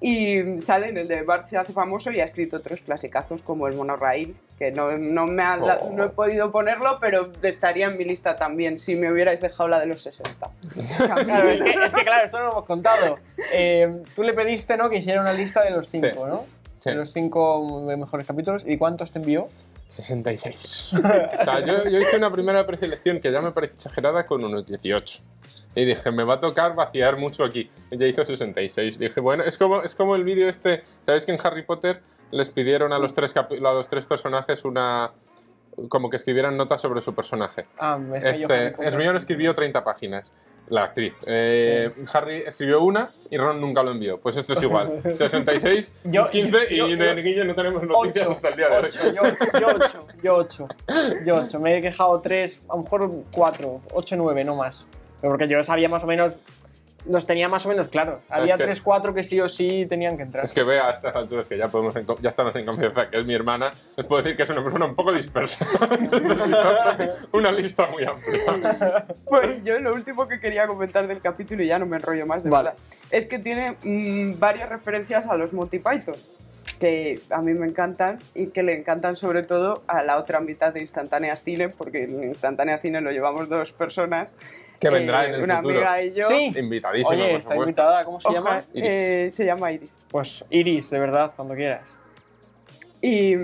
Y 0.00 0.60
sale 0.60 0.88
en 0.90 0.98
el 0.98 1.08
de 1.08 1.22
Bart 1.22 1.46
se 1.46 1.56
hace 1.56 1.72
famoso 1.72 2.10
y 2.10 2.20
ha 2.20 2.24
escrito 2.24 2.58
otros 2.58 2.80
clasicazos 2.82 3.40
como 3.42 3.66
El 3.66 3.74
monorail, 3.76 4.36
que 4.58 4.70
no, 4.70 4.92
no, 4.98 5.26
me 5.26 5.42
ha- 5.42 5.58
Oh. 5.80 5.90
no 5.94 6.04
he 6.04 6.08
podido 6.10 6.52
ponerlo, 6.52 6.98
pero 7.00 7.30
estaría 7.42 7.86
en 7.86 7.96
mi 7.96 8.04
lista 8.04 8.36
también 8.36 8.78
si 8.78 8.94
me 8.94 9.10
hubierais 9.10 9.40
dejado 9.40 9.68
la 9.70 9.80
de 9.80 9.86
los 9.86 10.02
60. 10.02 10.50
Claro, 11.24 11.48
es 11.50 11.62
que, 11.62 11.70
es 11.70 11.94
que, 11.94 12.02
claro, 12.04 12.24
esto 12.26 12.38
no 12.38 12.44
lo 12.44 12.50
hemos 12.52 12.64
contado. 12.64 13.18
Eh, 13.52 14.02
tú 14.14 14.22
le 14.22 14.34
pediste, 14.34 14.76
¿no? 14.76 14.90
Que 14.90 14.98
hiciera 14.98 15.20
una 15.22 15.32
lista 15.32 15.62
de 15.64 15.70
los 15.70 15.88
cinco, 15.88 16.08
Sí. 16.08 16.18
¿no? 16.26 16.40
Sí. 16.86 16.90
De 16.90 16.96
los 16.96 17.12
cinco 17.12 17.82
mejores 17.84 18.26
capítulos. 18.26 18.62
¿Y 18.66 18.78
cuántos 18.78 19.10
te 19.10 19.18
envió? 19.18 19.48
66. 19.88 20.90
o 20.94 21.44
sea, 21.44 21.64
yo, 21.64 21.88
yo 21.88 22.00
hice 22.00 22.16
una 22.16 22.30
primera 22.30 22.66
preselección 22.66 23.20
que 23.20 23.30
ya 23.30 23.40
me 23.40 23.52
parece 23.52 23.74
exagerada 23.74 24.26
con 24.26 24.44
unos 24.44 24.66
18. 24.66 25.20
Y 25.76 25.84
dije, 25.84 26.10
me 26.10 26.24
va 26.24 26.34
a 26.34 26.40
tocar 26.40 26.74
vaciar 26.74 27.18
mucho 27.18 27.44
aquí. 27.44 27.70
Ya 27.90 28.06
hizo 28.06 28.24
66. 28.24 28.98
Dije, 28.98 29.20
bueno, 29.20 29.44
es 29.44 29.58
como, 29.58 29.82
es 29.82 29.94
como 29.94 30.16
el 30.16 30.24
vídeo 30.24 30.48
este. 30.48 30.82
¿Sabéis 31.02 31.26
que 31.26 31.32
en 31.32 31.38
Harry 31.42 31.62
Potter 31.62 32.00
les 32.30 32.48
pidieron 32.48 32.92
a 32.92 32.98
los 32.98 33.12
tres, 33.14 33.34
a 33.36 33.46
los 33.50 33.88
tres 33.88 34.06
personajes 34.06 34.64
una. 34.64 35.12
como 35.90 36.08
que 36.08 36.16
escribieran 36.16 36.56
notas 36.56 36.80
sobre 36.80 37.02
su 37.02 37.14
personaje? 37.14 37.66
Ah, 37.78 37.98
me 37.98 38.18
es 38.18 38.40
Este, 38.40 38.74
Hermione 38.78 39.18
escribió 39.18 39.54
30 39.54 39.84
páginas, 39.84 40.32
la 40.68 40.84
actriz. 40.84 41.14
Eh, 41.26 41.90
Harry 42.12 42.42
escribió 42.46 42.82
una 42.82 43.10
y 43.30 43.36
Ron 43.36 43.60
nunca 43.60 43.82
lo 43.82 43.90
envió. 43.92 44.18
Pues 44.18 44.36
esto 44.36 44.52
es 44.54 44.62
igual. 44.62 45.00
66, 45.14 45.94
Yo- 46.04 46.28
15 46.30 46.58
y 46.70 46.76
yo- 46.76 46.86
de 46.88 46.96
yo- 46.96 47.14
Guille 47.22 47.44
no 47.44 47.54
tenemos 47.54 47.82
noticias 47.82 48.28
hasta 48.30 48.48
el 48.48 48.56
día 48.56 48.68
de 48.68 48.76
hoy. 48.78 48.90
yo, 48.92 49.60
yo 49.60 49.66
ocho, 49.68 50.06
yo 50.22 50.34
ocho, 50.36 50.68
yo 51.24 51.36
ocho. 51.36 51.58
Me 51.60 51.76
he 51.76 51.80
quejado 51.80 52.20
tres, 52.20 52.60
a 52.68 52.76
lo 52.76 52.82
mejor 52.82 53.10
cuatro, 53.32 53.80
ocho, 53.92 54.16
nueve, 54.16 54.44
no 54.44 54.56
más. 54.56 54.88
Pero 55.20 55.32
porque 55.32 55.48
yo 55.48 55.62
sabía 55.62 55.88
más 55.88 56.04
o 56.04 56.06
menos, 56.06 56.36
los 57.08 57.26
tenía 57.26 57.48
más 57.48 57.64
o 57.66 57.68
menos 57.68 57.88
claros. 57.88 58.20
Había 58.28 58.56
que- 58.56 58.64
tres, 58.64 58.80
cuatro 58.80 59.14
que 59.14 59.22
sí 59.24 59.40
o 59.40 59.48
sí 59.48 59.86
tenían 59.88 60.16
que 60.16 60.24
entrar. 60.24 60.44
Es 60.44 60.52
que 60.52 60.62
vea 60.62 60.88
a 60.88 60.90
estas 60.92 61.14
alturas 61.14 61.46
que 61.46 61.56
ya 61.56 61.68
podemos 61.68 61.94
ya 62.20 62.30
estamos 62.30 62.54
en 62.56 62.66
confianza 62.66 63.08
que 63.08 63.18
es 63.18 63.26
mi 63.26 63.34
hermana, 63.34 63.72
les 63.96 64.06
puedo 64.06 64.22
decir 64.22 64.36
que 64.36 64.42
es 64.42 64.50
una 64.50 64.62
persona 64.62 64.86
un 64.86 64.94
poco 64.94 65.12
dispersa. 65.12 65.66
Una 67.32 67.52
lista 67.52 67.86
muy 67.86 68.04
amplia. 68.04 69.06
Pues 69.24 69.62
yo 69.64 69.78
lo 69.78 69.94
último 69.94 70.26
que 70.28 70.40
quería 70.40 70.66
comentar 70.66 71.06
del 71.06 71.20
capítulo, 71.20 71.62
y 71.62 71.66
ya 71.68 71.78
no 71.78 71.86
me 71.86 71.96
enrollo 71.96 72.26
más 72.26 72.42
de 72.42 72.50
Vale. 72.50 72.70
verdad, 72.70 72.82
es 73.10 73.26
que 73.26 73.38
tiene 73.38 73.76
mm, 73.82 74.38
varias 74.38 74.68
referencias 74.68 75.26
a 75.26 75.36
los 75.36 75.52
Monty 75.52 75.78
Python, 75.78 76.16
que 76.78 77.20
a 77.30 77.40
mí 77.40 77.54
me 77.54 77.66
encantan 77.66 78.18
y 78.34 78.48
que 78.48 78.62
le 78.62 78.74
encantan 78.78 79.16
sobre 79.16 79.42
todo 79.42 79.82
a 79.86 80.02
la 80.02 80.18
otra 80.18 80.40
mitad 80.40 80.72
de 80.72 80.80
Instantáneas 80.80 81.42
Cine, 81.42 81.68
porque 81.68 82.04
en 82.04 82.24
Instantáneas 82.24 82.80
Cine 82.80 83.00
lo 83.00 83.10
llevamos 83.10 83.48
dos 83.48 83.72
personas. 83.72 84.34
Que 84.80 84.90
vendrá 84.90 85.24
eh, 85.24 85.28
en 85.28 85.34
el 85.36 85.42
Una 85.42 85.56
futuro. 85.58 85.74
amiga 85.88 86.02
y 86.02 86.12
yo. 86.12 86.28
Sí. 86.28 86.52
Invitadísima, 86.56 87.10
Oye, 87.10 87.20
por 87.30 87.30
está 87.30 87.42
supuesto. 87.42 87.62
invitada, 87.62 88.04
¿cómo 88.04 88.20
se 88.20 88.28
Oja- 88.28 88.34
llama? 88.36 88.64
Iris. 88.74 88.90
eh, 88.92 89.28
se 89.32 89.44
llama 89.44 89.72
Iris. 89.72 89.98
Pues 90.10 90.44
Iris, 90.50 90.90
de 90.90 90.98
verdad, 90.98 91.32
cuando 91.34 91.54
quieras. 91.54 91.82
Y, 93.00 93.34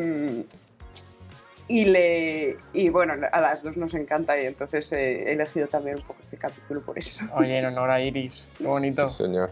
y, 1.68 1.84
le, 1.86 2.56
y 2.72 2.88
bueno, 2.90 3.14
a 3.30 3.40
las 3.40 3.62
dos 3.62 3.76
nos 3.76 3.94
encanta 3.94 4.38
y 4.40 4.46
entonces 4.46 4.90
eh, 4.92 5.28
he 5.28 5.32
elegido 5.32 5.68
también 5.68 5.96
un 5.96 6.02
poco 6.02 6.20
este 6.20 6.36
capítulo 6.36 6.82
por 6.82 6.98
eso. 6.98 7.24
Oye, 7.34 7.58
en 7.58 7.66
honor 7.66 7.90
a 7.90 8.00
Iris, 8.00 8.48
qué 8.58 8.64
bonito. 8.66 9.08
Sí, 9.08 9.24
señor. 9.24 9.50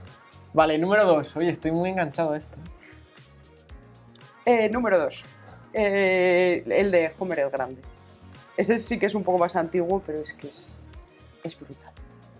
Vale, 0.52 0.76
número 0.78 1.06
dos. 1.06 1.36
Oye, 1.36 1.50
estoy 1.50 1.70
muy 1.70 1.90
enganchado 1.90 2.32
a 2.32 2.38
esto. 2.38 2.56
Eh, 4.46 4.68
número 4.70 4.98
2. 4.98 5.24
el 5.74 6.90
de 6.90 7.12
Homer 7.18 7.38
el 7.40 7.50
Grande. 7.50 7.80
Ese 8.56 8.78
sí 8.78 8.98
que 8.98 9.06
es 9.06 9.14
un 9.14 9.22
poco 9.22 9.38
más 9.38 9.54
antiguo, 9.54 10.02
pero 10.04 10.18
es 10.18 10.32
que 10.32 10.48
es, 10.48 10.76
es 11.44 11.58
brutal. 11.58 11.92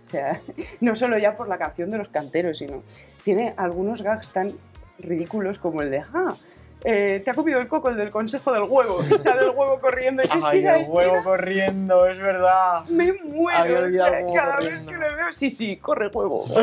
O 0.03 0.07
sea, 0.07 0.41
no 0.81 0.95
solo 0.95 1.17
ya 1.17 1.35
por 1.37 1.47
la 1.47 1.57
canción 1.57 1.89
de 1.89 1.97
los 1.97 2.09
canteros, 2.09 2.57
sino 2.57 2.83
tiene 3.23 3.53
algunos 3.57 4.01
gags 4.01 4.31
tan 4.31 4.51
ridículos 4.99 5.59
como 5.59 5.81
el 5.81 5.91
de 5.91 6.03
¡Ah! 6.13 6.35
Eh, 6.83 7.21
te 7.23 7.31
ha 7.31 7.33
comido 7.33 7.59
el 7.59 7.67
coco, 7.67 7.89
el 7.89 7.97
del 7.97 8.09
consejo 8.09 8.51
del 8.51 8.63
huevo. 8.63 9.01
Y 9.03 9.17
sale 9.17 9.43
el 9.43 9.49
huevo 9.49 9.79
corriendo 9.79 10.23
y 10.23 10.27
Ay, 10.29 10.39
estira, 10.39 10.75
el 10.77 10.89
huevo 10.89 11.15
estira. 11.17 11.23
corriendo, 11.23 12.07
es 12.07 12.19
verdad. 12.19 12.85
Me 12.89 13.13
muero. 13.13 13.87
o 13.87 13.91
sea, 13.91 14.25
cada 14.33 14.57
vez 14.57 14.79
que 14.87 14.91
le 14.97 15.13
veo, 15.15 15.31
sí, 15.31 15.49
sí, 15.49 15.77
corre 15.77 16.07
huevo. 16.07 16.45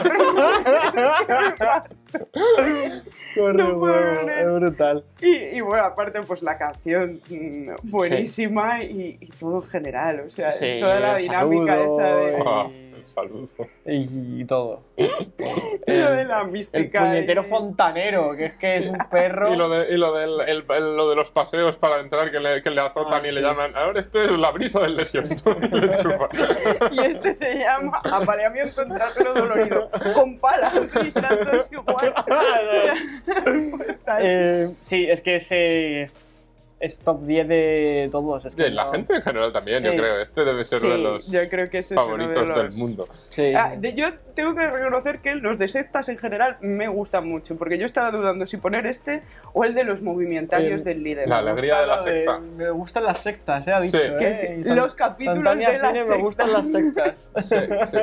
Corre 3.35 3.55
No 3.55 3.75
huevo, 3.79 4.31
es 4.31 4.47
brutal. 4.47 5.05
Y, 5.21 5.37
y 5.57 5.61
bueno, 5.61 5.85
aparte, 5.85 6.21
pues 6.23 6.43
la 6.43 6.57
canción 6.57 7.21
mm, 7.29 7.71
buenísima 7.83 8.83
y, 8.83 9.19
y 9.21 9.27
todo 9.39 9.63
en 9.63 9.69
general, 9.69 10.25
o 10.27 10.31
sea, 10.31 10.53
Sí, 10.53 10.79
toda 10.81 10.99
la 11.01 11.17
dinámica 11.17 11.73
saludo 11.73 11.87
esa 11.87 12.17
de, 12.17 12.43
Ah, 12.47 12.69
el 12.99 13.07
saludo. 13.07 13.49
Y, 13.87 14.41
y 14.43 14.45
todo. 14.45 14.83
lo 14.97 16.11
de 16.13 16.25
la 16.25 16.43
El 16.43 16.49
mística. 16.49 17.01
puñetero 17.01 17.43
y- 17.43 17.45
fontanero, 17.47 18.37
que 18.37 18.47
es 18.47 18.55
que 18.55 18.77
es 18.77 18.87
un 18.87 18.99
perro. 19.11 19.53
Y 19.53 19.57
lo 19.57 19.69
de, 19.69 19.95
y 19.95 19.97
lo, 19.97 20.13
del- 20.15 20.41
el- 20.49 20.65
el- 20.69 20.97
lo 20.97 21.09
de 21.11 21.17
los 21.17 21.31
paseos 21.31 21.77
para 21.77 22.01
entrar 22.01 22.31
que 22.31 22.41
le, 22.41 22.63
que 22.63 22.71
le 22.71 22.81
azotan 22.81 23.23
Ah, 23.25 23.29
y 23.29 23.33
le 23.33 23.41
llaman. 23.41 23.77
Ahora 23.77 24.01
este 24.01 24.25
es 24.25 24.31
la 24.33 24.51
brisa 24.51 24.81
del 24.81 24.97
desierto. 24.97 25.57
Y 25.61 25.69
le 25.81 25.97
chupa. 25.97 26.29
Y 26.93 27.01
este 27.07 27.35
se 27.35 27.59
llama 27.59 28.01
apaleamiento 28.05 28.83
en 28.83 28.89
trasero 28.91 29.35
dolorido, 29.35 29.91
con 30.15 30.39
palas 30.39 30.93
y 31.05 31.11
tantos 31.13 31.69
igual. 31.73 32.15
Eh, 34.21 34.69
sí, 34.81 35.07
es 35.09 35.21
que 35.21 35.37
ese 35.37 36.11
es 36.81 36.99
top 37.01 37.23
10 37.23 37.49
de 37.49 38.09
todos. 38.13 38.45
Es 38.45 38.55
que 38.55 38.71
la 38.71 38.85
no- 38.85 38.91
gente 38.93 39.15
en 39.17 39.23
general 39.23 39.53
también, 39.53 39.83
yo 39.83 39.91
creo. 39.91 40.21
Este 40.21 40.45
debe 40.45 40.65
ser 40.65 40.79
Sí, 40.81 40.87
uno 40.87 40.95
de 40.97 41.03
los 41.03 41.31
yo 41.31 41.49
creo 41.49 41.69
que 41.71 41.79
ese 41.79 41.95
es 41.95 41.99
uno 42.01 42.07
favoritos 42.07 42.49
de 42.49 42.55
del 42.55 42.67
los- 42.67 42.75
mundo. 42.77 43.09
Sí. 43.31 43.53
Ah, 43.55 43.75
de- 43.77 43.95
yo 43.95 44.15
tengo 44.35 44.55
que 44.55 44.69
reconocer 44.71 45.19
que 45.21 45.35
los 45.35 45.59
de 45.59 45.67
sectas 45.69 46.09
en 46.09 46.19
general 46.19 46.57
me 46.61 46.87
gustan 46.89 47.29
mucho, 47.29 47.57
porque 47.57 47.79
yo 47.79 47.85
estaba 47.87 48.11
dudando 48.13 48.47
si 48.47 48.57
poner 48.59 48.87
este 48.87 49.23
o 49.53 49.65
el 49.65 49.75
de 49.75 49.85
los 49.85 50.03
movimentarios 50.03 50.81
El- 50.81 50.85
del 50.85 51.03
líder. 51.03 51.29
la 51.29 51.39
alegría 51.39 51.81
de 51.81 51.87
la 51.89 52.03
secta. 52.03 52.39
Me 52.39 52.71
gustan 52.71 53.05
las 53.05 53.21
sectas, 53.21 53.67
eh, 53.67 53.73
ha 53.73 53.81
dicho. 53.81 53.99
Sí. 53.99 54.07
eh, 54.21 54.61
San- 54.65 54.77
los 54.77 54.95
capítulos 54.95 55.39
Santania 55.39 55.71
de 55.71 55.79
las 55.79 56.03
Cine 56.03 56.17
me 56.17 56.23
gustan 56.23 56.53
las 56.53 56.71
sectas. 56.71 57.33
Sí, 57.49 57.57
sí. 57.87 57.99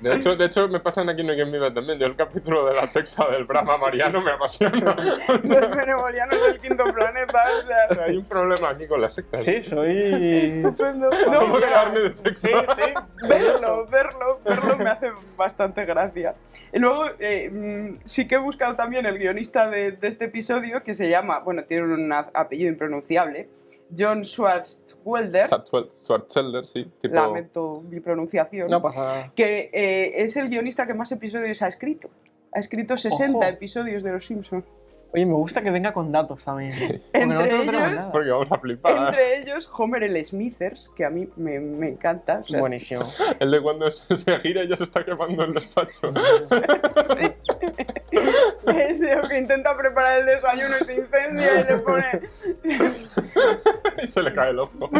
De, 0.00 0.14
hecho, 0.14 0.36
de 0.36 0.44
hecho, 0.46 0.68
me 0.68 0.80
pasan 0.80 1.08
aquí 1.08 1.20
en 1.20 1.26
No 1.26 1.32
hay 1.32 1.38
quien 1.38 1.52
viva 1.52 1.72
también. 1.74 1.98
Yo 1.98 2.06
el 2.06 2.16
capítulo 2.16 2.66
de 2.66 2.74
la 2.74 2.86
secta 2.86 3.28
del 3.30 3.44
Brahma 3.44 3.76
Mariano 3.76 4.20
me 4.22 4.30
apasiona. 4.30 4.96
Los 5.44 5.76
benevolianos 5.76 6.42
del 6.42 6.58
quinto 6.58 6.84
planeta, 6.84 7.44
o 7.62 7.66
sea, 7.66 7.88
Hay 8.06 8.16
un 8.16 8.24
problema 8.24 8.70
aquí 8.70 8.86
con 8.86 9.00
la 9.00 9.08
secta. 9.10 9.38
Sí, 9.38 9.60
soy. 9.62 9.96
estupendo. 10.44 11.10
Somos 11.12 11.62
pero- 11.64 11.72
carne 11.74 12.00
de 12.00 12.12
secta. 12.12 12.32
Sí, 12.40 12.48
sí. 12.76 12.92
verlo, 13.28 13.86
verlo, 13.86 14.40
verlo 14.44 14.76
me 14.78 14.90
hace 14.90 15.10
bastante 15.36 15.84
gracia. 15.84 16.34
Y 16.72 16.78
luego 16.78 17.04
eh, 17.18 17.50
mm, 17.50 18.00
sí 18.04 18.26
que 18.28 18.36
he 18.36 18.38
buscado 18.38 18.76
también 18.76 19.06
el 19.06 19.18
guionista 19.18 19.68
de, 19.70 19.92
de 19.92 20.08
este 20.08 20.26
episodio 20.26 20.82
que 20.82 20.94
se 20.94 21.08
llama, 21.08 21.40
bueno, 21.40 21.64
tiene 21.64 21.92
un 21.94 22.12
apellido 22.12 22.70
impronunciable, 22.70 23.48
John 23.96 24.22
Swartzwelder, 24.22 25.48
Schwartz- 25.48 25.96
Schwarzenegger, 25.96 26.66
sí. 26.66 26.90
Tipo... 27.00 27.14
lamento 27.14 27.82
mi 27.88 28.00
pronunciación, 28.00 28.68
No 28.70 28.82
pasa 28.82 29.00
nada. 29.00 29.32
que 29.34 29.70
eh, 29.72 30.22
es 30.22 30.36
el 30.36 30.48
guionista 30.48 30.86
que 30.86 30.94
más 30.94 31.10
episodios 31.12 31.62
ha 31.62 31.68
escrito. 31.68 32.10
Ha 32.52 32.58
escrito 32.60 32.96
60 32.96 33.36
Ojo. 33.38 33.46
episodios 33.46 34.02
de 34.02 34.12
Los 34.12 34.26
Simpsons. 34.26 34.64
Oye, 35.12 35.24
me 35.24 35.32
gusta 35.34 35.62
que 35.62 35.70
venga 35.70 35.92
con 35.92 36.12
datos 36.12 36.44
también. 36.44 36.70
Porque 36.78 37.00
Entre 37.14 37.26
no 37.26 37.62
ellos-. 37.62 38.04
Porque 38.12 38.30
vamos 38.30 38.52
a 38.52 38.58
flipar. 38.58 39.08
Entre 39.08 39.38
ellos, 39.40 39.70
Homer 39.76 40.02
el 40.02 40.22
Smithers, 40.22 40.90
que 40.94 41.04
a 41.04 41.10
mí 41.10 41.28
me, 41.36 41.58
me 41.60 41.88
encanta. 41.88 42.40
o 42.40 42.46
sea, 42.46 42.60
Buenísimo. 42.60 43.00
El 43.40 43.50
de 43.50 43.62
cuando 43.62 43.90
se 43.90 44.16
se 44.16 44.38
gira 44.40 44.64
y 44.64 44.68
ya 44.68 44.76
se 44.76 44.84
está 44.84 45.04
quemando 45.04 45.44
el 45.44 45.54
despacho. 45.54 46.12
ese 48.10 49.16
que 49.28 49.38
intenta 49.38 49.76
preparar 49.76 50.20
el 50.20 50.26
desayuno 50.26 50.76
y 50.80 50.84
se 50.84 50.94
incendia 50.94 51.60
y 51.60 51.64
le 51.64 51.76
pone. 51.78 52.20
y 54.02 54.06
se 54.06 54.22
le 54.22 54.32
cae 54.32 54.50
el 54.50 54.58
ojo. 54.60 54.90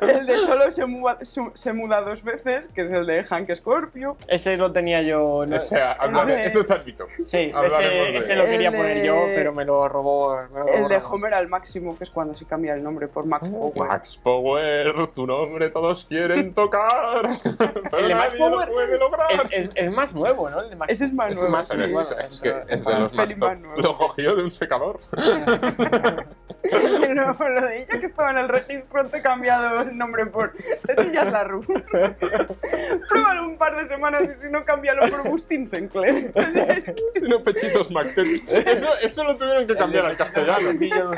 El 0.00 0.26
de 0.26 0.38
solo 0.38 0.70
se 0.70 0.86
muda, 0.86 1.18
su- 1.22 1.50
se 1.54 1.72
muda 1.72 2.00
dos 2.02 2.22
veces, 2.22 2.68
que 2.68 2.82
es 2.82 2.92
el 2.92 3.06
de 3.06 3.24
Hank 3.24 3.52
Scorpio. 3.54 4.16
Ese 4.28 4.56
lo 4.56 4.72
tenía 4.72 5.02
yo. 5.02 5.44
no- 5.46 5.56
O 5.56 5.60
sea, 5.60 5.92
hablaré- 5.98 6.46
Ese- 6.46 6.60
está. 6.60 6.78
Sí, 7.24 7.52
ese, 7.64 8.16
ese 8.18 8.36
lo 8.36 8.44
quería 8.44 8.70
de- 8.70 8.76
poner 8.76 9.04
yo, 9.04 9.24
pero 9.34 9.52
me 9.52 9.64
lo 9.64 9.88
robó. 9.88 10.36
me 10.52 10.58
lo 10.58 10.66
robó 10.66 10.68
El 10.74 10.88
de. 10.88 10.98
Homer 11.08 11.34
al 11.34 11.48
máximo, 11.48 11.96
que 11.96 12.04
es 12.04 12.10
cuando 12.10 12.36
se 12.36 12.44
cambia 12.44 12.74
el 12.74 12.82
nombre 12.82 13.08
por 13.08 13.24
Max 13.26 13.48
Power. 13.48 13.88
Max 13.88 14.16
Power, 14.22 15.08
tu 15.08 15.26
nombre 15.26 15.70
todos 15.70 16.04
quieren 16.04 16.52
tocar. 16.54 17.28
Pero 17.42 17.98
El 17.98 18.08
de 18.08 18.14
Max 18.14 18.32
nadie 18.34 18.38
Power 18.50 18.68
lo 18.68 18.74
puede 18.74 18.98
lograr. 18.98 19.28
Es, 19.50 19.66
es- 19.66 19.70
es 19.74 19.90
más 19.90 20.12
nuevo, 20.14 20.48
¿no? 20.50 20.60
El 20.60 20.70
de 20.70 20.76
Max 20.76 20.92
Ese 20.92 21.04
es 21.06 21.12
más 21.12 21.32
Es 21.32 21.38
nuevo. 21.38 21.52
Más. 21.58 21.68
Pero 21.68 21.84
es, 21.86 22.10
es 22.32 22.40
que 22.40 22.48
es 22.68 22.78
de 22.80 22.84
para- 22.84 22.98
los 23.00 23.14
más 23.14 23.28
top. 23.38 23.78
Lo 23.82 23.96
cogió 23.96 24.36
de 24.36 24.42
un 24.44 24.50
secador. 24.50 25.00
No, 27.14 27.34
lo 27.48 27.66
de 27.66 27.78
ella 27.82 28.00
que 28.00 28.06
estaba 28.06 28.30
en 28.32 28.38
el 28.38 28.48
registro 28.48 29.06
te 29.06 29.18
he 29.18 29.22
cambiado 29.22 29.80
el 29.82 29.96
nombre 29.96 30.26
por 30.26 30.52
Tetillas 30.86 31.30
la 31.32 31.44
Ru. 31.44 31.62
Pruébalo 33.08 33.46
un 33.46 33.56
par 33.56 33.76
de 33.76 33.86
semanas 33.86 34.22
y 34.34 34.38
si 34.38 34.50
no, 34.50 34.64
cámbialo 34.64 35.08
por 35.08 35.28
Bustin 35.30 35.66
Sinclair. 35.66 36.30
O 36.34 36.50
sea, 36.50 36.64
es 36.64 36.84
que- 36.86 37.20
Sino 37.20 37.42
pechitos 37.42 37.90
McTex. 37.90 38.42
Eso, 38.48 38.88
eso 39.00 39.24
lo 39.24 39.36
tuvieron 39.36 39.66
que 39.66 39.76
cambiar 39.76 40.06
al 40.06 40.16
castellano. 40.16 40.70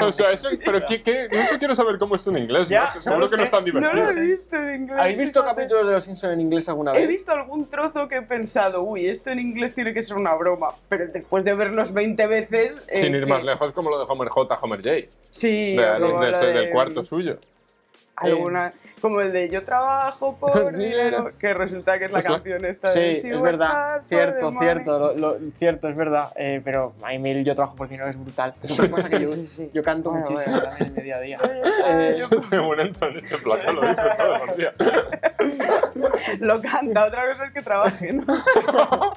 O 0.07 0.12
sea, 0.12 0.31
eso, 0.31 0.48
pero 0.64 0.85
¿qué, 0.87 1.03
qué? 1.03 1.26
eso 1.31 1.59
quiero 1.59 1.74
saber 1.74 1.98
cómo 1.98 2.14
es 2.14 2.26
en 2.26 2.38
inglés. 2.38 2.68
Ya, 2.68 2.90
¿no? 2.90 2.94
no 2.96 3.03
Seguro 3.03 3.20
lo 3.20 3.31
que 3.31 3.37
no 3.37 3.42
sé. 3.42 3.44
es 3.44 3.50
tan 3.50 3.61
no 3.61 3.64
divertido. 3.64 4.05
lo 4.05 4.11
he 4.11 4.20
visto 4.20 4.57
en 4.57 4.74
inglés. 4.83 4.98
¿Habéis 5.00 5.18
visto 5.18 5.44
capítulos 5.44 5.87
de 5.87 5.92
Los 5.94 6.05
Simpsons 6.05 6.35
en 6.35 6.40
inglés 6.42 6.68
alguna 6.68 6.92
He 6.92 7.00
vez? 7.00 7.09
visto 7.09 7.33
algún 7.33 7.68
trozo 7.68 8.09
que 8.09 8.16
he 8.18 8.22
pensado, 8.22 8.83
uy, 8.83 9.09
esto 9.09 9.31
en 9.31 9.38
inglés 9.40 9.74
tiene 9.74 9.92
que 9.94 10.03
ser 10.03 10.16
una 10.16 10.29
broma. 10.36 10.68
Pero 10.88 11.06
después 11.08 11.44
de 11.44 11.54
verlos 11.54 11.92
20 11.92 12.26
veces. 12.26 12.78
eh, 12.88 13.00
Sin 13.02 13.14
ir 13.14 13.24
que- 13.24 13.30
más 13.30 13.42
lejos, 13.44 13.72
como 13.72 13.90
lo 13.90 13.98
de 13.98 14.06
Homer 14.08 14.28
J, 14.28 14.58
Homer 14.62 14.80
J. 14.82 15.08
Sí, 15.30 15.76
De- 15.76 15.98
como 16.00 16.20
del- 16.20 16.54
de- 16.54 16.70
cuarto 16.70 17.04
suyo. 17.04 17.38
Alguna, 18.16 18.72
como 19.00 19.20
el 19.20 19.32
de 19.32 19.48
yo 19.48 19.64
trabajo 19.64 20.36
por 20.40 20.76
dinero, 20.76 21.30
que 21.38 21.54
resulta 21.54 21.98
que 21.98 22.04
es 22.06 22.12
la 22.12 22.18
Es 22.20 22.24
la- 22.26 22.30
canción 22.36 22.64
esta 22.64 22.92
Sí, 22.92 23.00
de 23.00 23.10
es 23.12 23.22
"She 23.24 23.30
works 23.32 23.42
verdad. 23.42 24.02
Cierto, 24.08 24.46
the 24.46 24.52
money". 24.52 24.60
cierto, 24.68 24.98
lo, 24.98 25.14
lo- 25.14 25.36
cierto, 25.58 25.88
es 25.88 25.96
verdad. 25.96 26.32
Eh, 26.36 26.60
pero 26.64 26.92
mí 27.18 27.44
yo 27.44 27.54
trabajo 27.54 27.76
por 27.76 27.88
dinero, 27.88 28.08
es 28.10 28.18
brutal. 28.18 28.54
Es 28.62 28.78
otra 28.78 28.90
cosa 28.90 29.08
que 29.08 29.20
yo, 29.20 29.28
Sí, 29.32 29.46
sí, 29.46 29.56
sí. 29.56 29.70
yo 29.72 29.82
canto 29.82 30.10
Bueno, 30.10 30.26
muchísimo 30.30 30.56
bueno. 30.56 30.68
también 30.68 30.88
en 30.90 30.94
mi 30.96 31.02
día 31.02 31.16
a 31.16 31.20
día. 31.20 31.38
Eh, 31.86 32.14
Eso 32.18 32.40
según 32.40 32.80
entro 32.80 33.08
en 33.08 33.16
este 33.16 33.36
plato, 33.38 33.72
lo 33.72 33.80
dice 33.82 34.02
todos 34.18 34.46
los 34.46 34.56
días. 34.56 34.74
Lo 36.40 36.60
canta, 36.60 37.06
otra 37.06 37.26
cosa 37.30 37.46
es 37.46 37.52
que 37.52 37.62
trabaje, 37.62 38.12
¿no? 38.12 38.24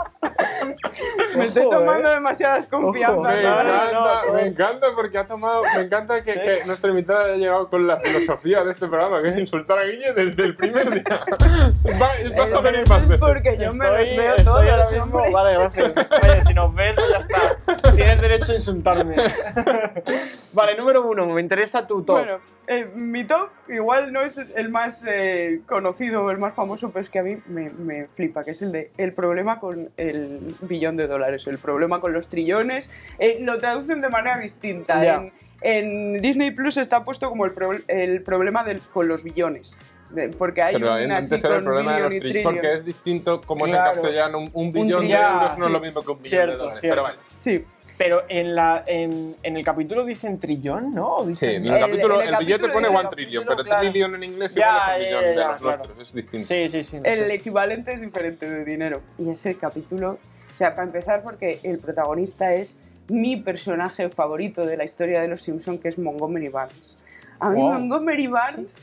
Me 1.35 1.45
estoy 1.45 1.63
Ojo, 1.65 1.77
tomando 1.77 2.09
eh. 2.09 2.13
demasiadas 2.15 2.67
confianzas. 2.67 3.17
Ojo, 3.17 3.23
Me 3.23 3.43
No, 3.43 3.49
no, 3.49 3.55
¿vale? 3.55 3.71
encanta, 3.91 4.21
no. 4.27 4.33
me 4.33 4.45
encanta 4.47 4.87
porque 4.95 5.17
ha 5.17 5.27
tomado, 5.27 5.63
me 5.75 5.81
encanta 5.81 6.21
que, 6.23 6.31
Sí. 6.33 6.39
que 6.39 6.61
nuestra 6.65 6.89
invitada 6.91 7.25
haya 7.25 7.35
llegado 7.35 7.69
con 7.69 7.85
la 7.87 7.97
filosofía 7.99 8.63
de 8.63 8.71
este 8.71 8.87
programa, 8.87 9.21
que 9.21 9.29
es 9.29 9.37
insultar 9.37 9.72
a 9.79 9.83
Guille 9.85 10.13
desde 10.13 10.43
el 10.43 10.55
primer 10.55 10.89
día. 10.91 11.03
Va, 12.01 12.11
vas 12.37 12.53
a 12.53 12.61
venir 12.61 12.87
más 12.89 13.03
es 13.03 13.09
veces. 13.09 13.19
porque 13.19 13.57
yo 13.57 13.73
me 13.73 13.85
los 13.85 14.09
veo 14.15 14.35
estoy 14.35 14.67
ahora 14.69 14.83
todos, 14.83 14.93
mismo- 14.93 15.17
hombre. 15.17 15.31
Vale, 15.31 15.53
gracias. 15.53 15.93
Oye, 16.23 16.43
si 16.47 16.53
nos 16.53 16.73
ves, 16.75 16.95
ya 17.11 17.17
está. 17.19 17.91
Tienes 17.95 18.21
derecho 18.21 18.51
a 18.51 18.55
insultarme. 18.55 19.15
vale, 20.53 20.77
número 20.77 21.05
uno, 21.07 21.25
me 21.27 21.41
interesa 21.41 21.85
tu 21.87 22.03
top. 22.03 22.17
Bueno, 22.17 22.39
eh, 22.67 22.89
mi 22.95 23.25
top 23.25 23.49
igual 23.67 24.13
no 24.13 24.21
es 24.21 24.37
el 24.37 24.69
más 24.69 25.05
eh, 25.09 25.61
conocido 25.67 26.23
o 26.23 26.31
el 26.31 26.37
más 26.37 26.53
famoso, 26.53 26.91
pero 26.91 27.03
es 27.03 27.09
que 27.09 27.19
a 27.19 27.23
mí 27.23 27.37
me, 27.47 27.69
me 27.71 28.07
flipa, 28.15 28.43
que 28.43 28.51
es 28.51 28.61
el 28.61 28.71
de 28.71 28.91
el 28.97 29.13
problema 29.13 29.59
con 29.59 29.89
el 29.97 30.55
billón 30.61 30.95
de 30.95 31.07
dólares, 31.07 31.45
el 31.47 31.57
problema 31.57 31.99
con 31.99 32.13
los 32.13 32.29
trillones. 32.29 32.89
Eh, 33.19 33.39
lo 33.41 33.57
traducen 33.59 34.01
de 34.01 34.09
manera 34.09 34.37
distinta. 34.37 35.03
Ya. 35.03 35.15
En, 35.15 35.33
en 35.63 36.21
Disney 36.21 36.51
Plus 36.51 36.77
está 36.77 37.03
puesto 37.03 37.29
como 37.29 37.45
el, 37.45 37.51
pro- 37.53 37.71
el 37.87 38.21
problema 38.21 38.63
del- 38.63 38.81
con 38.81 39.07
los 39.07 39.23
billones. 39.23 39.75
de- 40.09 40.29
porque 40.29 40.61
hay 40.61 40.73
Pero 40.75 40.85
una 40.93 40.95
así 41.17 41.33
antes 41.33 41.43
era 41.43 41.55
el 41.57 41.63
problema 41.63 41.95
de 41.95 41.99
los 42.01 42.09
trillones, 42.09 42.31
trillion. 42.33 42.53
porque 42.53 42.73
es 42.75 42.85
distinto 42.85 43.41
como 43.41 43.65
es 43.65 43.71
Claro. 43.71 43.89
en 43.89 43.93
castellano, 43.95 44.37
un, 44.37 44.49
un 44.53 44.71
billón 44.71 44.89
de 44.89 44.95
trillón, 45.07 45.21
euros 45.33 45.57
no 45.57 45.65
es 45.65 45.67
sí. 45.69 45.73
lo 45.73 45.79
mismo 45.79 46.01
que 46.03 46.11
un 46.11 46.21
billón 46.21 46.31
de 46.39 46.45
Cierto, 46.45 46.57
dólares. 46.57 46.81
cierto. 46.81 46.93
Pero 46.95 47.03
vale. 47.03 47.17
Sí, 47.35 47.65
Pero 47.97 48.23
en, 48.29 48.55
la, 48.55 48.83
en, 48.85 49.35
en 49.41 49.57
el 49.57 49.63
capítulo 49.65 50.03
dicen 50.05 50.39
trillón, 50.39 50.91
¿no? 50.93 51.15
¿O 51.15 51.23
Sí, 51.25 51.31
dicen- 51.31 51.49
en 51.55 51.65
el, 51.65 51.73
El- 51.73 51.79
capítulo, 51.79 52.21
el, 52.21 52.27
el 52.29 52.35
billete 52.37 52.61
capítulo 52.67 52.73
pone 52.73 52.87
one 52.99 53.09
trillion, 53.09 53.43
pero 53.47 53.63
claro. 53.63 53.81
trillion 53.81 54.15
en 54.15 54.23
inglés 54.23 54.53
Ya, 54.55 54.97
igual 54.97 55.01
es 55.01 55.07
un 55.07 55.11
ya, 55.13 55.27
de 55.29 55.35
ya, 55.35 55.47
los 55.51 55.61
claro. 55.61 55.77
nuestros, 55.77 56.07
es 56.07 56.13
distinto. 56.13 56.47
Sí, 56.47 56.69
sí, 56.69 56.83
sí. 56.83 56.97
no 56.97 57.03
el 57.05 57.19
sé. 57.19 57.33
equivalente 57.33 57.93
es 57.93 58.01
diferente 58.01 58.47
de 58.49 58.65
dinero. 58.65 59.01
Y 59.17 59.29
ese 59.29 59.55
capítulo, 59.57 60.11
o 60.53 60.57
sea, 60.59 60.71
para 60.75 60.83
empezar, 60.83 61.23
porque 61.23 61.59
el 61.63 61.79
protagonista 61.79 62.53
es 62.53 62.77
mi 63.09 63.37
personaje 63.37 64.09
favorito 64.09 64.65
de 64.65 64.77
la 64.77 64.83
historia 64.83 65.21
de 65.21 65.27
los 65.27 65.41
Simpsons, 65.41 65.79
que 65.79 65.89
es 65.89 65.97
Montgomery 65.97 66.49
Barnes. 66.49 66.97
A 67.39 67.49
mí 67.49 67.61
Wow. 67.61 67.73
Montgomery 67.73 68.27
Barnes 68.27 68.77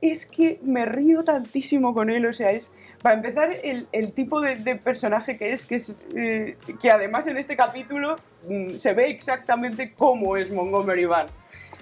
es 0.00 0.26
que 0.26 0.60
me 0.62 0.84
río 0.84 1.24
tantísimo 1.24 1.94
con 1.94 2.10
él, 2.10 2.26
o 2.26 2.32
sea, 2.32 2.50
es, 2.50 2.72
para 3.02 3.16
empezar, 3.16 3.50
el, 3.62 3.86
el 3.92 4.12
tipo 4.12 4.40
de, 4.40 4.56
de 4.56 4.76
personaje 4.76 5.38
que 5.38 5.52
es, 5.52 5.64
que 5.64 5.76
es, 5.76 6.00
eh, 6.14 6.56
que 6.80 6.90
además 6.90 7.26
en 7.26 7.38
este 7.38 7.56
capítulo 7.56 8.16
mm, 8.48 8.76
se 8.76 8.92
ve 8.92 9.08
exactamente 9.08 9.94
cómo 9.94 10.36
es 10.36 10.50
Montgomery 10.50 11.06
Barnes, 11.06 11.32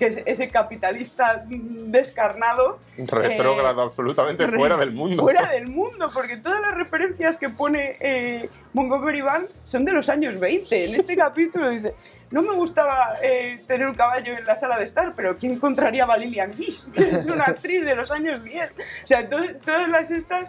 que 0.03 0.09
es 0.09 0.21
ese 0.27 0.49
capitalista 0.49 1.45
descarnado 1.47 2.81
Retrógrado, 2.97 3.83
absolutamente 3.83 4.45
re- 4.47 4.57
fuera 4.59 4.77
del 4.77 4.91
mundo. 4.91 5.23
Fuera 5.23 5.47
del 5.49 5.69
mundo, 5.69 6.11
porque 6.12 6.37
todas 6.38 6.61
las 6.61 6.75
referencias 6.75 7.37
que 7.37 7.49
pone 7.49 7.97
eh, 8.01 8.51
Montgomery 8.73 9.21
Van 9.21 9.47
son 9.62 9.85
de 9.85 9.93
los 9.93 10.09
años 10.09 10.41
20. 10.41 10.87
En 10.87 10.95
este 10.97 11.17
capítulo 11.17 11.71
dice, 11.71 11.95
no 12.33 12.43
me 12.43 12.53
gustaba 12.55 13.15
eh, 13.23 13.62
tener 13.69 13.87
un 13.87 13.95
caballo 13.95 14.37
en 14.37 14.45
la 14.45 14.57
sala 14.57 14.77
de 14.77 14.87
estar, 14.87 15.15
pero 15.15 15.37
¿quién 15.38 15.53
encontraría 15.53 16.05
a 16.05 16.17
Lillian 16.17 16.53
Gish? 16.55 16.91
Que 16.93 17.11
es 17.12 17.27
una 17.27 17.45
actriz 17.45 17.85
de 17.85 17.95
los 17.95 18.11
años 18.11 18.43
10. 18.43 18.71
O 18.71 18.75
sea, 19.07 19.29
to- 19.29 19.37
todas 19.65 19.88
las 19.88 20.11
estas... 20.11 20.49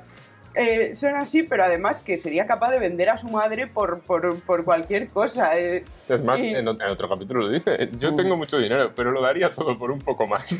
eh, 0.55 0.93
son 0.95 1.15
así, 1.15 1.43
pero 1.43 1.63
además 1.63 2.01
que 2.01 2.17
sería 2.17 2.45
capaz 2.45 2.71
de 2.71 2.79
vender 2.79 3.09
a 3.09 3.17
su 3.17 3.27
madre 3.27 3.67
por, 3.67 3.99
por, 4.01 4.39
por 4.41 4.63
cualquier 4.63 5.07
cosa. 5.07 5.57
eh. 5.57 5.83
Es 6.09 6.23
más, 6.23 6.39
Y- 6.39 6.55
en, 6.55 6.65
ot- 6.65 6.83
en 6.83 6.89
otro 6.89 7.09
capítulo 7.09 7.41
lo 7.41 7.49
dice, 7.49 7.89
yo 7.97 8.11
Mm. 8.11 8.15
tengo 8.15 8.37
mucho 8.37 8.57
dinero, 8.57 8.91
pero 8.95 9.11
lo 9.11 9.21
daría 9.21 9.49
todo 9.49 9.77
por 9.77 9.91
un 9.91 9.99
poco 9.99 10.27
más. 10.27 10.47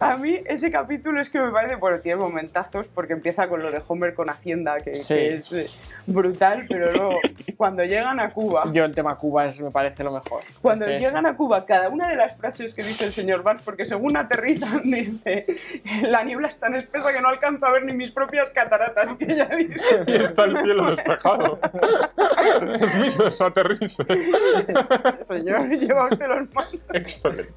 A 0.00 0.16
mí 0.18 0.38
ese 0.44 0.70
capítulo 0.70 1.22
es 1.22 1.30
que 1.30 1.38
me 1.40 1.50
parece, 1.50 1.76
bueno, 1.76 1.98
tiene 2.00 2.20
momentazos 2.20 2.86
porque 2.94 3.14
empieza 3.14 3.48
con 3.48 3.62
lo 3.62 3.70
de 3.70 3.80
Homer 3.88 4.12
con 4.12 4.28
Hacienda, 4.28 4.76
que, 4.78 4.96
Sí. 4.96 5.14
que 5.14 5.28
es 5.36 5.52
eh, 5.52 5.66
brutal, 6.06 6.66
pero 6.68 6.92
luego 6.92 7.18
cuando 7.56 7.82
llegan 7.84 8.20
a 8.20 8.30
Cuba, 8.30 8.64
Yo 8.72 8.84
el 8.84 8.94
tema 8.94 9.16
Cuba 9.16 9.46
es, 9.46 9.58
me 9.60 9.70
parece 9.70 10.04
lo 10.04 10.12
mejor. 10.12 10.42
cuando 10.60 10.84
Entonces, 10.84 11.08
llegan 11.08 11.24
a 11.26 11.34
Cuba, 11.34 11.64
cada 11.64 11.88
una 11.88 12.08
de 12.08 12.16
las 12.16 12.36
frases 12.36 12.74
que 12.74 12.82
dice 12.82 13.06
el 13.06 13.12
señor 13.12 13.42
Barnes, 13.42 13.62
porque 13.62 13.86
según 13.86 14.16
aterrizan 14.18 14.82
dice, 14.90 15.46
la 16.02 16.22
niebla 16.24 16.48
es 16.48 16.60
tan 16.60 16.74
espesa 16.74 17.10
que 17.12 17.20
no 17.22 17.28
alcanzo 17.28 17.64
a 17.64 17.72
ver 17.72 17.84
ni 17.86 17.94
mis 17.98 18.10
propias 18.12 18.48
cataratas, 18.50 19.12
que 19.14 19.24
ella 19.32 19.46
dice, 19.56 20.04
y 20.06 20.12
está 20.14 20.44
el 20.44 20.56
cielo 20.58 20.90
despejado. 20.94 21.58
Smith 22.92 23.40
aterriza. 23.40 24.04
señor, 25.22 25.68
lleva 25.68 26.06
usted 26.10 26.26
los 26.28 26.54
manos. 26.54 26.76
Excelente. 26.94 27.52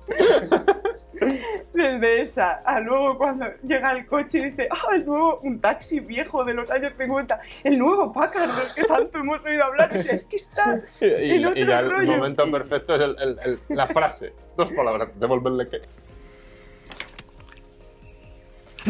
Desde 1.74 2.22
esa 2.22 2.54
a 2.66 2.80
luego 2.80 3.16
cuando 3.20 3.46
llega 3.64 3.92
el 3.92 4.08
coche 4.08 4.40
y 4.40 4.44
dice, 4.50 4.68
ah, 4.72 4.96
el 4.96 5.06
nuevo, 5.06 5.40
un 5.44 5.62
taxi 5.62 6.00
viejo 6.00 6.44
de 6.44 6.56
los 6.56 6.70
años 6.72 6.94
50, 6.98 7.40
el 7.64 7.78
nuevo 7.78 8.12
Packard 8.12 8.50
del 8.50 8.74
que 8.74 8.84
tanto 8.86 9.20
hemos 9.20 9.46
oído 9.46 9.64
hablar. 9.64 9.96
O 9.96 10.00
sea, 10.00 10.14
es 10.14 10.26
que 10.26 10.38
está 10.38 10.82
Y, 11.00 11.06
en 11.36 11.46
otro 11.46 11.62
y 11.62 11.66
ya 11.68 11.80
el 11.82 12.08
momento 12.08 12.50
perfecto 12.52 12.96
es 12.96 13.02
el- 13.02 13.16
el- 13.20 13.40
el- 13.46 13.60
la 13.70 13.88
frase. 13.88 14.34
Dos 14.58 14.72
palabras, 14.74 15.10
devolverle 15.20 15.68
qué. 15.70 15.82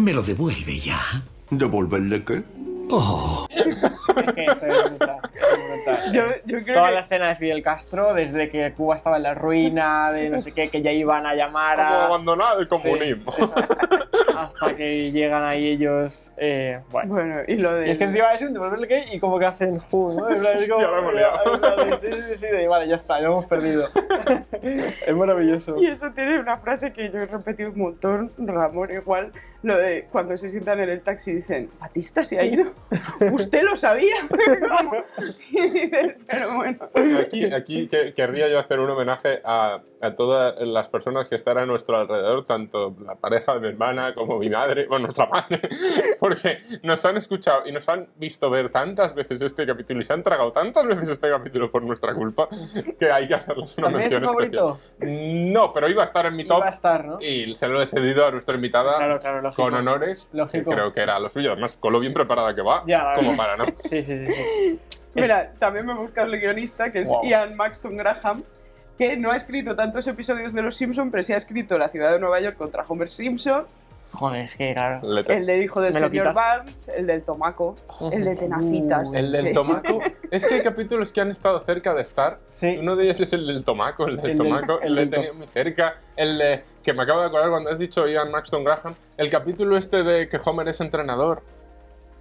¿Me 0.01 0.13
lo 0.13 0.21
devuelve 0.21 0.79
ya? 0.79 0.97
¿Devolverle 1.51 2.23
qué? 2.23 2.43
Oh, 2.93 3.47
Es 3.49 4.33
que 4.33 4.43
eso 4.45 4.65
es 4.67 4.83
brutal, 4.89 5.19
eso 5.33 5.45
es 5.45 5.85
brutal. 5.85 6.01
Yo, 6.11 6.23
yo 6.45 6.63
creo 6.63 6.73
Toda 6.75 6.89
que 6.89 6.93
la 6.95 6.99
escena 6.99 7.29
de 7.29 7.35
Fidel 7.35 7.63
Castro, 7.63 8.13
desde 8.13 8.49
que 8.49 8.73
Cuba 8.73 8.95
estaba 8.97 9.17
en 9.17 9.23
la 9.23 9.33
ruina, 9.33 10.11
de 10.11 10.29
no 10.29 10.39
sé 10.41 10.51
qué, 10.53 10.69
que 10.69 10.81
ya 10.81 10.91
iban 10.91 11.25
a 11.25 11.33
llamar 11.35 11.77
Como 11.77 11.87
a... 11.89 12.05
abandonar 12.05 12.59
el 12.59 12.67
comunismo. 12.67 13.31
Sí, 13.31 13.41
hasta 14.37 14.75
que 14.75 15.11
llegan 15.11 15.43
ahí 15.43 15.67
ellos. 15.69 16.31
Eh, 16.37 16.79
bueno. 16.89 17.13
Bueno, 17.13 17.35
y 17.47 17.55
lo 17.57 17.73
de. 17.75 17.87
Y 17.87 17.91
es 17.91 17.97
que 17.97 18.05
encima 18.05 18.33
es 18.33 18.41
un 18.41 18.53
devolverle 18.53 18.87
que 18.87 19.05
y 19.15 19.19
como 19.19 19.39
que 19.39 19.45
hacen 19.45 19.79
¡fum! 19.81 20.15
¿no? 20.17 20.29
Es 20.29 20.69
como- 20.69 20.83
Hostia, 20.83 21.97
Sí, 21.97 22.07
sí, 22.29 22.35
sí, 22.35 22.47
de, 22.47 22.67
vale, 22.67 22.87
ya 22.87 22.95
está, 22.95 23.19
ya 23.19 23.27
hemos 23.27 23.45
perdido. 23.45 23.87
es 24.61 25.15
maravilloso. 25.15 25.77
Y 25.77 25.87
eso 25.87 26.11
tiene 26.11 26.39
una 26.39 26.57
frase 26.57 26.91
que 26.93 27.09
yo 27.09 27.19
he 27.19 27.25
repetido 27.25 27.71
un 27.71 27.77
montón, 27.79 28.31
Ramón, 28.37 28.89
igual, 28.91 29.31
lo 29.63 29.77
de 29.77 30.07
cuando 30.11 30.35
se 30.37 30.49
sientan 30.49 30.79
en 30.79 30.89
el 30.89 31.01
taxi 31.01 31.31
y 31.31 31.35
dicen, 31.35 31.69
¿Batista 31.79 32.23
se 32.23 32.39
ha 32.39 32.43
ido? 32.43 32.71
¿Usted 33.31 33.63
lo 33.63 33.75
sabía? 33.75 34.15
Como- 34.29 35.03
y 35.51 35.69
dices, 35.69 36.15
pero 36.29 36.55
bueno. 36.55 36.77
Aquí, 37.19 37.45
aquí 37.53 37.87
que- 37.87 38.13
querría 38.13 38.47
yo 38.49 38.59
hacer 38.59 38.79
un 38.79 38.89
homenaje 38.89 39.41
a, 39.45 39.79
a 40.01 40.15
todas 40.15 40.59
las 40.61 40.87
personas 40.89 41.27
que 41.29 41.35
están 41.35 41.57
a 41.57 41.65
nuestro 41.65 41.95
alrededor, 41.97 42.45
tanto 42.45 42.95
la 43.05 43.15
pareja 43.15 43.53
de 43.53 43.59
mi 43.61 43.67
hermana 43.69 44.13
como 44.13 44.39
mi 44.39 44.49
madre, 44.49 44.87
bueno, 44.87 45.03
nuestra 45.03 45.25
madre, 45.27 45.61
porque 46.19 46.59
nos 46.83 47.03
han 47.05 47.17
escuchado 47.17 47.67
y 47.67 47.71
nos 47.71 47.87
han 47.87 48.07
visto 48.15 48.49
ver 48.49 48.69
tantas 48.71 49.13
veces 49.15 49.41
este 49.41 49.65
capítulo 49.65 50.01
y 50.01 50.03
se 50.03 50.13
han 50.13 50.23
tragado 50.23 50.51
tantas 50.51 50.85
veces 50.87 51.09
este 51.09 51.29
capítulo 51.29 51.71
por 51.71 51.83
nuestra 51.83 52.13
culpa 52.13 52.47
que 52.99 53.11
hay 53.11 53.27
que 53.27 53.35
hacerles 53.35 53.77
una 53.77 53.87
¿También 53.87 54.05
es 54.07 54.11
mención 54.11 54.25
favorito? 54.29 54.79
especial. 54.99 55.53
No, 55.53 55.71
pero 55.73 55.87
iba 55.89 56.03
a 56.03 56.05
estar 56.05 56.25
en 56.25 56.35
mi 56.35 56.45
top 56.45 56.57
Iba 56.57 56.67
a 56.67 56.71
estar, 56.71 57.05
¿no? 57.05 57.17
y 57.21 57.53
se 57.55 57.67
lo 57.67 57.81
he 57.81 57.87
cedido 57.87 58.25
a 58.25 58.31
nuestra 58.31 58.55
invitada 58.55 58.97
Claro, 58.97 59.19
claro, 59.19 59.41
lógico. 59.41 59.61
con 59.63 59.73
honores, 59.75 60.27
Lógico. 60.33 60.69
que 60.69 60.75
creo 60.75 60.93
que 60.93 61.01
era 61.01 61.19
lo 61.19 61.29
suyo, 61.29 61.51
además 61.53 61.77
con 61.79 61.93
lo 61.93 61.99
bien 61.99 62.13
preparada 62.13 62.53
que 62.55 62.60
va, 62.61 62.83
Ya, 62.87 63.13
como 63.15 63.35
para 63.37 63.57
no. 63.57 63.65
Sí, 63.89 64.03
sí, 64.03 64.17
sí. 64.25 64.33
sí. 64.33 64.79
Mira, 65.13 65.51
también 65.59 65.85
me 65.85 65.93
busca 65.93 66.23
el 66.23 66.39
guionista, 66.39 66.91
que 66.91 67.01
es 67.01 67.09
Wow. 67.09 67.23
Ian 67.25 67.55
Maxton 67.55 67.97
Graham, 67.97 68.43
que 68.97 69.17
no 69.17 69.31
ha 69.31 69.35
escrito 69.35 69.75
tantos 69.75 70.07
episodios 70.07 70.53
de 70.53 70.61
Los 70.61 70.75
Simpson, 70.75 71.11
pero 71.11 71.23
sí 71.23 71.33
ha 71.33 71.37
escrito 71.37 71.77
La 71.77 71.89
ciudad 71.89 72.11
de 72.13 72.19
Nueva 72.19 72.39
York 72.39 72.55
contra 72.57 72.83
Homer 72.87 73.09
Simpson, 73.09 73.65
Joder, 74.13 74.41
es 74.41 74.55
que 74.55 74.73
claro. 74.73 74.99
Letra. 75.09 75.35
el 75.37 75.45
del 75.45 75.63
hijo 75.63 75.79
del 75.79 75.93
señor 75.93 76.11
quitas. 76.11 76.33
Barnes, 76.35 76.89
el 76.89 77.07
del 77.07 77.23
tomaco, 77.23 77.77
el 78.11 78.25
de 78.25 78.35
Tenacitas. 78.35 79.13
El 79.13 79.31
del 79.31 79.45
que- 79.45 79.53
tomaco. 79.53 79.99
es 80.31 80.45
que 80.45 80.55
hay 80.55 80.61
capítulos 80.63 81.13
que 81.13 81.21
han 81.21 81.31
estado 81.31 81.61
cerca 81.63 81.93
de 81.93 82.01
estar. 82.01 82.39
Sí. 82.49 82.75
Uno 82.77 82.97
de 82.97 83.05
ellos 83.05 83.21
es 83.21 83.31
el 83.31 83.47
del 83.47 83.63
tomaco, 83.63 84.07
el 84.07 84.17
del 84.17 84.31
El 84.31 84.37
del- 84.37 84.47
tomaco. 84.49 84.81
el 84.81 84.95
de 84.95 85.07
tenía 85.07 85.31
muy 85.31 85.47
cerca. 85.47 85.95
El 86.17 86.37
de, 86.39 86.61
que 86.83 86.91
me 86.91 87.03
acabo 87.03 87.21
de 87.21 87.27
acordar 87.27 87.51
cuando 87.51 87.69
has 87.69 87.79
dicho 87.79 88.05
Ian 88.05 88.31
Maxton 88.31 88.65
Graham. 88.65 88.95
El 89.15 89.29
capítulo 89.29 89.77
este 89.77 90.03
de 90.03 90.27
que 90.27 90.39
Homer 90.43 90.67
es 90.67 90.81
entrenador. 90.81 91.41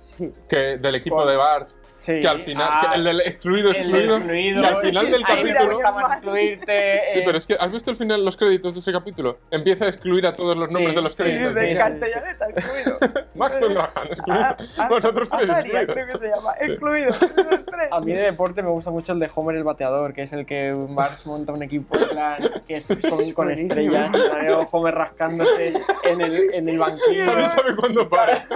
Sí. 0.01 0.33
Que, 0.49 0.79
del 0.79 0.95
equipo 0.95 1.25
de 1.27 1.37
Bart. 1.37 1.71
Sí. 2.01 2.19
Que 2.19 2.29
al 2.29 2.41
final. 2.41 2.67
Ah, 2.73 2.89
que 2.93 2.97
el 2.97 3.05
del 3.05 3.21
excluido, 3.21 3.71
el 3.73 3.77
excluido. 3.77 4.17
excluido. 4.17 4.63
Y 4.63 4.65
al 4.65 4.73
Ese 4.73 4.87
final 4.89 5.05
sí 5.07 5.13
del 5.13 5.23
capítulo. 5.23 5.71
gusta 5.71 5.93
más 5.93 6.13
excluirte. 6.13 7.01
Sí, 7.13 7.19
eh, 7.19 7.23
pero 7.27 7.37
es 7.37 7.47
que, 7.47 7.55
¿has 7.61 7.71
visto 7.71 7.91
al 7.91 7.97
final 7.99 8.25
los 8.25 8.37
créditos 8.39 8.73
de 8.73 8.81
ese 8.81 8.91
capítulo? 8.91 9.39
Empieza 9.51 9.85
a 9.85 9.89
excluir 9.89 10.27
a 10.27 10.33
todos 10.33 10.57
los 10.57 10.73
nombres 10.73 10.95
Sí, 10.95 10.97
de 10.97 11.03
los 11.03 11.13
sí, 11.15 11.23
Sí, 11.23 11.29
créditos. 11.29 11.55
de 11.55 11.61
sí, 11.61 11.71
sí. 11.73 11.77
Castellaneta, 11.77 12.47
excluido. 12.49 12.99
Maxton 13.35 13.75
Graham, 13.75 14.07
excluido. 14.09 14.43
Ah, 14.45 14.57
ah, 14.79 14.89
Vosotros 14.89 15.29
tres 15.29 15.51
creo 15.63 16.07
que 16.07 16.19
se 16.19 16.29
llama. 16.29 16.55
Excluido. 16.59 17.13
tres. 17.67 17.89
A 17.93 18.01
mí 18.01 18.13
de 18.13 18.23
deporte 18.23 18.63
me 18.63 18.71
gusta 18.71 18.91
mucho 18.91 19.13
el 19.13 19.19
de 19.19 19.31
Homer 19.35 19.57
el 19.57 19.65
bateador, 19.65 20.15
que 20.15 20.23
es 20.23 20.33
el 20.33 20.47
que 20.47 20.73
Bars 20.75 21.27
monta 21.27 21.53
un 21.53 21.63
equipo 21.63 21.99
en 21.99 22.09
plan 22.09 22.51
que 22.67 22.77
es 22.77 22.87
con, 23.11 23.33
con 23.33 23.51
estrellas, 23.51 24.11
Homer 24.73 24.95
rascándose 24.95 25.75
en 26.05 26.21
el, 26.23 26.55
en 26.55 26.67
el 26.67 26.79
banquillo. 26.79 27.27
No 27.27 27.47
sabe 27.51 27.77
cuándo 27.77 28.09
para. 28.09 28.47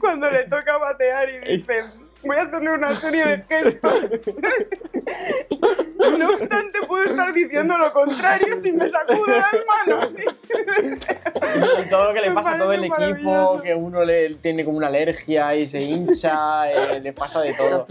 Cuando 0.00 0.30
le 0.30 0.44
toca 0.44 0.78
batear 0.78 1.17
y 1.26 1.56
dice, 1.58 1.82
voy 2.22 2.36
a 2.36 2.42
hacerle 2.42 2.70
una 2.72 2.96
serie 2.96 3.24
de 3.26 3.42
gestos. 3.48 3.94
No 6.18 6.28
obstante, 6.30 6.78
puedo 6.86 7.04
estar 7.04 7.32
diciendo 7.32 7.76
lo 7.78 7.92
contrario 7.92 8.56
si 8.56 8.72
me 8.72 8.88
sacudo 8.88 9.26
las 9.26 9.46
manos. 9.86 10.14
Y 10.18 11.90
todo 11.90 12.04
lo 12.08 12.14
que 12.14 12.20
le 12.20 12.28
Me 12.30 12.34
pasa 12.34 12.52
a 12.54 12.58
todo 12.58 12.72
el 12.72 12.84
equipo, 12.84 13.60
que 13.62 13.74
uno 13.74 14.04
le 14.04 14.34
tiene 14.36 14.64
como 14.64 14.76
una 14.78 14.86
alergia 14.88 15.54
y 15.54 15.66
se 15.66 15.80
hincha, 15.80 16.70
eh, 16.70 17.00
le 17.00 17.12
pasa 17.12 17.40
de 17.40 17.52
todo. 17.54 17.86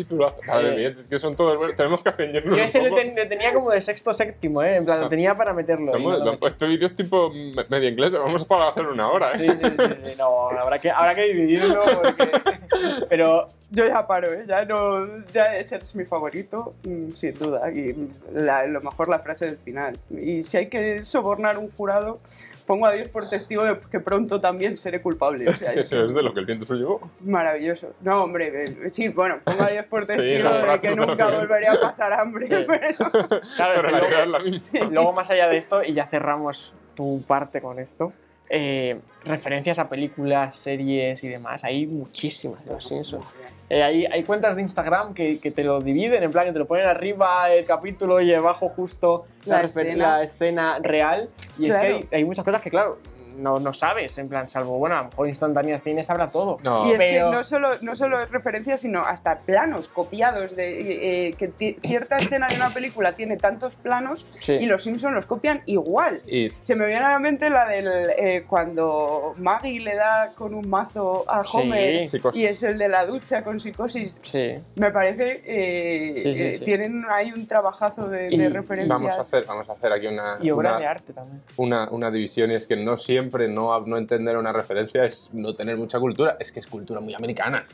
Madre 0.48 0.76
mía, 0.76 0.88
es 0.90 1.08
que 1.08 1.20
son 1.20 1.36
todos. 1.36 1.58
buenos. 1.58 1.76
Tenemos 1.76 2.02
que 2.04 2.12
ceñirnos 2.12 2.46
Yo 2.46 2.52
un 2.54 2.60
ese 2.60 2.82
le, 2.82 2.90
poco. 2.90 3.02
ten- 3.02 3.16
le 3.16 3.26
tenía 3.26 3.54
como 3.54 3.72
de 3.72 3.82
sexto 3.82 4.14
séptimo, 4.14 4.62
¿eh? 4.64 4.76
En 4.76 4.86
plan, 4.86 5.02
lo 5.02 5.10
tenía 5.10 5.36
para 5.36 5.54
meterlo. 5.54 5.98
no 5.98 6.18
lo 6.18 6.48
este 6.48 6.66
vídeo 6.66 6.88
es 6.88 6.96
tipo 6.96 7.30
me- 7.30 7.66
media 7.70 7.90
inglesa, 7.90 8.20
vamos 8.20 8.46
para 8.46 8.70
hacer 8.70 8.88
una 8.88 9.10
hora, 9.10 9.34
¿eh? 9.34 9.40
Sí, 9.40 9.48
sí, 9.50 9.72
sí, 9.78 9.94
sí, 10.12 10.14
no, 10.18 10.50
habrá 10.50 10.80
que, 10.80 10.92
habrá 10.92 11.16
que 11.16 11.24
dividirlo 11.26 11.84
porque... 12.02 12.32
Pero 13.10 13.48
Yo 13.70 13.86
ya 13.86 14.08
paro, 14.08 14.32
¿eh? 14.34 14.46
ya 14.48 14.64
no, 14.64 15.26
ya 15.34 15.58
ese 15.58 15.76
es 15.76 15.94
mi 15.94 16.06
favorito, 16.06 16.74
mm, 16.84 17.10
sin 17.12 17.34
duda. 17.34 17.70
Y 17.70 18.10
la- 18.34 18.66
lo 18.66 18.80
mejor 18.82 19.10
la 19.10 19.20
frase 19.20 19.46
del 19.46 19.58
final. 19.58 19.98
Y 20.10 20.44
si 20.44 20.56
hay 20.58 20.68
que 20.70 21.04
sobornar 21.04 21.58
un 21.58 21.70
jurado, 21.72 22.22
pongo 22.66 22.86
a 22.86 22.94
Dios 22.94 23.10
por 23.10 23.30
testigo 23.30 23.66
de 23.66 23.78
que 23.92 24.00
pronto 24.00 24.40
también 24.40 24.78
seré 24.78 25.02
culpable. 25.02 25.50
O 25.50 25.54
sea, 25.56 25.74
es 25.74 25.86
Eso 25.86 26.02
es 26.06 26.14
de 26.14 26.24
lo 26.24 26.34
que 26.34 26.40
el 26.40 26.46
viento 26.46 26.66
se 26.66 26.76
llevó. 26.76 27.02
maravilloso. 27.20 27.94
No, 28.02 28.24
hombre, 28.24 28.64
eh, 28.64 28.90
sí, 28.90 29.10
bueno, 29.10 29.36
pongo 29.44 29.64
a 29.64 29.68
Dios 29.68 29.86
por 29.88 30.02
Sí, 30.06 30.16
testigo 30.16 30.50
la 30.50 30.72
de 30.74 30.80
que 30.80 30.96
nunca 30.96 31.30
volveré 31.30 31.68
a 31.68 31.80
pasar 31.82 32.14
hambre. 32.14 32.48
Sí. 32.48 32.54
pero- 32.68 33.12
claro, 33.58 33.74
es 33.74 33.82
Pero 33.84 33.90
luego- 34.00 34.26
la 34.32 34.40
misma. 34.40 34.80
Luego, 34.92 35.12
más 35.12 35.30
allá 35.30 35.50
de 35.50 35.58
esto, 35.58 35.84
y 35.84 35.94
ya 35.94 36.08
cerramos 36.08 36.74
tu 36.96 37.22
parte 37.28 37.62
con 37.62 37.80
esto, 37.80 38.14
eh, 38.50 39.00
referencias 39.26 39.80
a 39.80 39.90
películas, 39.90 40.56
series 40.56 41.24
y 41.24 41.28
demás, 41.28 41.64
hay 41.64 41.86
muchísimas 41.86 42.64
de 42.66 42.74
los 42.74 42.88
Simpsons. 42.88 43.26
Eh, 43.70 43.84
hay, 43.84 44.06
hay 44.06 44.24
cuentas 44.24 44.56
de 44.56 44.62
Instagram 44.62 45.14
que, 45.14 45.40
que 45.40 45.52
te 45.52 45.64
lo 45.64 45.82
dividen, 45.82 46.24
en 46.24 46.32
plan, 46.32 46.46
que 46.46 46.54
te 46.54 46.60
lo 46.60 46.68
ponen 46.68 46.86
arriba 46.86 47.52
el 47.52 47.66
capítulo 47.66 48.22
y 48.22 48.34
abajo 48.34 48.70
justo 48.70 49.26
la, 49.46 49.62
escena. 49.62 50.18
la 50.18 50.24
escena 50.24 50.80
real. 50.80 51.30
Y 51.60 51.68
es 51.68 51.76
que 51.76 51.86
hay, 51.86 52.08
hay 52.12 52.24
muchas 52.24 52.46
cosas 52.46 52.62
que, 52.62 52.70
claro, 52.70 52.98
no, 53.38 53.60
no 53.60 53.74
sabes, 53.74 54.18
en 54.18 54.28
plan, 54.30 54.48
salvo, 54.48 54.78
bueno, 54.78 54.96
a 54.98 55.04
lo 55.04 55.10
mejor 55.10 55.28
instantáneas 55.28 55.82
tienes, 55.82 56.08
sabrá 56.08 56.30
todo. 56.32 56.58
No, 56.64 56.88
Y 56.88 56.92
es 56.94 56.98
Pero- 56.98 57.30
que 57.32 57.36
no 57.38 57.44
solo, 57.44 57.70
no 57.82 57.96
solo 57.96 58.22
es 58.22 58.30
referencia, 58.32 58.78
sino 58.78 59.02
hasta 59.06 59.40
planos 59.40 59.88
copiados 59.88 60.56
de 60.56 61.28
eh, 61.28 61.34
que 61.34 61.48
ti- 61.48 61.78
cierta 61.82 62.18
escena 62.18 62.48
de 62.48 62.56
una 62.56 62.74
película 62.74 63.14
tiene 63.14 63.38
tantos 63.38 63.76
planos 63.76 64.26
Sí. 64.32 64.54
y 64.54 64.66
los 64.66 64.84
Simpsons 64.84 65.14
los 65.14 65.26
copian 65.26 65.62
igual. 65.66 66.22
y 66.28 66.52
Se 66.62 66.76
me 66.76 66.86
viene 66.86 67.06
a 67.06 67.12
la 67.12 67.20
mente 67.20 67.50
la 67.50 67.66
del 67.66 67.88
eh, 68.18 68.46
cuando 68.48 69.34
Maggie 69.38 69.80
le 69.80 69.96
da 69.96 70.32
con 70.36 70.54
un 70.54 70.68
mazo 70.70 71.24
a. 71.28 71.42
Homer 71.54 72.08
y 72.34 72.46
es 72.46 72.64
el 72.64 72.78
de 72.78 72.90
la 72.90 73.06
ducha 73.06 73.44
con 73.44 73.60
psicosis. 73.60 74.20
Sí. 74.24 74.60
Me 74.76 74.92
parece 74.92 75.42
eh, 75.46 76.14
Sí, 76.24 76.34
sí, 76.34 76.44
eh, 76.44 76.58
sí. 76.60 76.66
tienen 76.66 77.06
ahí 77.10 77.32
un 77.32 77.48
trabajazo 77.48 78.08
de, 78.10 78.28
Y 78.32 78.38
de 78.38 78.50
referencias. 78.50 78.90
vamos 78.90 79.16
a 79.18 79.22
hacer, 79.22 79.46
vamos 79.46 79.70
a 79.70 79.74
hacer 79.74 79.92
aquí 79.94 80.08
una, 80.08 80.38
Y 80.42 80.52
obras 80.52 80.72
una, 80.74 80.80
de 80.80 80.88
arte 80.88 81.14
también. 81.14 81.42
una, 81.58 81.90
una 81.92 82.12
división 82.12 82.52
y 82.52 82.56
es 82.56 82.68
que 82.68 82.76
no 82.76 82.98
siempre 82.98 83.27
no, 83.48 83.80
no 83.82 83.98
entender 83.98 84.38
una 84.38 84.52
referencia 84.52 85.06
es 85.06 85.24
no 85.32 85.56
tener 85.56 85.78
mucha 85.78 86.00
cultura, 86.00 86.38
es 86.40 86.52
que 86.52 86.60
es 86.60 86.68
cultura 86.68 87.00
muy 87.00 87.14
americana. 87.14 87.66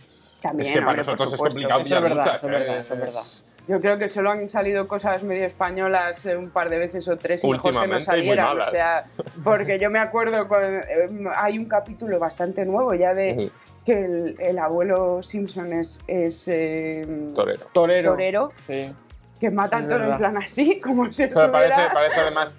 También, 0.41 0.67
es 0.67 0.75
que 0.75 0.85
para 0.85 0.97
nosotros 0.97 1.33
es 1.33 1.39
complicado 1.39 1.81
es 1.81 1.87
pillar 1.87 2.03
verdad, 2.03 2.17
muchas. 2.17 2.43
es 2.43 2.49
verdad, 2.49 2.77
eso 2.77 2.93
es 2.93 2.99
verdad. 2.99 3.21
Yo 3.65 3.79
creo 3.79 3.97
que 3.97 4.09
solo 4.09 4.31
han 4.31 4.49
salido 4.49 4.87
cosas 4.87 5.23
medio 5.23 5.45
españolas 5.45 6.25
eh, 6.25 6.35
un 6.35 6.49
par 6.49 6.69
de 6.69 6.79
veces 6.79 7.07
o 7.07 7.17
tres 7.17 7.43
y 7.45 7.47
mejor 7.47 7.81
que 7.81 7.87
no 7.87 7.99
salieran. 7.99 8.59
O 8.59 8.65
sea, 8.65 9.05
porque 9.43 9.79
yo 9.79 9.89
me 9.89 9.99
acuerdo, 9.99 10.47
cuando, 10.49 10.79
eh, 10.79 11.07
hay 11.35 11.57
un 11.57 11.65
capítulo 11.65 12.19
bastante 12.19 12.65
nuevo 12.65 12.93
ya 12.93 13.13
de 13.13 13.49
que 13.85 14.05
el, 14.05 14.35
el 14.39 14.59
abuelo 14.59 15.23
Simpson 15.23 15.71
es, 15.73 16.01
es 16.07 16.47
eh, 16.49 17.05
Torero. 17.33 17.65
Torero. 17.71 18.11
torero, 18.11 18.51
Sí. 18.67 18.93
Que 19.43 19.51
matan 19.51 19.89
todo 19.89 20.01
en 20.01 20.17
plan 20.17 20.37
así, 20.37 20.79
como 20.83 21.11
si 21.11 21.25
O 21.25 21.31
sea, 21.31 21.51
parece, 21.51 21.81
parece 21.93 22.19
además, 22.21 22.55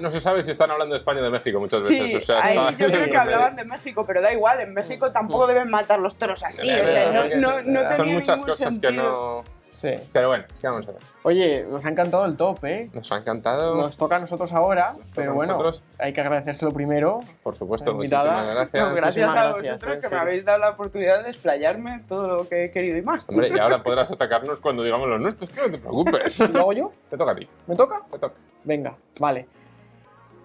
no 0.00 0.10
se 0.10 0.20
sabe 0.20 0.42
si 0.42 0.50
están 0.50 0.68
hablando 0.68 0.94
de 0.94 0.98
España 0.98 1.20
o 1.20 1.24
de 1.24 1.30
México 1.30 1.60
muchas 1.60 1.84
Sí, 1.84 1.96
veces. 1.96 2.24
o 2.24 2.26
sea, 2.26 2.44
ahí 2.44 2.74
yo 2.76 2.86
creo 2.88 3.08
que 3.08 3.16
hablaban 3.16 3.54
de 3.54 3.64
México, 3.64 4.04
pero 4.04 4.20
da 4.20 4.32
igual, 4.32 4.60
en 4.60 4.74
México 4.74 5.12
tampoco 5.12 5.46
deben 5.46 5.70
matar 5.70 6.00
los 6.00 6.16
toros 6.16 6.42
así, 6.42 6.68
o 6.68 6.88
sea, 6.88 7.12
no, 7.12 7.28
no, 7.36 7.62
no 7.62 7.82
Son 7.82 7.96
tenía 7.98 8.14
muchas 8.14 8.36
ningún 8.38 8.50
cosas 8.50 8.78
que 8.80 8.90
no. 8.90 9.44
Sí. 9.74 9.90
Pero 10.12 10.28
bueno, 10.28 10.44
¿qué 10.60 10.68
vamos 10.68 10.86
a 10.86 10.90
hacer? 10.92 11.02
Oye, 11.24 11.64
nos 11.68 11.84
ha 11.84 11.88
encantado 11.88 12.24
el 12.26 12.36
top, 12.36 12.64
¿eh? 12.64 12.88
Nos 12.94 13.10
ha 13.10 13.16
encantado. 13.16 13.74
Nos 13.74 13.96
toca 13.96 14.16
a 14.16 14.18
nosotros 14.20 14.52
ahora, 14.52 14.94
pero 15.16 15.34
bueno, 15.34 15.54
nosotros. 15.54 15.82
hay 15.98 16.12
que 16.12 16.20
agradecérselo 16.20 16.70
primero. 16.70 17.18
Por 17.42 17.56
supuesto, 17.56 17.92
muchísimas 17.92 18.54
gracias. 18.54 18.88
No, 18.88 18.94
gracias 18.94 19.26
Muchísimas 19.26 19.36
a 19.36 19.48
gracias, 19.48 19.74
vosotros 19.74 19.94
en 19.96 20.00
que 20.00 20.08
me 20.14 20.16
habéis 20.20 20.44
dado 20.44 20.58
la 20.58 20.70
oportunidad 20.70 21.24
de 21.24 21.30
explayarme 21.30 22.04
todo 22.06 22.28
lo 22.28 22.48
que 22.48 22.64
he 22.64 22.70
querido 22.70 22.96
y 22.96 23.02
más. 23.02 23.24
Hombre, 23.26 23.48
y 23.48 23.58
ahora 23.58 23.82
podrás 23.82 24.12
atacarnos 24.12 24.60
cuando 24.60 24.84
digamos 24.84 25.08
los 25.08 25.20
nuestros, 25.20 25.50
tío, 25.50 25.64
no 25.64 25.70
te 25.72 25.78
preocupes. 25.78 26.38
¿Lo 26.38 26.60
hago 26.60 26.72
yo? 26.72 26.92
Te 27.10 27.18
toca 27.18 27.32
a 27.32 27.34
ti, 27.34 27.48
¿Me 27.66 27.74
toca? 27.74 28.00
te 28.12 28.18
toca. 28.20 28.34
Venga, 28.62 28.94
vale. 29.18 29.48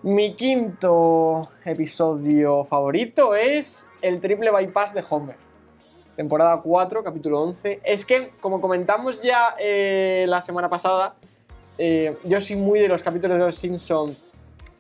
Mi 0.02 0.34
quinto 0.36 1.50
episodio 1.66 2.64
favorito 2.64 3.36
es 3.36 3.88
el 4.02 4.20
triple 4.22 4.50
bypass 4.50 4.94
de 4.96 5.04
Homer. 5.08 5.49
Temporada 6.20 6.60
4, 6.62 7.02
capítulo 7.02 7.42
11. 7.44 7.80
Es 7.82 8.04
que, 8.04 8.32
como 8.42 8.60
comentamos 8.60 9.22
ya 9.22 9.56
eh, 9.58 10.26
la 10.28 10.42
semana 10.42 10.70
pasada, 10.70 11.16
eh, 11.78 12.14
yo 12.26 12.42
soy 12.42 12.58
muy 12.58 12.82
de 12.82 12.90
los 12.90 13.02
capítulos 13.02 13.38
de 13.38 13.46
los 13.46 13.56
Simpsons. 13.56 14.18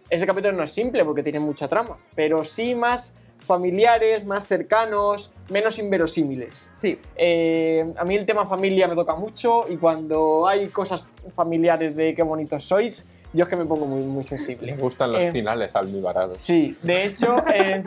Ese 0.09 0.27
capítulo 0.27 0.51
no 0.51 0.63
es 0.63 0.73
simple 0.73 1.05
porque 1.05 1.23
tiene 1.23 1.39
mucha 1.39 1.69
trama, 1.69 1.97
pero 2.13 2.43
sí 2.43 2.75
más 2.75 3.15
familiares, 3.47 4.25
más 4.25 4.47
cercanos, 4.47 5.31
menos 5.49 5.79
inverosímiles. 5.79 6.67
Sí, 6.73 6.99
Eh, 7.15 7.89
a 7.95 8.03
mí 8.03 8.17
el 8.17 8.25
tema 8.25 8.45
familia 8.45 8.89
me 8.89 8.95
toca 8.95 9.15
mucho 9.15 9.63
y 9.69 9.77
cuando 9.77 10.45
hay 10.45 10.67
cosas 10.67 11.13
familiares 11.37 11.95
de 11.95 12.15
qué 12.15 12.21
bonitos 12.21 12.65
sois, 12.65 13.07
yo 13.33 13.43
es 13.43 13.49
que 13.49 13.55
me 13.55 13.65
pongo 13.65 13.85
muy, 13.85 14.01
muy 14.03 14.23
Le 14.23 14.29
sensible. 14.29 14.75
gustan 14.75 15.11
los 15.11 15.21
Eh, 15.21 15.31
finales 15.31 15.75
almibarados. 15.75 16.37
Sí, 16.37 16.77
de 16.81 17.05
hecho, 17.05 17.35
eh, 17.53 17.83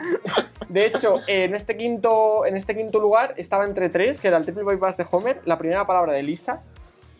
de 0.69 0.85
hecho 0.85 1.19
en, 1.27 1.53
este 1.55 1.75
quinto, 1.77 2.45
en 2.45 2.55
este 2.57 2.75
quinto 2.75 2.99
lugar 2.99 3.33
estaba 3.37 3.65
entre 3.65 3.89
tres, 3.89 4.21
que 4.21 4.27
era 4.29 4.37
el 4.37 4.43
triple 4.43 4.63
bypass 4.63 4.97
de 4.97 5.05
Homer, 5.11 5.41
la 5.45 5.57
primera 5.57 5.85
palabra 5.85 6.13
de 6.13 6.23
Lisa, 6.23 6.61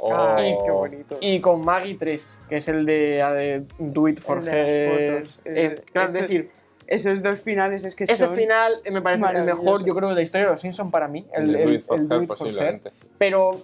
Oh. 0.05 0.13
Ay, 0.13 0.53
qué 0.65 0.69
bonito. 0.71 1.17
y 1.21 1.39
con 1.39 1.63
Maggie 1.63 1.95
3, 1.95 2.39
que 2.49 2.57
es 2.57 2.67
el 2.67 2.85
de, 2.85 2.93
de 2.93 3.63
Do 3.77 4.09
It 4.09 4.19
for 4.19 4.39
Her. 4.45 5.23
Eh, 5.45 5.81
claro, 5.93 6.07
es 6.07 6.13
decir, 6.13 6.51
Esos 6.87 7.23
dos 7.23 7.39
finales 7.39 7.85
es 7.85 7.95
que 7.95 8.03
Ese 8.03 8.17
son... 8.17 8.35
final 8.35 8.81
eh, 8.83 8.91
me 8.91 9.01
parece 9.01 9.23
el 9.37 9.45
mejor, 9.45 9.85
yo 9.85 9.95
creo, 9.95 10.09
de 10.09 10.15
la 10.15 10.21
historia 10.21 10.47
de 10.47 10.51
los 10.51 10.59
Simpsons 10.59 10.91
para 10.91 11.07
mí. 11.07 11.25
El, 11.33 11.53
de 11.53 11.63
el, 11.63 11.69
el 11.89 12.07
Do 12.09 12.21
It 12.21 12.27
For 12.27 12.37
posiblemente. 12.37 12.89
sí. 12.91 13.07
Pero 13.17 13.61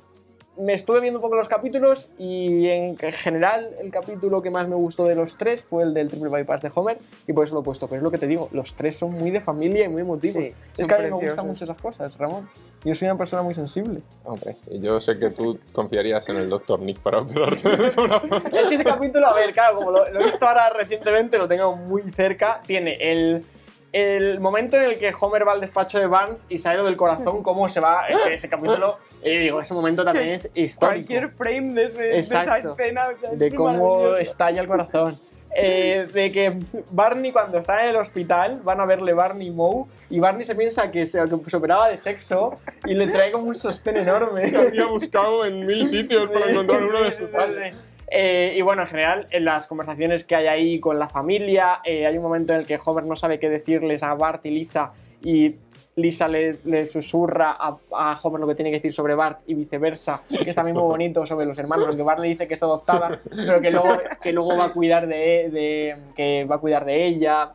me 0.59 0.73
estuve 0.73 0.99
viendo 0.99 1.19
un 1.19 1.21
poco 1.21 1.35
los 1.35 1.47
capítulos 1.47 2.09
y 2.17 2.67
en 2.67 2.97
general 2.97 3.69
el 3.79 3.91
capítulo 3.91 4.41
que 4.41 4.49
más 4.49 4.67
me 4.67 4.75
gustó 4.75 5.05
de 5.05 5.15
los 5.15 5.37
tres 5.37 5.63
fue 5.63 5.83
el 5.83 5.93
del 5.93 6.09
triple 6.09 6.29
bypass 6.29 6.61
de 6.61 6.71
Homer 6.73 6.97
y 7.27 7.33
por 7.33 7.45
eso 7.45 7.55
lo 7.55 7.61
he 7.61 7.63
puesto. 7.63 7.87
Pero 7.87 7.99
es 7.99 8.03
lo 8.03 8.11
que 8.11 8.17
te 8.17 8.27
digo, 8.27 8.49
los 8.51 8.73
tres 8.75 8.97
son 8.97 9.11
muy 9.11 9.31
de 9.31 9.41
familia 9.41 9.85
y 9.85 9.87
muy 9.87 10.01
emotivos. 10.01 10.43
Sí, 10.43 10.53
es 10.77 10.87
que 10.87 10.93
a 10.93 10.97
mí 10.97 11.05
me 11.05 11.11
gustan 11.11 11.47
mucho 11.47 11.63
esas 11.63 11.81
cosas, 11.81 12.17
Ramón. 12.17 12.49
Yo 12.83 12.95
soy 12.95 13.07
una 13.07 13.17
persona 13.17 13.41
muy 13.41 13.53
sensible. 13.53 14.01
Hombre, 14.23 14.55
y 14.69 14.79
yo 14.79 15.01
sé 15.01 15.19
que 15.19 15.31
tú 15.31 15.59
confiarías 15.73 16.27
en 16.29 16.37
el 16.37 16.49
Dr. 16.49 16.79
Nick 16.79 16.99
para 16.99 17.19
corazón. 17.19 17.59
Es 18.53 18.67
que 18.67 18.75
ese 18.75 18.83
capítulo, 18.83 19.27
a 19.27 19.33
ver, 19.33 19.51
claro, 19.51 19.77
como 19.77 19.91
lo, 19.91 20.09
lo 20.09 20.21
he 20.21 20.25
visto 20.25 20.45
ahora 20.45 20.69
recientemente, 20.69 21.37
lo 21.37 21.47
tengo 21.47 21.75
muy 21.75 22.03
cerca, 22.13 22.61
tiene 22.65 22.97
el, 23.01 23.43
el 23.91 24.39
momento 24.39 24.77
en 24.77 24.83
el 24.83 24.99
que 24.99 25.11
Homer 25.19 25.47
va 25.47 25.53
al 25.53 25.61
despacho 25.61 25.99
de 25.99 26.07
Barnes 26.07 26.45
y 26.49 26.57
sale 26.57 26.77
lo 26.77 26.85
del 26.85 26.97
corazón, 26.97 27.43
cómo 27.43 27.67
se 27.69 27.79
va 27.79 28.07
ese, 28.07 28.33
ese 28.33 28.49
capítulo. 28.49 28.97
Y 29.23 29.37
digo, 29.37 29.59
ese 29.61 29.73
momento 29.73 30.03
también 30.05 30.29
es 30.29 30.49
histórico. 30.53 31.07
Cualquier 31.07 31.29
frame 31.31 31.73
de, 31.73 31.85
ese- 31.85 31.97
de 32.01 32.19
esa 32.19 32.57
escena. 32.57 33.07
de 33.33 33.51
cómo 33.51 34.15
estalla 34.15 34.61
el 34.61 34.67
corazón. 34.67 35.19
Eh, 35.55 36.07
de 36.13 36.31
que 36.31 36.59
Barney 36.91 37.31
cuando 37.31 37.57
está 37.57 37.81
en 37.83 37.89
el 37.89 37.95
hospital 37.95 38.59
van 38.63 38.79
a 38.81 38.85
verle 38.85 39.13
Barney 39.13 39.47
y 39.47 39.51
Moe 39.51 39.85
y 40.11 40.19
Barney 40.19 40.45
se 40.45 40.53
piensa 40.53 40.91
que 40.91 41.07
se, 41.07 41.19
que 41.27 41.49
se 41.49 41.57
operaba 41.57 41.89
de 41.89 41.97
sexo 41.97 42.53
y 42.85 42.93
le 42.93 43.07
trae 43.07 43.31
como 43.31 43.45
un 43.45 43.55
sostén 43.55 43.97
enorme. 43.97 44.51
Que 44.51 44.57
había 44.57 44.85
buscado 44.85 45.43
en 45.45 45.65
mil 45.65 45.87
sitios 45.87 46.29
para 46.29 46.51
encontrar 46.51 46.83
uno 46.83 47.01
de 47.01 47.11
sus 47.13 47.29
padres. 47.29 47.75
Eh, 48.11 48.53
y 48.57 48.61
bueno, 48.61 48.81
en 48.83 48.87
general, 48.87 49.27
en 49.31 49.45
las 49.45 49.67
conversaciones 49.67 50.23
que 50.23 50.35
hay 50.35 50.47
ahí 50.47 50.79
con 50.79 50.97
la 50.99 51.09
familia, 51.09 51.79
eh, 51.83 52.05
hay 52.05 52.17
un 52.17 52.23
momento 52.23 52.53
en 52.53 52.59
el 52.61 52.65
que 52.67 52.79
Homer 52.83 53.05
no 53.05 53.15
sabe 53.15 53.39
qué 53.39 53.49
decirles 53.49 54.03
a 54.03 54.13
Bart 54.15 54.45
y 54.45 54.51
Lisa 54.51 54.91
y 55.23 55.55
Lisa 55.95 56.27
le, 56.29 56.55
le 56.65 56.85
susurra 56.85 57.57
a, 57.59 57.77
a 57.91 58.19
Homer 58.23 58.39
lo 58.39 58.47
que 58.47 58.55
tiene 58.55 58.71
que 58.71 58.77
decir 58.77 58.93
sobre 58.93 59.15
Bart 59.15 59.39
y 59.47 59.53
viceversa, 59.53 60.21
que 60.29 60.49
es 60.49 60.55
también 60.55 60.77
muy 60.77 60.85
bonito 60.87 61.25
sobre 61.25 61.45
los 61.45 61.57
hermanos, 61.59 61.87
porque 61.87 62.03
Bart 62.03 62.19
le 62.21 62.29
dice 62.29 62.47
que 62.47 62.53
es 62.53 62.63
adoptada, 62.63 63.19
pero 63.29 63.59
que 63.59 63.69
luego, 63.69 63.97
que 64.23 64.31
luego 64.31 64.55
va 64.57 64.65
a 64.65 64.73
cuidar 64.73 65.07
de, 65.07 65.49
de- 65.51 65.97
que 66.15 66.45
va 66.45 66.55
a 66.55 66.59
cuidar 66.59 66.85
de 66.85 67.05
ella. 67.05 67.51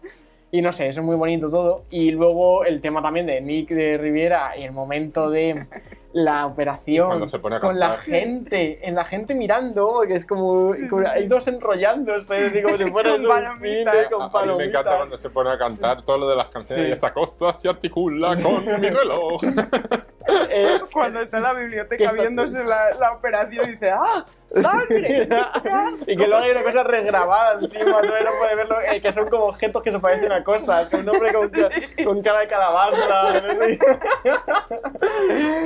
Y 0.50 0.60
no 0.62 0.72
sé, 0.72 0.88
eso 0.88 1.00
es 1.00 1.06
muy 1.06 1.16
bonito 1.16 1.50
todo. 1.50 1.84
Y 1.90 2.10
luego 2.12 2.64
el 2.64 2.80
tema 2.80 3.02
también 3.02 3.26
de 3.26 3.40
Nick 3.40 3.70
de 3.70 3.96
Riviera 3.98 4.52
y 4.56 4.62
el 4.62 4.70
momento 4.72 5.28
de 5.30 5.66
la 6.14 6.46
operación 6.46 7.28
se 7.28 7.38
pone 7.40 7.56
a 7.56 7.60
con 7.60 7.76
la 7.78 7.96
gente, 7.96 8.86
en 8.88 8.94
la 8.94 9.04
gente 9.04 9.34
mirando, 9.34 10.02
que 10.06 10.14
es 10.14 10.24
como, 10.24 10.72
como 10.88 11.06
hay 11.08 11.26
dos 11.26 11.46
enrollándose, 11.48 12.50
digo, 12.50 12.70
como 12.70 12.84
si 12.84 12.90
fuera 12.92 13.10
Con 13.10 13.20
un 13.22 13.28
palomitas. 13.28 13.94
cine 13.94 14.06
con 14.10 14.22
A 14.22 14.24
a 14.26 14.46
mí 14.46 14.54
me 14.54 14.64
encanta 14.64 14.90
palomitas. 14.90 14.96
cuando 14.96 15.18
se 15.18 15.30
pone 15.30 15.50
a 15.50 15.58
cantar 15.58 16.02
todo 16.02 16.18
lo 16.18 16.28
de 16.28 16.36
las 16.36 16.48
canciones 16.48 16.84
Sí. 16.84 16.90
y 16.90 16.92
esta 16.92 17.12
cosa 17.12 17.52
se 17.54 17.68
articula 17.68 18.32
con 18.40 18.64
mi 18.80 18.88
reloj. 18.90 19.42
Eh, 20.26 20.78
Cuando 20.90 21.20
está 21.20 21.36
en 21.36 21.42
la 21.42 21.52
biblioteca 21.52 22.10
viéndose 22.14 22.64
la, 22.64 22.94
la 22.98 23.12
operación 23.12 23.66
y 23.68 23.72
dice 23.72 23.90
¡Ah! 23.90 24.24
¡Sangre! 24.62 25.28
y 26.06 26.16
que 26.16 26.26
luego 26.26 26.44
hay 26.44 26.50
una 26.50 26.62
cosa 26.62 26.82
regrabada 26.82 27.58
encima, 27.60 27.84
no, 27.84 28.02
no 28.02 28.30
puede 28.38 28.54
verlo, 28.56 28.76
eh, 28.90 29.00
que 29.00 29.12
son 29.12 29.28
como 29.28 29.44
objetos 29.46 29.82
que 29.82 29.90
se 29.90 29.98
parecen 29.98 30.32
a 30.32 30.42
cosas, 30.44 30.88
que 30.88 30.96
un 30.96 31.08
hombre 31.08 31.32
con, 31.32 31.48
ca- 31.50 31.70
con 32.04 32.22
cara 32.22 32.40
de 32.40 32.48
calabaza. 32.48 33.40
no 33.40 33.64
sé. 33.64 33.78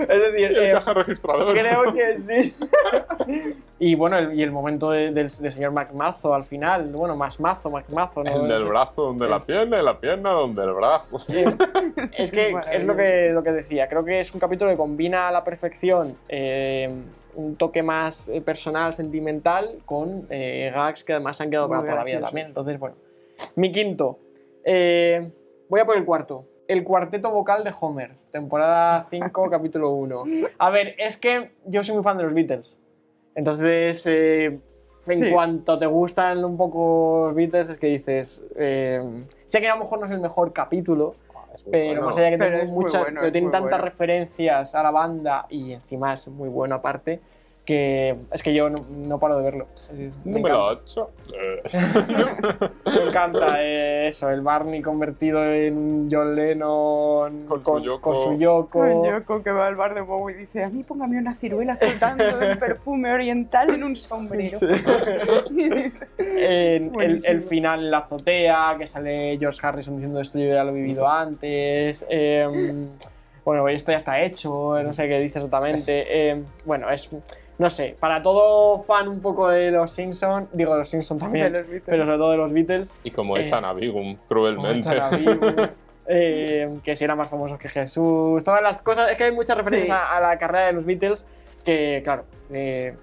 es 0.03 0.09
decir, 0.09 0.47
el 0.57 0.65
eh, 0.67 0.73
caja 0.73 0.95
registrador. 0.95 1.53
creo 1.55 1.93
que 1.93 2.19
sí. 2.19 2.55
y 3.79 3.95
bueno, 3.95 4.19
el, 4.19 4.39
y 4.39 4.43
el 4.43 4.51
momento 4.51 4.91
de- 4.91 5.11
del, 5.13 5.29
del 5.29 5.53
señor 5.53 5.73
McMazo 5.73 6.35
al 6.35 6.45
final, 6.45 6.89
bueno, 6.93 7.17
más 7.17 7.39
mazo, 7.41 7.71
McMazo, 7.71 8.23
¿no? 8.25 8.31
El 8.43 8.49
del 8.49 8.65
brazo 8.65 9.03
donde 9.05 9.29
la 9.29 9.41
pierna 9.41 9.81
y 9.81 9.85
la 9.85 9.99
pierna 9.99 10.31
donde 10.31 10.63
el 10.65 10.73
brazo. 10.73 11.19
Es 12.17 12.31
que 12.31 12.55
es 12.73 12.85
lo 12.85 12.97
que, 12.97 13.31
lo 13.33 13.43
que 13.43 13.53
decía. 13.53 13.89
Creo 13.89 14.05
que 14.05 14.21
es 14.21 14.33
un 14.33 14.41
capítulo 14.41 14.71
que 14.71 14.77
combina 14.77 15.29
a 15.29 15.33
la 15.33 15.45
perfección 15.45 16.17
eh, 16.29 16.91
un 17.39 17.55
toque 17.55 17.85
más 17.85 18.29
eh, 18.29 18.41
personal, 18.41 18.95
sentimental, 18.95 19.79
con 19.87 20.27
eh, 20.29 20.73
gags 20.75 21.05
que 21.05 21.13
además 21.13 21.37
se 21.37 21.45
han 21.45 21.51
quedado 21.51 21.69
para 21.69 21.83
toda 21.83 21.95
la 21.95 22.05
vida 22.05 22.21
también. 22.21 22.49
Entonces, 22.49 22.79
bueno. 22.81 22.97
Mi 23.55 23.71
quinto. 23.71 24.19
Eh, 24.65 25.31
voy 25.69 25.81
a 25.81 25.87
por 25.87 25.97
el 25.97 26.05
cuarto. 26.05 26.45
El 26.67 26.83
cuarteto 26.83 27.31
vocal 27.31 27.63
de 27.63 27.73
Homer, 27.81 28.17
temporada 28.33 29.07
5, 29.09 29.49
capítulo 29.51 29.93
1. 29.93 30.25
A 30.59 30.71
ver, 30.71 30.97
es 30.99 31.17
que 31.17 31.53
yo 31.65 31.85
soy 31.85 31.95
muy 31.95 32.03
fan 32.05 32.19
de 32.19 32.25
los 32.25 32.35
Beatles. 32.35 32.81
Entonces, 33.37 34.05
en 34.07 34.61
Sí. 35.01 35.31
cuanto 35.33 35.79
te 35.79 35.87
gustan 35.87 36.45
un 36.45 36.57
poco 36.57 37.27
los 37.29 37.37
Beatles, 37.37 37.69
es 37.69 37.79
que 37.79 37.87
dices. 37.87 38.43
sé 39.47 39.61
que 39.61 39.69
a 39.69 39.75
lo 39.77 39.81
mejor 39.83 40.01
no 40.01 40.07
es 40.07 40.13
el 40.13 40.21
mejor 40.21 40.53
capítulo, 40.53 41.15
pero 41.71 41.87
bueno. 41.87 42.03
más 42.03 42.17
allá 42.17 42.31
que 42.31 42.37
muy 42.39 42.67
muchas, 42.67 43.03
bueno, 43.03 43.21
pero 43.21 43.27
es 43.29 43.33
tiene 43.33 43.47
muy 43.47 43.53
tantas 43.53 43.81
bueno. 43.81 43.85
referencias 43.85 44.75
a 44.75 44.83
la 44.83 44.91
banda 44.91 45.47
y 45.51 45.73
encima 45.73 46.15
es 46.15 46.29
muy 46.29 46.49
bueno 46.49 46.77
aparte 46.77 47.21
que 47.69 48.17
es 48.33 48.43
que 48.43 48.55
yo 48.55 48.71
no, 48.71 48.79
no 48.89 49.19
paro 49.19 49.37
de 49.37 49.43
verlo. 49.43 49.67
Me 50.25 50.33
Número 50.33 50.73
encanta, 50.73 50.83
8. 50.95 51.11
me 52.87 53.09
encanta, 53.11 53.57
eh, 53.63 54.09
eso, 54.09 54.31
el 54.31 54.41
Barney 54.41 54.81
convertido 54.81 55.45
en 55.45 56.09
John 56.11 56.35
Lennon 56.35 57.45
Con 57.47 57.63
su 57.63 57.79
Yoko. 57.81 58.01
con 58.01 58.25
su 58.25 58.39
Yoko. 58.39 58.79
Con 58.79 59.05
Yoko 59.05 59.43
que 59.43 59.51
va 59.51 59.67
al 59.67 59.77
bar 59.77 59.95
de 59.95 60.01
Bowie 60.01 60.35
y 60.35 60.39
dice, 60.41 60.65
a 60.65 60.71
mí 60.71 60.83
póngame 60.83 61.19
una 61.19 61.35
ciruela 61.35 61.77
flotando 61.77 62.25
de 62.39 62.57
perfume 62.57 63.13
oriental 63.13 63.69
en 63.75 63.85
un 63.85 63.97
sombrero. 63.97 64.59
En- 66.19 66.85
el, 66.85 66.91
Buenísimo. 66.91 67.33
el 67.33 67.43
final 67.43 67.81
en 67.81 67.91
la 67.91 67.99
azotea, 67.99 68.77
que 68.79 68.87
sale 68.87 69.37
George 69.39 69.59
Harrison 69.63 69.97
diciendo 69.97 70.21
esto 70.21 70.39
yo 70.39 70.55
ya 70.55 70.65
lo 70.65 70.71
he 70.71 70.75
vivido 70.75 71.07
antes. 71.07 72.07
em, 72.09 72.89
bueno, 73.45 73.69
esto 73.69 73.91
ya 73.93 73.99
está 73.99 74.23
hecho, 74.23 74.83
no 74.83 74.95
sé 74.95 75.07
qué 75.09 75.19
dice 75.21 75.39
exactamente. 75.39 76.31
em, 76.31 76.45
bueno, 76.65 76.91
es. 76.91 77.11
No 77.59 77.69
sé, 77.71 77.97
para 77.99 78.23
todo 78.23 78.83
fan 78.85 79.09
un 79.09 79.21
poco 79.21 79.49
de 79.49 79.71
los 79.73 79.91
Simpsons, 79.93 80.49
digo 80.53 80.73
de 80.75 80.79
los 80.79 80.89
Simpsons 80.89 81.21
también, 81.21 81.53
De 81.53 81.59
los 81.59 81.69
Beatles. 81.69 81.83
pero 81.87 82.05
sobre 82.05 82.17
todo 82.19 82.31
de 82.31 82.37
los 82.37 82.53
Beatles, 82.53 82.93
Y 83.03 83.11
como 83.11 83.37
Eh, 83.37 83.43
echan 83.43 83.65
a 83.65 83.73
Bigum 83.73 84.15
como 84.15 84.29
cruelmente. 84.29 84.79
echan 84.79 85.01
a 85.01 85.11
Bibu, 85.11 85.47
eh, 86.07 86.79
que 86.85 86.95
si 86.97 87.05
eran 87.05 87.19
más 87.19 87.29
famosos 87.29 87.59
que 87.59 87.69
Jesús, 87.69 88.45
todas 88.45 88.63
las 88.63 88.81
cosas. 88.81 89.11
Es 89.11 89.17
que 89.17 89.25
hay 89.25 89.33
muchas 89.33 89.57
referencias 89.57 89.89
Sí. 89.89 89.93
a, 89.93 90.17
a 90.17 90.21
la 90.21 90.39
carrera 90.39 90.67
de 90.67 90.73
los 90.73 90.85
Beatles 90.87 91.27
que, 91.65 92.01
claro, 92.05 92.25
eh, 92.53 92.95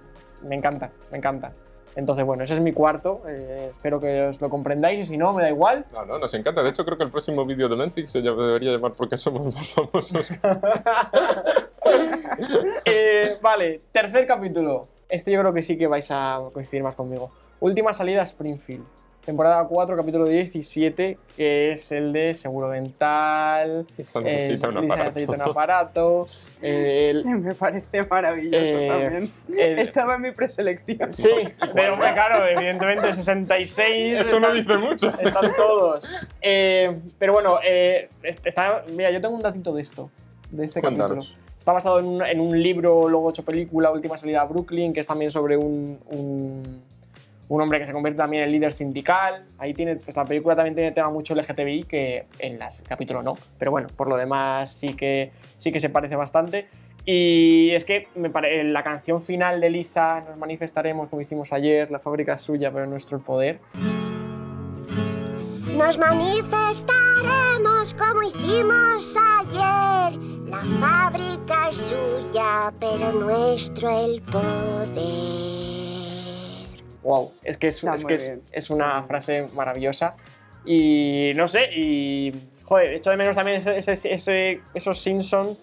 me 0.42 0.56
encantan, 0.56 0.90
me 1.12 1.18
encantan. 1.18 1.52
Entonces, 1.96 2.26
bueno, 2.26 2.44
ese 2.44 2.56
es 2.56 2.62
mi 2.62 2.74
cuarto. 2.74 3.22
eh, 3.28 3.68
espero 3.72 4.00
que 4.00 4.22
os 4.28 4.42
lo 4.42 4.50
comprendáis 4.50 5.00
y 5.00 5.06
si 5.06 5.18
no, 5.18 5.34
me 5.34 5.44
da 5.44 5.50
igual. 5.50 5.86
No, 5.94 6.06
no, 6.06 6.20
nos 6.20 6.34
encanta. 6.34 6.62
De 6.62 6.70
hecho, 6.70 6.84
creo 6.86 6.98
que 6.98 7.06
el 7.06 7.12
próximo 7.12 7.46
vídeo 7.46 7.70
de 7.70 7.78
Lentix 7.78 8.12
se 8.12 8.22
debería 8.22 8.72
llamar 8.74 8.94
porque 8.94 9.18
somos 9.18 9.54
más 9.56 9.70
famosos. 9.74 10.30
Eh, 12.84 13.38
vale, 13.42 13.82
tercer 13.92 14.26
capítulo. 14.26 14.88
Este 15.08 15.32
yo 15.32 15.40
creo 15.40 15.54
que 15.54 15.62
sí 15.62 15.78
que 15.78 15.86
vais 15.88 16.08
a 16.10 16.40
coincidir 16.52 16.84
más 16.84 16.96
conmigo. 16.96 17.32
Última 17.60 17.94
salida 17.94 18.22
a 18.22 18.24
Springfield. 18.24 18.84
Temporada 19.26 19.66
4, 19.68 19.96
capítulo 19.98 20.26
17, 20.26 21.18
que 21.36 21.72
es 21.72 21.92
el 21.92 22.14
de 22.14 22.36
seguro 22.36 22.70
dental. 22.70 23.88
Eso 23.98 24.20
eh, 24.20 24.24
necesita 24.24 24.70
un 24.70 24.78
aparato. 24.78 25.10
necesita 25.10 25.34
un 25.34 25.42
aparato. 25.42 26.28
eh, 26.62 27.08
el- 27.10 27.22
Se 27.24 27.30
me 27.36 27.56
parece 27.56 28.04
maravilloso 28.04 28.56
Eh, 28.64 28.88
también. 28.88 29.32
el- 29.58 29.80
Estaba 29.80 30.16
en 30.16 30.22
mi 30.22 30.32
preselección. 30.32 31.12
Sí, 31.12 31.30
pero 31.74 31.94
hombre, 31.94 32.14
claro, 32.14 32.46
evidentemente 32.46 33.16
66. 33.16 34.22
Eso 34.22 34.40
no 34.40 34.54
están- 34.54 34.62
dice 34.62 34.78
mucho. 34.78 35.10
Están 35.20 35.52
todos. 35.58 36.06
Eh, 36.42 36.96
pero 37.18 37.34
bueno, 37.34 37.58
eh, 37.66 38.10
está, 38.22 38.84
mira, 38.96 39.10
yo 39.10 39.20
tengo 39.22 39.34
un 39.36 39.42
datito 39.42 39.74
de 39.74 39.82
esto, 39.82 40.12
de 40.52 40.66
este 40.66 40.82
Cuéntanos. 40.82 41.26
capítulo. 41.26 41.46
Está 41.58 41.72
basado 41.72 41.98
en 42.00 42.06
un, 42.06 42.24
en 42.24 42.40
un 42.40 42.62
libro, 42.62 43.10
luego 43.10 43.32
hecho 43.32 43.44
película, 43.44 43.90
Última 43.90 44.20
salida 44.20 44.42
a 44.42 44.46
Brooklyn, 44.46 44.94
que 44.94 45.00
es 45.00 45.08
también 45.08 45.32
sobre 45.32 45.58
un, 45.58 45.98
un, 46.12 46.84
un 47.48 47.62
hombre 47.62 47.80
que 47.80 47.86
se 47.88 47.94
convierte 47.94 48.18
también 48.18 48.44
en 48.44 48.52
líder 48.52 48.74
sindical. 48.74 49.46
Ahí 49.58 49.74
tiene, 49.74 49.96
pues 49.98 50.16
la 50.18 50.26
película 50.26 50.56
también 50.56 50.76
tiene 50.76 50.92
tema 50.92 51.10
mucho 51.10 51.34
LGTBI, 51.36 51.84
que 51.84 52.26
en 52.40 52.58
las- 52.60 52.80
el 52.80 52.88
capítulo 52.88 53.22
no. 53.22 53.36
Pero 53.60 53.72
bueno, 53.72 53.88
por 53.96 54.08
lo 54.10 54.18
demás 54.18 54.72
sí 54.74 54.88
que, 54.96 55.32
sí 55.58 55.72
que 55.72 55.80
se 55.80 55.90
parece 55.90 56.16
bastante. 56.16 56.68
Y 57.06 57.70
es 57.72 57.84
que 57.86 58.08
me 58.16 58.32
pare- 58.32 58.64
la 58.64 58.82
canción 58.84 59.22
final 59.22 59.62
de 59.62 59.70
Lisa, 59.70 60.22
nos 60.28 60.38
manifestaremos 60.38 61.08
como 61.10 61.22
hicimos 61.22 61.54
ayer, 61.54 61.92
la 61.92 62.00
fábrica 62.00 62.34
es 62.34 62.42
suya, 62.42 62.72
pero 62.72 62.88
nuestro 62.88 63.18
el 63.18 63.24
poder. 63.24 63.60
Nos 65.78 65.98
manifestaremos 66.00 67.94
como 67.94 68.24
hicimos 68.24 69.14
ayer. 69.40 70.20
La 70.50 70.62
fábrica 70.80 71.70
es 71.70 71.78
suya, 71.78 72.74
pero 72.80 73.12
nuestro 73.12 73.90
el 73.90 74.22
poder. 74.24 75.95
Wow, 77.06 77.32
es 77.44 77.58
que 77.58 77.68
es, 77.68 77.82
es 77.84 78.04
que 78.04 78.14
es, 78.16 78.34
es 78.52 78.70
una 78.70 79.02
frase 79.04 79.48
maravillosa. 79.54 80.16
Y 80.66 81.32
no 81.36 81.48
sé, 81.48 81.70
y 81.76 82.34
joder, 82.64 82.96
echo 82.96 83.12
de 83.12 83.18
menos 83.18 83.36
también 83.36 83.58
ese, 83.58 83.78
ese- 83.78 84.12
ese- 84.14 84.62
esos 84.74 85.00
Simpsons 85.02 85.58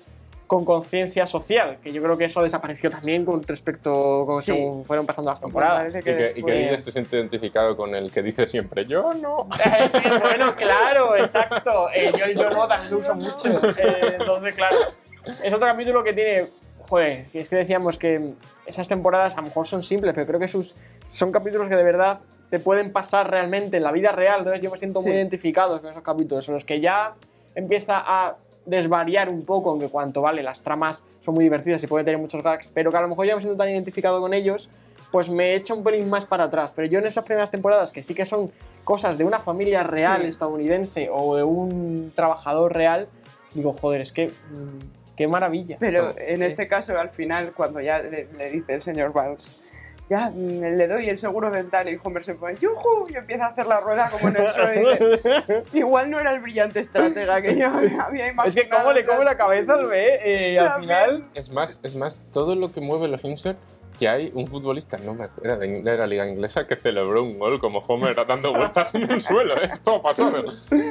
con 0.46 0.64
conciencia 0.66 1.26
social, 1.26 1.78
que 1.82 1.92
yo 1.92 2.02
creo 2.02 2.16
que 2.18 2.26
eso 2.26 2.42
desapareció 2.42 2.90
también 2.90 3.24
con 3.24 3.42
respecto 3.42 4.24
con 4.26 4.40
Sí. 4.42 4.52
según 4.52 4.84
fueron 4.84 5.04
pasando 5.06 5.30
las 5.30 5.40
temporadas. 5.40 5.94
Y 5.96 6.00
que, 6.00 6.32
y 6.36 6.42
que 6.44 6.54
Líder 6.54 6.82
se 6.82 6.92
siente 6.92 7.16
identificado 7.16 7.74
con 7.76 7.94
el 7.94 8.12
que 8.12 8.22
dice 8.22 8.46
siempre 8.46 8.84
yo 8.84 9.12
no. 9.14 9.48
Eh, 9.64 9.90
bueno, 10.20 10.54
claro, 10.54 11.16
exacto. 11.16 11.88
Eh, 11.94 12.12
yo 12.16 12.24
el 12.26 12.36
yo 12.36 12.50
no 12.50 12.68
también 12.68 12.92
lo 12.92 12.98
uso 12.98 13.14
mucho. 13.14 13.48
Eh, 13.78 14.16
entonces, 14.20 14.54
claro. 14.54 14.76
Es 15.42 15.52
otro 15.54 15.66
capítulo 15.66 16.04
que 16.04 16.12
tiene. 16.12 16.46
Joder, 16.92 17.24
es 17.32 17.48
que 17.48 17.56
decíamos 17.56 17.96
que 17.96 18.34
esas 18.66 18.86
temporadas 18.86 19.32
a 19.32 19.36
lo 19.40 19.44
mejor 19.44 19.66
son 19.66 19.82
simples, 19.82 20.12
pero 20.12 20.26
creo 20.26 20.38
que 20.38 20.46
sus, 20.46 20.74
son 21.08 21.32
capítulos 21.32 21.66
que 21.66 21.74
de 21.74 21.82
verdad 21.82 22.18
te 22.50 22.58
pueden 22.58 22.92
pasar 22.92 23.30
realmente 23.30 23.78
en 23.78 23.82
la 23.82 23.92
vida 23.92 24.12
real. 24.12 24.40
Entonces, 24.40 24.60
yo 24.60 24.70
me 24.70 24.76
siento 24.76 25.00
muy 25.00 25.12
identificado 25.12 25.80
con 25.80 25.90
esos 25.90 26.02
capítulos, 26.02 26.46
en 26.48 26.52
los 26.52 26.66
que 26.66 26.82
ya 26.82 27.14
empieza 27.54 27.94
a 27.96 28.36
desvariar 28.66 29.30
un 29.30 29.42
poco, 29.46 29.70
aunque 29.70 29.88
cuanto 29.88 30.20
vale, 30.20 30.42
las 30.42 30.60
tramas 30.60 31.02
son 31.22 31.32
muy 31.32 31.44
divertidas 31.44 31.82
y 31.82 31.86
pueden 31.86 32.04
tener 32.04 32.20
muchos 32.20 32.42
gags, 32.42 32.70
pero 32.74 32.90
que 32.90 32.98
a 32.98 33.00
lo 33.00 33.08
mejor 33.08 33.24
ya 33.24 33.36
me 33.36 33.40
siento 33.40 33.56
tan 33.56 33.70
identificado 33.70 34.20
con 34.20 34.34
ellos, 34.34 34.68
pues 35.10 35.30
me 35.30 35.54
echa 35.54 35.72
un 35.72 35.82
pelín 35.82 36.10
más 36.10 36.26
para 36.26 36.44
atrás. 36.44 36.72
Pero 36.76 36.88
yo 36.88 36.98
en 36.98 37.06
esas 37.06 37.24
primeras 37.24 37.50
temporadas, 37.50 37.90
que 37.90 38.02
sí 38.02 38.14
que 38.14 38.26
son 38.26 38.52
cosas 38.84 39.16
de 39.16 39.24
una 39.24 39.38
familia 39.38 39.82
real 39.82 40.20
Sí. 40.20 40.28
estadounidense 40.28 41.08
o 41.10 41.36
de 41.36 41.42
un 41.42 42.12
trabajador 42.14 42.74
real, 42.74 43.08
digo, 43.54 43.74
joder, 43.80 44.02
es 44.02 44.12
que 44.12 44.26
mm, 44.28 45.01
qué 45.16 45.26
maravilla. 45.28 45.76
Pero 45.80 46.12
Sí. 46.12 46.18
en 46.20 46.42
este 46.42 46.68
caso, 46.68 46.98
al 46.98 47.10
final, 47.10 47.52
cuando 47.56 47.80
ya 47.80 47.98
le, 48.00 48.26
le 48.36 48.50
dice 48.50 48.74
el 48.74 48.82
señor 48.82 49.12
Banks, 49.12 49.50
ya 50.10 50.30
mm, 50.30 50.60
le 50.76 50.88
doy 50.88 51.08
el 51.08 51.16
seguro 51.18 51.50
dental 51.50 51.88
y 51.88 51.98
Homer 52.02 52.24
se 52.24 52.34
pone 52.34 52.56
¡yujú! 52.56 53.06
y 53.08 53.16
empieza 53.16 53.46
a 53.46 53.48
hacer 53.50 53.66
la 53.66 53.80
rueda 53.80 54.10
como 54.10 54.28
en 54.28 54.36
el 54.36 54.48
suelo 54.48 54.90
igual 55.72 56.10
no 56.10 56.18
era 56.20 56.32
el 56.34 56.40
brillante 56.40 56.80
estratega 56.80 57.40
que 57.40 57.56
yo 57.56 57.66
había 58.00 58.28
imaginado. 58.28 58.48
Es 58.48 58.54
que 58.54 58.68
cómo 58.68 58.92
le 58.92 59.06
come 59.06 59.24
la 59.24 59.36
cabeza 59.36 59.74
al 59.74 59.86
B 59.86 60.18
eh, 60.22 60.58
al 60.58 60.80
final. 60.80 61.24
Es 61.34 61.50
más, 61.50 61.80
es 61.82 61.94
más, 61.94 62.22
todo 62.32 62.54
lo 62.56 62.72
que 62.72 62.80
mueve 62.80 63.08
los 63.08 63.20
Simpsons, 63.22 63.56
que 63.98 64.08
hay 64.08 64.30
un 64.34 64.46
futbolista, 64.46 64.96
no 64.98 65.14
me 65.14 65.24
acuerdo, 65.24 65.44
era 65.44 65.56
de, 65.58 65.82
de 65.82 65.96
la 65.96 66.06
liga 66.06 66.26
inglesa, 66.28 66.66
que 66.66 66.76
celebró 66.76 67.22
un 67.22 67.38
gol 67.38 67.60
como 67.60 67.78
Homer 67.80 68.14
dando 68.26 68.52
vueltas 68.52 68.94
en 68.94 69.10
el 69.10 69.20
suelo, 69.20 69.54
¿eh? 69.62 69.70
Esto 69.72 69.96
ha 69.96 70.02
pasado. 70.02 70.42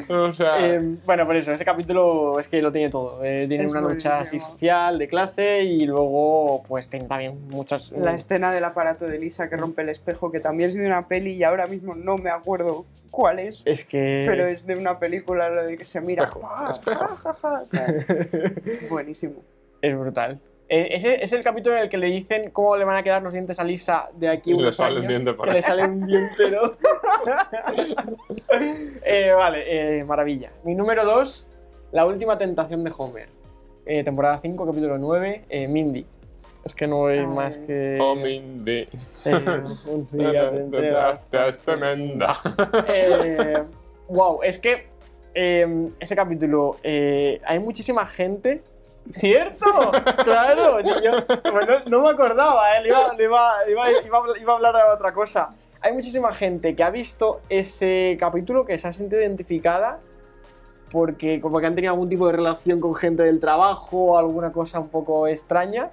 O 0.10 0.32
sea, 0.34 0.66
Eh, 0.76 0.80
bueno, 1.06 1.26
por 1.26 1.36
eso, 1.36 1.52
ese 1.54 1.66
capítulo 1.66 2.40
es 2.40 2.48
que 2.48 2.62
lo 2.62 2.72
tiene 2.72 2.90
todo. 2.90 3.24
Eh, 3.24 3.46
tiene 3.48 3.66
Es 3.66 3.72
una 3.72 3.82
lucha 3.82 4.20
así 4.20 4.40
social, 4.40 4.98
de 4.98 5.08
clase, 5.08 5.64
y 5.64 5.86
luego, 5.86 6.64
pues, 6.68 6.90
tiene 6.90 7.08
también 7.08 7.48
muchas. 7.50 7.92
La 7.92 8.14
escena 8.14 8.52
del 8.52 8.64
aparato 8.64 9.06
de 9.06 9.18
Lisa 9.20 9.50
que 9.50 9.58
rompe 9.58 9.82
el 9.82 9.90
espejo, 9.90 10.32
que 10.32 10.40
también 10.40 10.70
es 10.70 10.76
de 10.76 10.86
una 10.86 11.08
peli 11.08 11.32
y 11.34 11.44
ahora 11.44 11.66
mismo 11.66 11.96
no 11.96 12.18
me 12.18 12.30
acuerdo 12.30 12.86
cuál 13.10 13.40
es. 13.40 13.62
Es 13.66 13.84
que. 13.86 14.26
Pero 14.28 14.48
es 14.48 14.66
de 14.66 14.76
una 14.76 15.00
película 15.00 15.50
lo 15.50 15.64
de 15.66 15.78
que 15.78 15.86
se 15.86 16.00
mira. 16.02 16.24
Espejo, 16.26 16.50
¡Ah! 16.54 16.68
espejo. 16.72 17.06
ja, 17.24 17.34
ja, 17.34 17.66
ja! 17.72 17.94
Buenísimo. 18.90 19.36
Es 19.82 19.98
brutal. 19.98 20.40
Eh, 20.74 20.96
ese 20.96 21.22
es 21.22 21.34
el 21.34 21.44
capítulo 21.44 21.76
en 21.76 21.82
el 21.82 21.90
que 21.90 21.98
le 21.98 22.08
dicen 22.08 22.50
cómo 22.52 22.78
le 22.78 22.86
van 22.86 22.96
a 22.96 23.04
quedar 23.04 23.22
los 23.22 23.34
dientes 23.34 23.60
a 23.60 23.64
Lisa 23.66 24.08
de 24.14 24.30
aquí 24.30 24.52
Y 24.52 24.54
le 24.54 24.62
unos 24.62 24.78
sale 24.78 25.02
un 25.02 25.08
diente 25.08 25.34
por 25.34 25.46
que 25.46 25.56
le 25.56 25.62
sale 25.62 25.84
un 25.84 26.08
dientero. 26.08 26.78
Eh, 29.06 29.32
vale, 29.32 29.64
eh, 30.00 30.04
maravilla. 30.06 30.52
Mi 30.64 30.74
número 30.74 31.04
2, 31.04 31.46
La 31.92 32.06
última 32.06 32.38
tentación 32.38 32.86
de 32.86 32.92
Homer. 32.98 33.28
Eh, 33.86 34.04
temporada 34.06 34.40
5, 34.42 34.66
capítulo 34.66 34.98
9, 34.98 35.44
eh, 35.50 35.68
Mindy. 35.68 36.06
Es 36.64 36.74
que 36.74 36.88
no 36.88 37.08
hay 37.08 37.20
Ay. 37.20 37.28
más 37.28 37.58
que... 37.58 37.98
oh, 38.00 38.16
Mindy. 38.16 38.88
eh, 39.26 39.64
un 39.88 40.08
día 40.12 40.52
te 40.52 40.58
entregas 40.58 41.30
es 41.34 41.60
tremenda. 41.60 42.38
eh, 42.88 43.64
wow, 44.08 44.40
es 44.44 44.58
que 44.58 44.88
eh, 45.34 45.90
ese 46.00 46.16
capítulo 46.16 46.78
eh, 46.84 47.42
hay 47.46 47.60
muchísima 47.60 48.06
gente. 48.08 48.62
¡Cierto! 49.10 49.92
¡Claro! 50.24 50.78
no 51.88 52.02
me 52.02 52.10
acordaba, 52.10 52.78
¿eh? 52.78 52.82
Le 52.84 52.90
iba, 52.90 53.14
iba- 53.68 53.92
iba- 54.06 54.54
a 54.54 54.56
hablar 54.56 54.76
de 54.76 54.82
otra 54.94 55.12
cosa. 55.14 55.50
Hay 55.82 55.94
muchísima 55.94 56.34
gente 56.34 56.76
que 56.76 56.84
ha 56.84 56.90
visto 56.92 57.42
ese 57.50 58.16
capítulo 58.20 58.66
que 58.66 58.78
se 58.78 58.88
ha 58.88 58.94
sentido 58.94 59.20
identificada 59.22 60.00
porque 60.92 61.40
como 61.42 61.60
que 61.60 61.66
han 61.66 61.74
tenido 61.76 61.94
algún 61.94 62.10
tipo 62.10 62.28
de 62.28 62.34
relación 62.34 62.80
con 62.82 62.94
gente 62.96 63.24
del 63.24 63.40
trabajo 63.40 64.18
alguna 64.18 64.52
cosa 64.52 64.80
un 64.80 64.90
poco 64.90 65.28
extraña. 65.28 65.90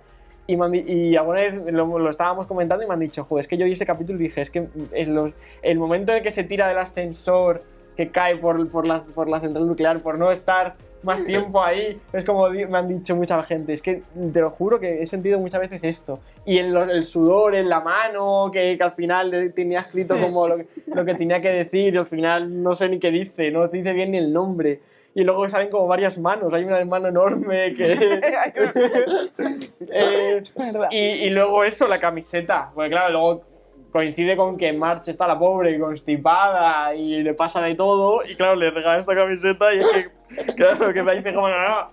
Y, 0.47 0.61
han 0.61 0.75
y 0.75 1.15
alguna 1.17 1.41
vez 1.41 1.55
lo, 1.73 2.09
estábamos 2.11 2.47
comentando 2.47 2.83
y 2.83 2.87
me 2.89 2.95
han 2.95 3.01
dicho, 3.01 3.25
joder, 3.25 3.43
es 3.43 3.49
que 3.49 3.57
yo 3.59 3.65
vi 3.67 3.73
ese 3.73 3.85
capítulo 3.87 4.19
y 4.19 4.23
dije, 4.25 4.41
es 4.41 4.51
que 4.51 4.67
los- 5.07 5.33
el 5.63 5.79
momento 5.79 6.13
en 6.13 6.19
el 6.19 6.25
que 6.25 6.31
se 6.33 6.43
tira 6.43 6.69
del 6.69 6.79
ascensor, 6.79 7.63
que 7.97 8.11
cae 8.11 8.37
por 8.37 8.87
la 8.87 9.41
central 9.41 9.67
nuclear, 9.67 10.01
por 10.01 10.19
no 10.19 10.31
estar 10.33 10.75
más 11.03 11.25
tiempo 11.25 11.63
ahí, 11.63 11.99
es 12.13 12.25
como 12.25 12.49
me 12.49 12.65
han 12.79 12.89
dicho 12.89 13.15
mucha 13.15 13.43
gente, 13.45 13.73
es 13.73 13.83
que 13.83 14.03
te 14.33 14.41
lo 14.41 14.51
juro 14.51 14.81
que 14.81 15.03
he 15.03 15.07
sentido 15.07 15.39
muchas 15.39 15.61
veces 15.61 15.85
esto. 15.85 16.19
Y 16.45 16.59
el, 16.59 16.77
el 16.77 17.03
sudor 17.03 17.55
en 17.55 17.69
la 17.69 17.81
mano, 17.81 18.51
que, 18.53 18.77
que 18.77 18.83
al 18.83 18.93
final 18.93 19.53
tenía 19.55 19.81
escrito 19.81 20.15
Sí. 20.15 20.21
como 20.21 20.49
lo, 20.49 20.57
que- 20.59 20.67
lo 20.87 21.05
que 21.05 21.15
tenía 21.15 21.41
que 21.41 21.51
decir 21.51 21.95
y 21.95 21.97
al 21.99 22.07
final 22.07 22.63
no 22.63 22.75
sé 22.75 22.89
ni 22.89 22.99
qué 22.99 23.11
dice, 23.11 23.51
no 23.51 23.69
dice 23.69 23.93
bien 23.93 24.11
ni 24.13 24.19
el 24.19 24.33
nombre. 24.33 24.81
Y 25.15 25.25
luego 25.25 25.49
salen 25.49 25.69
como 25.71 25.87
varias 25.89 26.17
manos, 26.19 26.53
hay 26.53 26.65
una 26.65 26.85
mano 26.85 27.09
enorme 27.09 27.75
que... 27.75 28.21
Eh, 29.91 30.43
y, 30.91 30.97
y 30.99 31.31
luego 31.31 31.65
eso, 31.65 31.89
la 31.89 31.99
camiseta. 31.99 32.71
Porque 32.75 32.91
claro, 32.91 33.11
luego 33.13 33.43
coincide 33.93 34.37
con 34.37 34.57
que 34.57 34.73
March 34.73 35.09
está 35.09 35.27
la 35.27 35.39
pobre, 35.39 35.79
constipada 35.81 36.95
y 36.95 37.23
le 37.23 37.35
pasa 37.35 37.63
de 37.63 37.75
todo. 37.75 38.25
Y 38.25 38.35
claro, 38.37 38.55
le 38.57 38.71
regala 38.71 38.99
esta 38.99 39.15
camiseta 39.17 39.73
y 39.75 39.79
es 39.81 39.87
que, 39.87 40.55
claro, 40.55 40.93
que 40.93 41.03
me 41.03 41.17
dice 41.17 41.33
como 41.33 41.49
no. 41.49 41.91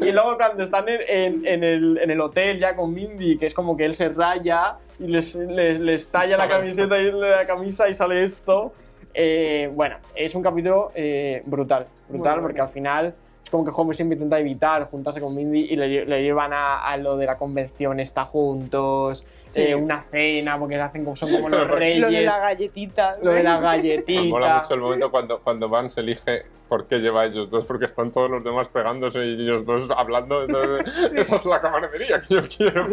Y 0.00 0.10
luego 0.12 0.36
cuando 0.36 0.62
están 0.64 0.88
en, 0.88 1.00
en- 1.08 1.46
en 1.46 1.64
el, 1.64 1.98
en 1.98 2.10
el 2.10 2.20
hotel 2.20 2.58
ya 2.58 2.74
con 2.74 2.92
Mindy, 2.94 3.36
que 3.38 3.46
es 3.46 3.54
como 3.54 3.76
que 3.76 3.84
él 3.84 3.94
se 3.94 4.08
raya 4.08 4.76
y 4.98 5.06
les, 5.06 5.34
les, 5.34 5.80
les 5.80 6.10
talla 6.10 6.36
la 6.38 6.48
camiseta 6.48 6.98
y 6.98 7.10
la 7.12 7.46
camisa 7.46 7.88
y 7.88 7.94
sale 7.94 8.22
esto. 8.22 8.72
Eh, 9.14 9.70
bueno, 9.74 9.96
es 10.14 10.34
un 10.34 10.42
capítulo 10.42 10.90
eh, 10.94 11.42
brutal, 11.44 11.86
brutal, 12.08 12.36
Muy 12.36 12.42
porque 12.42 12.60
bueno. 12.60 12.64
al 12.64 12.70
final 12.70 13.14
como 13.52 13.64
que 13.64 13.70
Homer 13.72 13.94
siempre 13.94 14.14
intenta 14.16 14.40
evitar 14.40 14.84
juntarse 14.90 15.20
con 15.20 15.34
Mindy 15.36 15.60
y 15.70 15.76
le, 15.76 15.86
lle- 15.86 16.06
le 16.06 16.22
llevan 16.22 16.52
a, 16.52 16.82
a 16.82 16.96
lo 16.96 17.16
de 17.18 17.26
la 17.26 17.36
convención, 17.36 18.00
está 18.00 18.24
juntos, 18.24 19.24
Sí. 19.44 19.60
eh, 19.62 19.74
una 19.74 20.04
cena, 20.10 20.58
porque 20.58 20.76
hacen 20.80 21.04
como 21.04 21.14
son 21.14 21.30
como 21.30 21.48
los 21.50 21.68
reyes, 21.68 22.00
Lo 22.00 22.10
de 22.10 22.22
la 22.22 22.38
galletita. 22.40 23.18
lo 23.22 23.32
de 23.32 23.42
la 23.42 23.50
Me 23.56 23.60
mola 23.60 23.76
galletita. 23.76 24.60
mucho 24.62 24.74
el 24.74 24.80
momento 24.80 25.10
cuando, 25.10 25.38
cuando 25.40 25.68
Van 25.68 25.90
se 25.90 26.00
elige 26.00 26.46
por 26.68 26.86
qué 26.86 27.00
lleva 27.00 27.20
a 27.20 27.24
ellos 27.26 27.50
dos, 27.50 27.66
porque 27.66 27.84
están 27.84 28.10
todos 28.12 28.30
los 28.30 28.42
demás 28.42 28.66
pegándose 28.68 29.18
y 29.26 29.34
ellos 29.42 29.66
dos 29.66 29.90
hablando. 29.94 30.44
Entonces, 30.44 31.12
esa 31.14 31.36
es 31.36 31.44
la 31.44 31.60
camaradería 31.60 32.22
que 32.26 32.34
yo 32.34 32.40
quiero. 32.40 32.86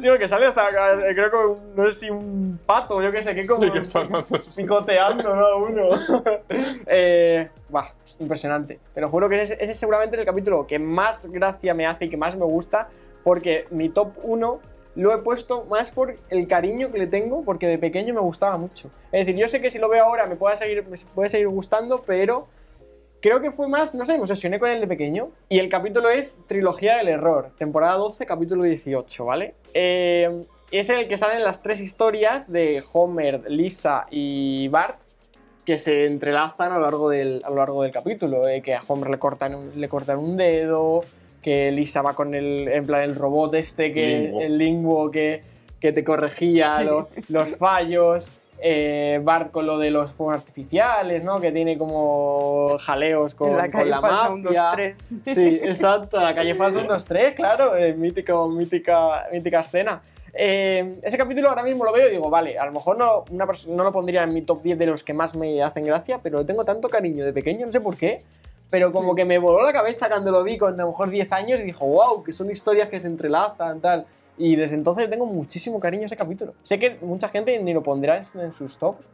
Sí, 0.00 0.08
porque 0.08 0.28
sale 0.28 0.46
hasta, 0.46 0.68
eh, 0.70 1.14
creo 1.14 1.30
que 1.30 1.36
un- 1.36 1.74
no 1.76 1.84
sé 1.90 1.92
si 1.92 2.10
un 2.10 2.58
pato, 2.64 3.02
yo 3.02 3.10
qué 3.12 3.22
sé, 3.22 3.34
que 3.34 3.46
como 3.46 3.64
Sí, 3.64 3.70
que 3.70 3.78
están 3.80 4.08
picoteando, 4.56 5.36
¿no? 5.36 5.56
Uno. 5.58 5.88
eh, 6.86 7.21
bah, 7.72 7.94
impresionante. 8.20 8.78
Te 8.94 9.00
lo 9.00 9.08
juro 9.08 9.28
que 9.28 9.42
ese, 9.42 9.74
seguramente 9.74 10.14
es 10.14 10.20
el 10.20 10.26
capítulo 10.26 10.66
que 10.66 10.78
más 10.78 11.26
gracia 11.26 11.74
me 11.74 11.86
hace 11.86 12.04
y 12.04 12.10
que 12.10 12.16
más 12.16 12.36
me 12.36 12.44
gusta, 12.44 12.88
porque 13.24 13.64
mi 13.70 13.88
top 13.88 14.12
1 14.22 14.60
lo 14.94 15.14
he 15.14 15.18
puesto 15.18 15.64
más 15.64 15.90
por 15.90 16.14
el 16.28 16.46
cariño 16.46 16.92
que 16.92 16.98
le 16.98 17.06
tengo, 17.06 17.42
porque 17.44 17.66
de 17.66 17.78
pequeño 17.78 18.12
me 18.12 18.20
gustaba 18.20 18.58
mucho. 18.58 18.90
Es 19.10 19.26
decir, 19.26 19.40
yo 19.40 19.48
sé 19.48 19.60
que 19.62 19.70
si 19.70 19.78
lo 19.78 19.88
veo 19.88 20.04
ahora 20.04 20.26
me 20.26 20.36
puede 20.36 20.56
seguir, 20.58 20.84
gustando, 21.46 22.04
pero 22.06 22.46
creo 23.20 23.40
que 23.40 23.50
fue 23.50 23.68
más, 23.68 23.94
no 23.94 24.04
sé, 24.04 24.14
me 24.14 24.20
obsesioné 24.20 24.58
con 24.58 24.70
él 24.70 24.80
de 24.80 24.86
pequeño. 24.86 25.30
Y 25.48 25.58
el 25.58 25.70
capítulo 25.70 26.10
es 26.10 26.38
Trilogía 26.46 26.98
del 26.98 27.08
Error, 27.08 27.52
temporada 27.56 27.96
12, 27.96 28.26
capítulo 28.26 28.64
18, 28.64 29.24
¿vale? 29.24 29.54
Eh, 29.72 30.44
es 30.70 30.90
el 30.90 31.08
que 31.08 31.16
salen 31.16 31.42
las 31.42 31.62
tres 31.62 31.80
historias 31.80 32.52
de 32.52 32.82
Homer, 32.92 33.50
Lisa 33.50 34.06
y 34.10 34.68
Bart 34.68 34.98
que 35.64 35.78
se 35.78 36.06
entrelazan 36.06 36.72
a 36.72 36.76
lo 36.78 36.82
largo 36.82 37.08
del, 37.08 37.40
a 37.44 37.50
lo 37.50 37.56
largo 37.56 37.82
del 37.82 37.92
capítulo. 37.92 38.48
eh, 38.48 38.62
que 38.62 38.74
a 38.74 38.82
Homer 38.86 39.10
le 39.10 39.18
cortan, 39.18 39.54
un, 39.54 39.70
le 39.76 39.88
cortan 39.88 40.18
un 40.18 40.36
dedo, 40.36 41.02
que 41.40 41.70
Lisa 41.72 42.02
va 42.02 42.14
con 42.14 42.34
el, 42.34 42.68
en 42.68 42.86
plan, 42.86 43.02
el 43.02 43.14
robot 43.16 43.54
este, 43.54 43.92
que, 43.92 44.06
Linguo. 44.06 44.40
el 44.40 44.58
lingüo 44.58 45.10
que, 45.10 45.42
que 45.80 45.92
te 45.92 46.02
corregía 46.04 46.78
Sí. 46.78 46.84
lo- 46.84 47.08
los 47.28 47.56
fallos. 47.56 48.30
eh, 48.64 49.18
Bart 49.24 49.50
con 49.50 49.66
lo 49.66 49.76
de 49.76 49.90
los 49.90 50.12
fuegos 50.12 50.36
artificiales, 50.36 51.24
¿no? 51.24 51.40
Que 51.40 51.50
tiene 51.50 51.76
como 51.76 52.76
jaleos 52.78 53.34
con, 53.34 53.56
la 53.56 53.62
con 53.62 53.70
calle 53.72 53.90
la 53.90 54.00
falsa, 54.00 54.30
mafia. 54.30 54.70
tres. 54.72 54.94
Sí, 55.26 55.60
exacto, 55.64 56.20
la 56.20 56.32
calle 56.32 56.54
Falso 56.54 56.78
1, 56.78 56.88
2, 56.92 57.04
3, 57.04 57.34
claro, 57.34 57.76
eh, 57.76 57.92
mítico, 57.94 58.48
mítica, 58.48 59.26
mítica 59.32 59.62
escena. 59.62 60.00
Eh, 60.34 60.94
ese 61.02 61.18
capítulo 61.18 61.50
ahora 61.50 61.62
mismo 61.62 61.84
lo 61.84 61.92
veo 61.92 62.08
y 62.08 62.12
digo, 62.12 62.30
vale, 62.30 62.58
a 62.58 62.64
lo 62.66 62.72
mejor 62.72 62.96
no, 62.96 63.24
una 63.30 63.46
no 63.68 63.84
lo 63.84 63.92
pondría 63.92 64.22
en 64.22 64.32
mi 64.32 64.42
top 64.42 64.62
10 64.62 64.78
de 64.78 64.86
los 64.86 65.02
que 65.02 65.12
más 65.12 65.34
me 65.34 65.62
hacen 65.62 65.84
gracia, 65.84 66.20
pero 66.22 66.38
le 66.38 66.44
tengo 66.44 66.64
tanto 66.64 66.88
cariño 66.88 67.24
de 67.24 67.32
pequeño, 67.32 67.66
no 67.66 67.72
sé 67.72 67.80
por 67.80 67.96
qué, 67.96 68.22
pero 68.70 68.90
como 68.90 69.10
Sí. 69.10 69.16
que 69.16 69.24
me 69.26 69.38
voló 69.38 69.62
la 69.62 69.72
cabeza 69.72 70.08
cuando 70.08 70.30
lo 70.30 70.42
vi 70.42 70.56
con 70.56 70.72
a 70.74 70.82
lo 70.84 70.88
mejor 70.88 71.10
10 71.10 71.30
años 71.32 71.60
y 71.60 71.64
dijo, 71.64 71.86
wow, 71.86 72.24
que 72.24 72.32
son 72.32 72.50
historias 72.50 72.88
que 72.88 72.98
se 73.00 73.06
entrelazan, 73.08 73.80
tal. 73.80 74.06
Y 74.38 74.56
desde 74.56 74.74
entonces 74.76 75.10
tengo 75.10 75.26
muchísimo 75.26 75.78
cariño 75.78 76.04
a 76.04 76.06
ese 76.06 76.16
capítulo. 76.16 76.54
Sé 76.62 76.78
que 76.78 76.96
mucha 77.02 77.28
gente 77.28 77.58
ni 77.58 77.74
lo 77.74 77.82
pondrá 77.82 78.16
en, 78.34 78.52
sus 78.54 78.78
tops, 78.78 79.04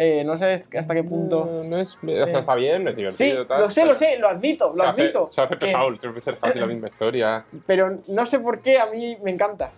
Eh, 0.00 0.22
no 0.22 0.38
sé 0.38 0.52
hasta 0.52 0.94
qué 0.94 1.02
punto. 1.02 1.44
No, 1.44 1.64
no 1.64 1.78
es, 1.78 1.96
o 1.96 2.06
sea, 2.06 2.38
está 2.38 2.54
bien, 2.54 2.86
es 2.86 2.94
divertido. 2.94 3.42
Sí, 3.42 3.48
tal, 3.48 3.62
lo 3.62 3.68
sé, 3.68 3.84
lo 3.84 3.96
sé, 3.96 4.16
lo 4.16 4.28
admito, 4.28 4.70
Se 4.70 4.78
lo 4.78 4.84
hace, 4.84 5.02
admito. 5.02 5.26
se 5.26 5.40
hace 5.40 5.56
pesado, 5.56 5.88
tres 5.98 6.14
veces 6.14 6.36
casi 6.40 6.60
la 6.60 6.66
misma 6.66 6.86
historia. 6.86 7.44
pero 7.66 7.98
no 8.06 8.24
sé 8.24 8.38
por 8.38 8.60
qué 8.60 8.78
a 8.78 8.86
mí 8.86 9.18
me 9.24 9.32
encanta. 9.32 9.72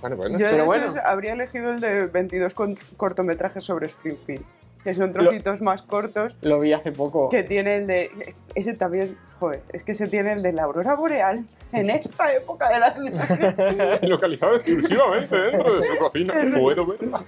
Bueno, 0.00 0.16
bueno. 0.16 0.38
Yo 0.38 0.46
Pero 0.50 0.64
bueno. 0.64 0.92
habría 1.04 1.32
elegido 1.32 1.70
el 1.72 1.80
de 1.80 2.06
22 2.06 2.54
con- 2.54 2.76
cortometrajes 2.96 3.64
sobre 3.64 3.86
Springfield, 3.86 4.44
que 4.84 4.94
son 4.94 5.10
trocitos 5.12 5.60
más 5.60 5.82
cortos 5.82 6.36
Lo 6.42 6.60
vi 6.60 6.72
hace 6.72 6.92
poco. 6.92 7.28
que 7.28 7.42
tiene 7.42 7.76
el 7.76 7.86
de... 7.86 8.34
Ese 8.54 8.74
también, 8.74 9.16
joder, 9.40 9.62
es 9.72 9.82
que 9.82 9.94
se 9.94 10.06
tiene 10.08 10.32
el 10.32 10.42
de 10.42 10.52
la 10.52 10.62
aurora 10.64 10.94
boreal 10.94 11.44
en 11.72 11.90
esta 11.90 12.32
época 12.32 12.68
de 12.70 12.78
la... 12.80 13.98
Localizado 14.08 14.54
exclusivamente 14.54 15.36
dentro 15.36 15.76
de 15.80 15.82
su 15.86 15.98
cocina. 15.98 16.34
Puedo 16.58 16.86
verla. 16.86 17.24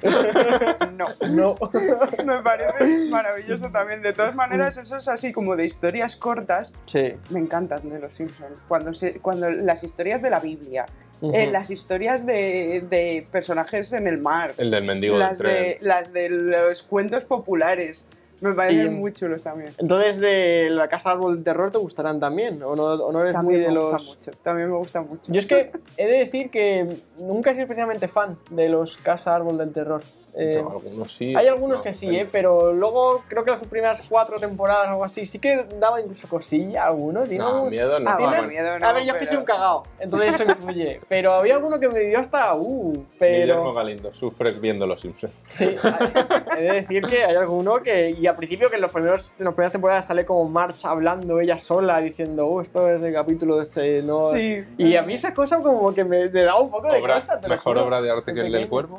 No, 0.97 1.07
No. 1.29 1.55
me 2.25 2.43
parece 2.43 3.09
maravilloso 3.11 3.69
también. 3.71 4.01
De 4.03 4.13
todas 4.13 4.35
maneras, 4.35 4.77
esos 4.79 5.09
así 5.09 5.33
como 5.33 5.57
de 5.57 5.67
historias 5.67 6.17
cortas 6.17 6.73
Sí. 6.87 7.15
me 7.31 7.41
encantan 7.41 7.89
de 7.91 7.99
los 7.99 8.13
Simpsons. 8.15 8.59
Cuando, 8.69 8.95
se, 8.95 9.21
cuando 9.21 9.51
las 9.51 9.83
historias 9.85 10.23
de 10.23 10.31
la 10.31 10.41
Biblia, 10.41 10.87
Ujú. 11.21 11.35
eh, 11.37 11.51
las 11.51 11.71
historias 11.71 12.25
de, 12.25 12.85
de 12.89 13.27
personajes 13.31 13.93
en 13.93 14.07
el 14.07 14.19
mar, 14.19 14.53
El 14.57 14.71
del 14.71 14.85
mendigo 14.85 15.15
del 15.19 15.27
las 15.27 15.39
tren. 15.39 15.55
de, 15.55 15.79
las 15.81 16.13
de 16.13 16.29
los 16.31 16.83
cuentos 16.83 17.25
populares, 17.25 18.05
me 18.41 18.55
parecen 18.55 18.93
Y- 18.95 18.99
muy 18.99 19.13
chulos 19.13 19.43
también. 19.43 19.71
Entonces, 19.77 20.19
de 20.19 20.69
la 20.71 20.89
Casa 20.89 21.11
Árbol 21.11 21.35
del 21.35 21.45
Terror, 21.45 21.71
¿te 21.71 21.77
gustarán 21.79 22.19
también? 22.21 22.63
¿O 22.63 22.75
no, 22.75 22.85
o 22.85 23.13
no 23.13 23.21
eres 23.21 23.35
También 23.35 23.61
muy 23.61 23.67
de 23.69 23.73
los.? 23.75 23.93
gusta 23.93 24.17
mucho, 24.31 24.39
también 24.43 24.71
me 24.71 24.77
gusta 24.79 25.01
mucho. 25.03 25.31
Yo 25.33 25.39
es 25.39 25.47
que 25.47 25.73
he 25.99 26.07
de 26.07 26.19
decir 26.19 26.51
que 26.51 26.87
nunca 27.19 27.51
he 27.51 27.53
sido 27.53 27.65
especialmente 27.65 28.09
fan 28.09 28.39
de 28.51 28.71
los 28.71 28.97
Casa 28.97 29.35
Árbol 29.37 29.59
del 29.59 29.73
Terror. 29.73 30.03
Eh, 30.35 30.57
algunos 30.59 31.13
sí. 31.13 31.35
hay 31.37 31.47
algunos 31.49 31.79
no, 31.79 31.83
que 31.83 31.93
sí, 31.93 32.17
¿eh? 32.17 32.29
pero 32.31 32.73
luego 32.73 33.23
creo 33.29 33.45
que 33.45 33.51
las 33.51 33.67
primeras 33.67 34.03
cuatro 34.09 34.39
temporadas 34.39 34.87
o 34.87 34.91
algo 34.91 35.05
así, 35.05 35.27
sí 35.27 35.39
que 35.39 35.65
daba 35.79 36.01
incluso 36.01 36.29
cosilla 36.29 36.85
a 36.85 36.87
algunos. 36.89 37.29
No, 37.29 37.65
miedo 37.67 37.99
no. 37.99 38.11
Ah, 38.11 38.17
bueno, 38.19 38.43
miedo 38.49 38.79
no, 38.79 38.87
a 38.87 38.93
ver, 38.93 39.03
yo 39.05 39.09
es 39.09 39.13
que 39.15 39.19
pero- 39.21 39.31
soy 39.31 39.37
un 39.39 39.45
cagao, 39.45 39.83
entonces 39.99 40.35
eso 40.35 40.45
influye. 40.45 41.01
pero 41.09 41.33
había 41.33 41.55
alguno 41.57 41.81
que 41.81 41.89
me 41.89 42.01
dio 42.01 42.19
hasta. 42.19 42.55
Uh, 42.55 42.93
Guillermo 42.93 43.07
pero. 43.19 43.75
Galindo, 43.75 44.13
sufres 44.15 44.61
viendo 44.61 44.87
Los 44.87 45.01
Simpsons. 45.01 45.33
Sí, 45.47 45.65
hay- 45.83 46.13
he 46.59 46.63
de 46.63 46.73
decir 46.75 47.03
que 47.07 47.25
hay 47.25 47.35
alguno 47.37 47.83
que. 47.83 48.11
Y 48.11 48.27
al 48.27 48.37
principio, 48.37 48.71
que 48.71 48.77
en, 48.77 48.83
los 48.83 48.93
primeros, 48.93 49.33
en 49.39 49.45
las 49.47 49.55
primeras 49.55 49.73
temporadas 49.73 50.07
sale 50.07 50.25
como 50.25 50.49
March 50.49 50.85
hablando 50.85 51.41
ella 51.41 51.59
sola, 51.59 51.99
diciendo, 52.01 52.47
oh, 52.47 52.61
esto 52.61 52.89
es 52.89 53.03
el 53.03 53.13
capítulo 53.13 53.57
de 53.59 53.65
este. 53.65 54.03
No. 54.03 54.25
Sí. 54.25 54.59
Y 54.79 54.97
a 54.97 55.03
mí 55.03 55.15
esa 55.15 55.35
cosa 55.35 55.59
como 55.61 55.93
que 55.93 56.05
me, 56.05 56.29
me 56.29 56.43
daba 56.43 56.61
un 56.61 56.71
poco 56.71 56.89
de 56.91 57.01
Obra- 57.01 57.17
cosa. 57.17 57.41
mejor 57.49 57.79
obra 57.79 58.01
de 58.01 58.11
arte 58.11 58.33
que 58.33 58.41
el 58.41 58.53
del 58.53 58.69
cuervo. 58.69 58.99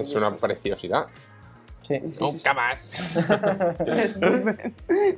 Es 0.00 0.14
una 0.14 0.34
preciosidad. 0.36 1.06
Sí. 1.86 1.98
Nunca 2.20 2.52
más. 2.52 2.92
Estúpido. 3.86 4.52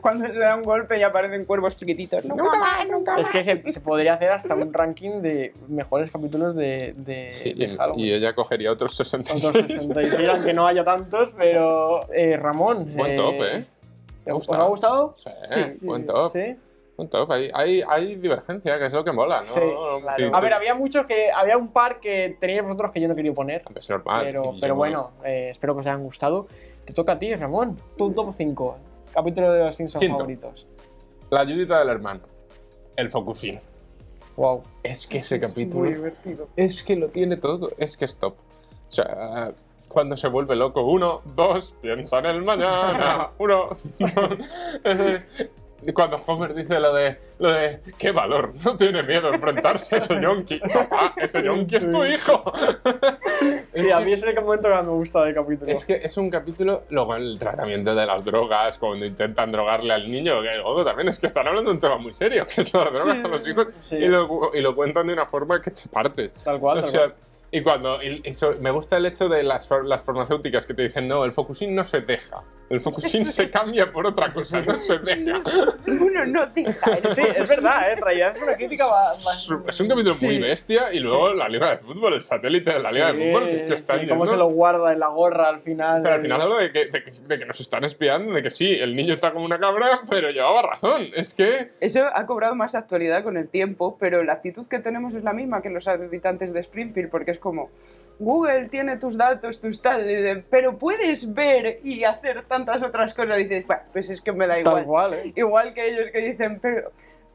Cuando 0.00 0.32
se 0.32 0.38
da 0.38 0.54
un 0.54 0.62
golpe 0.62 0.98
y 0.98 1.02
aparecen 1.02 1.44
cuervos 1.44 1.76
chiquititos. 1.76 2.24
Nunca 2.24 2.44
más, 2.44 2.88
nunca 2.88 3.18
Es 3.20 3.28
que 3.28 3.42
se, 3.42 3.60
se 3.72 3.80
podría 3.80 4.14
hacer 4.14 4.28
hasta 4.30 4.54
un 4.54 4.72
ranking 4.72 5.20
de 5.20 5.52
mejores 5.68 6.12
capítulos 6.12 6.54
de, 6.54 6.94
de, 6.96 7.32
Sí, 7.32 7.54
de 7.54 7.64
y, 7.64 7.76
Halloween. 7.76 8.06
y 8.06 8.12
ella 8.12 8.34
cogería 8.34 8.70
otros 8.70 8.96
66. 8.96 9.44
Otros 9.44 9.66
66, 9.66 10.28
aunque 10.28 10.52
no 10.52 10.66
haya 10.66 10.84
tantos, 10.84 11.30
pero. 11.36 12.00
Eh, 12.12 12.36
Ramón. 12.36 12.94
Buen 12.94 13.16
top, 13.16 13.34
¿eh? 13.34 13.64
¿te- 14.24 14.30
Me 14.32 14.38
¿Os 14.38 14.48
ha 14.48 14.62
gustado? 14.64 15.16
Sí, 15.18 15.60
buen 15.80 16.06
top. 16.06 16.30
Sí. 16.32 16.54
Hay, 17.28 17.50
hay, 17.54 17.82
hay 17.88 18.16
divergencia, 18.16 18.78
que 18.78 18.86
es 18.86 18.92
lo 18.92 19.04
que 19.04 19.12
mola, 19.12 19.40
¿no? 19.40 19.46
Sí, 19.46 19.60
claro. 20.02 20.36
A 20.36 20.40
ver, 20.40 20.52
había 20.54 20.74
muchos 20.74 21.06
que. 21.06 21.30
Había 21.30 21.56
un 21.56 21.72
par 21.72 22.00
que 22.00 22.36
teníais 22.40 22.62
vosotros 22.62 22.90
que 22.92 23.00
yo 23.00 23.08
no 23.08 23.14
quería 23.14 23.32
poner. 23.32 23.62
Es 23.74 23.88
normal. 23.88 24.28
pero, 24.60 24.74
bueno, 24.74 25.12
eh, 25.24 25.48
espero 25.50 25.74
que 25.74 25.80
os 25.80 25.86
hayan 25.86 26.02
gustado. 26.02 26.46
Te 26.84 26.92
toca 26.92 27.12
a 27.12 27.18
ti, 27.18 27.34
Ramón. 27.34 27.78
Tu 27.96 28.12
top 28.12 28.34
5. 28.36 28.78
Capítulo 29.14 29.52
de 29.52 29.64
los 29.64 29.76
Simpsons 29.76 30.00
Quinto. 30.00 30.18
favoritos. 30.18 30.66
La 31.30 31.40
ayudita 31.40 31.78
del 31.78 31.88
hermano. 31.90 32.20
El 32.96 33.10
Focusín. 33.10 33.60
Wow. 34.36 34.62
Es 34.82 35.06
que 35.06 35.18
ese 35.18 35.36
Muy 35.36 35.48
capítulo. 35.48 35.88
divertido. 35.90 36.48
Es 36.56 36.82
que 36.82 36.96
lo 36.96 37.08
tiene 37.08 37.36
todo. 37.36 37.70
Es 37.78 37.96
que 37.96 38.04
es 38.04 38.16
top. 38.16 38.34
O 38.88 38.90
sea, 38.90 39.52
cuando 39.88 40.16
se 40.16 40.28
vuelve 40.28 40.56
loco, 40.56 40.82
uno, 40.82 41.20
dos, 41.36 41.74
piensa 41.82 42.18
en 42.20 42.26
el 42.26 42.42
mañana. 42.42 43.30
Uno, 43.38 43.68
dos. 43.68 43.78
Cuando 45.94 46.16
Homer 46.26 46.54
dice 46.54 46.78
lo 46.78 46.92
de, 46.94 47.16
lo 47.38 47.50
de, 47.52 47.80
qué 47.98 48.10
valor, 48.12 48.52
no 48.64 48.76
tiene 48.76 49.02
miedo 49.02 49.30
a 49.30 49.34
enfrentarse 49.34 49.94
a 49.94 49.98
ese 49.98 50.20
yonki. 50.20 50.58
Papá, 50.74 51.14
ese 51.16 51.42
yonki 51.42 51.76
es 51.76 51.90
tu 51.90 52.04
hijo. 52.04 52.52
Es 53.72 53.84
Sí, 53.84 53.90
a 53.90 53.98
mí 53.98 54.12
ese 54.12 54.32
momento 54.40 54.68
que 54.68 54.74
me 54.74 54.82
gusta 54.90 55.22
del 55.24 55.34
capítulo. 55.34 55.70
Es 55.72 55.84
que 55.86 55.94
es 55.94 56.16
un 56.16 56.28
capítulo, 56.30 56.82
luego 56.90 57.14
el 57.16 57.38
tratamiento 57.38 57.94
de 57.94 58.04
las 58.06 58.24
drogas, 58.24 58.78
cuando 58.78 59.06
intentan 59.06 59.52
drogarle 59.52 59.94
al 59.94 60.10
niño, 60.10 60.42
que 60.42 60.54
luego 60.56 60.84
también 60.84 61.08
es 61.08 61.18
que 61.18 61.26
están 61.28 61.46
hablando 61.46 61.70
de 61.70 61.74
un 61.76 61.80
tema 61.80 61.96
muy 61.96 62.12
serio, 62.12 62.44
que 62.46 62.60
es 62.60 62.74
las 62.74 62.92
drogas 62.92 63.18
Sí, 63.20 63.24
a 63.24 63.28
los 63.28 63.48
hijos, 63.48 63.66
sí. 63.88 63.96
y, 63.96 64.06
lo, 64.08 64.50
y 64.54 64.60
lo 64.60 64.74
cuentan 64.74 65.06
de 65.06 65.12
una 65.14 65.26
forma 65.26 65.60
que 65.60 65.70
te 65.70 65.88
partes. 65.88 66.32
Tal 66.44 66.58
cual, 66.60 66.78
O 66.78 66.80
tal 66.82 66.90
sea, 66.90 67.00
cual. 67.00 67.14
y 67.52 67.62
cuando, 67.62 68.02
y 68.02 68.20
eso, 68.24 68.52
me 68.60 68.70
gusta 68.70 68.96
el 68.96 69.06
hecho 69.06 69.28
de 69.28 69.42
las, 69.42 69.68
las 69.84 70.02
farmacéuticas 70.02 70.66
que 70.66 70.74
te 70.74 70.82
dicen, 70.82 71.08
no, 71.08 71.24
el 71.24 71.32
Focusín 71.32 71.74
no 71.74 71.84
se 71.84 72.00
deja, 72.00 72.42
el 72.70 72.80
Focusín 72.80 73.26
se 73.26 73.50
cambia 73.50 73.90
por 73.92 74.06
otra 74.06 74.32
cosa, 74.32 74.60
no 74.62 74.76
se 74.76 74.98
deja. 74.98 75.40
Uno 75.86 76.24
no 76.24 76.46
deja. 76.46 77.14
Sí, 77.14 77.22
es 77.36 77.48
verdad, 77.48 77.92
¿eh? 77.92 77.96
realidad 77.96 78.36
es 78.36 78.42
una 78.42 78.54
crítica 78.54 78.86
ba- 78.86 79.12
Es 79.68 79.80
un 79.80 79.88
capítulo 79.88 80.14
muy 80.22 80.38
bestia, 80.38 80.92
y 80.92 81.00
luego 81.00 81.34
la 81.34 81.48
liga 81.48 81.70
de 81.70 81.78
fútbol, 81.78 82.14
el 82.14 82.22
satélite 82.22 82.72
de 82.72 82.78
la 82.78 82.92
liga 82.92 83.12
de 83.12 83.18
fútbol, 83.32 83.48
que 83.48 83.56
es 83.58 83.64
que 83.64 83.74
está 83.74 83.98
sí, 84.00 84.06
cómo 84.06 84.26
se 84.26 84.36
lo 84.36 84.46
guarda 84.46 84.92
en 84.92 85.00
la 85.00 85.08
gorra 85.08 85.48
al 85.48 85.58
final. 85.60 86.02
Pero 86.02 86.14
al 86.14 86.22
final 86.22 86.40
habla 86.40 86.58
de 86.58 86.72
que, 86.72 86.86
de, 86.86 87.02
que, 87.04 87.10
de 87.10 87.38
que 87.38 87.44
nos 87.44 87.60
están 87.60 87.82
espiando, 87.84 88.32
de 88.32 88.42
que 88.42 88.50
sí, 88.50 88.70
el 88.72 88.94
niño 88.94 89.14
está 89.14 89.32
como 89.32 89.44
una 89.44 89.58
cabra, 89.58 90.02
pero 90.08 90.30
llevaba 90.30 90.62
razón. 90.62 91.06
Es 91.16 91.34
que. 91.34 91.72
Eso 91.80 92.04
ha 92.14 92.24
cobrado 92.26 92.54
más 92.54 92.74
actualidad 92.76 93.24
con 93.24 93.36
el 93.36 93.48
tiempo, 93.48 93.96
pero 93.98 94.22
la 94.22 94.34
actitud 94.34 94.66
que 94.68 94.78
tenemos 94.78 95.12
es 95.14 95.24
la 95.24 95.32
misma 95.32 95.60
que 95.60 95.70
los 95.70 95.88
habitantes 95.88 96.52
de 96.52 96.60
Springfield, 96.60 97.10
porque 97.10 97.32
es 97.32 97.38
como, 97.40 97.70
Google 98.20 98.68
tiene 98.68 98.96
tus 98.96 99.16
datos, 99.16 99.58
tus 99.60 99.80
tal, 99.82 100.44
pero 100.50 100.78
puedes 100.78 101.34
ver 101.34 101.80
y 101.82 102.04
hacer 102.04 102.42
tantas 102.64 102.82
otras 102.88 103.14
cosas. 103.14 103.38
Y 103.38 103.44
dices, 103.44 103.66
bueno, 103.66 103.82
pues 103.92 104.10
es 104.10 104.20
que 104.20 104.32
me 104.32 104.46
da 104.46 104.54
Tal 104.54 104.60
igual. 104.62 104.84
cual, 104.84 105.14
¿eh? 105.14 105.32
Igual 105.36 105.74
que 105.74 105.88
ellos 105.88 106.10
que 106.12 106.20
dicen, 106.20 106.58
pero 106.60 106.90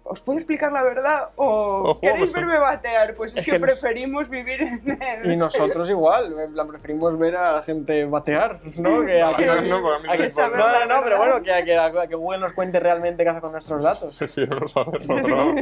¿os 0.08 0.22
puedo 0.22 0.38
explicar 0.38 0.72
la 0.72 0.84
verdad? 0.84 1.30
¿O 1.36 1.90
Ojo, 1.90 2.00
queréis 2.00 2.30
pues- 2.30 2.34
verme 2.34 2.60
batear? 2.60 3.16
Pues 3.16 3.32
es, 3.32 3.38
Es 3.40 3.46
que, 3.46 3.54
que 3.54 3.58
nos- 3.60 3.70
preferimos 3.72 4.30
vivir 4.30 4.62
en 4.62 5.02
el... 5.02 5.32
Y 5.32 5.36
nosotros 5.36 5.90
igual, 5.90 6.32
preferimos 6.70 7.18
ver 7.18 7.36
a 7.36 7.54
la 7.54 7.64
gente 7.64 8.06
batear, 8.06 8.60
¿no? 8.78 9.02
Que 9.06 9.20
a 9.20 9.32
No, 9.32 9.36
que, 9.38 9.46
no, 9.48 9.62
no, 9.62 9.82
porque 9.82 10.12
a 10.12 10.18
que- 10.18 10.30
saber 10.30 10.60
no, 10.60 10.68
la 10.72 10.86
no, 10.86 10.98
no, 10.98 11.04
pero 11.04 11.18
bueno, 11.18 11.42
que, 11.42 11.52
a 11.52 11.66
que, 11.66 12.08
que 12.08 12.16
Google 12.16 12.38
nos 12.40 12.54
cuente 12.54 12.80
realmente 12.80 13.24
qué 13.24 13.30
hace 13.32 13.42
con 13.42 13.52
nuestros 13.52 13.82
datos. 13.82 14.16
Prefiero 14.16 14.60
no 14.60 14.68
saberlo, 14.68 15.16
pero, 15.24 15.54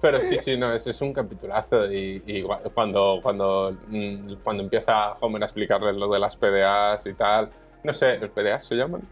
pero 0.00 0.20
sí, 0.22 0.38
sí, 0.38 0.56
no, 0.56 0.72
es, 0.72 0.86
es 0.86 0.98
un 1.02 1.12
capitulazo. 1.12 1.84
Y, 1.92 2.22
y 2.24 2.42
cuando, 2.72 3.20
cuando, 3.22 3.76
mm, 3.88 4.36
cuando 4.42 4.62
empieza 4.62 5.12
Homer 5.20 5.42
a 5.42 5.44
explicarle 5.44 5.92
lo 5.92 6.08
de 6.10 6.18
las 6.20 6.36
PDAs 6.36 7.04
y 7.04 7.12
tal. 7.12 7.50
No 7.84 7.94
sé, 7.94 8.18
¿los 8.18 8.30
PDAs 8.30 8.64
se 8.66 8.74
llaman? 8.74 9.02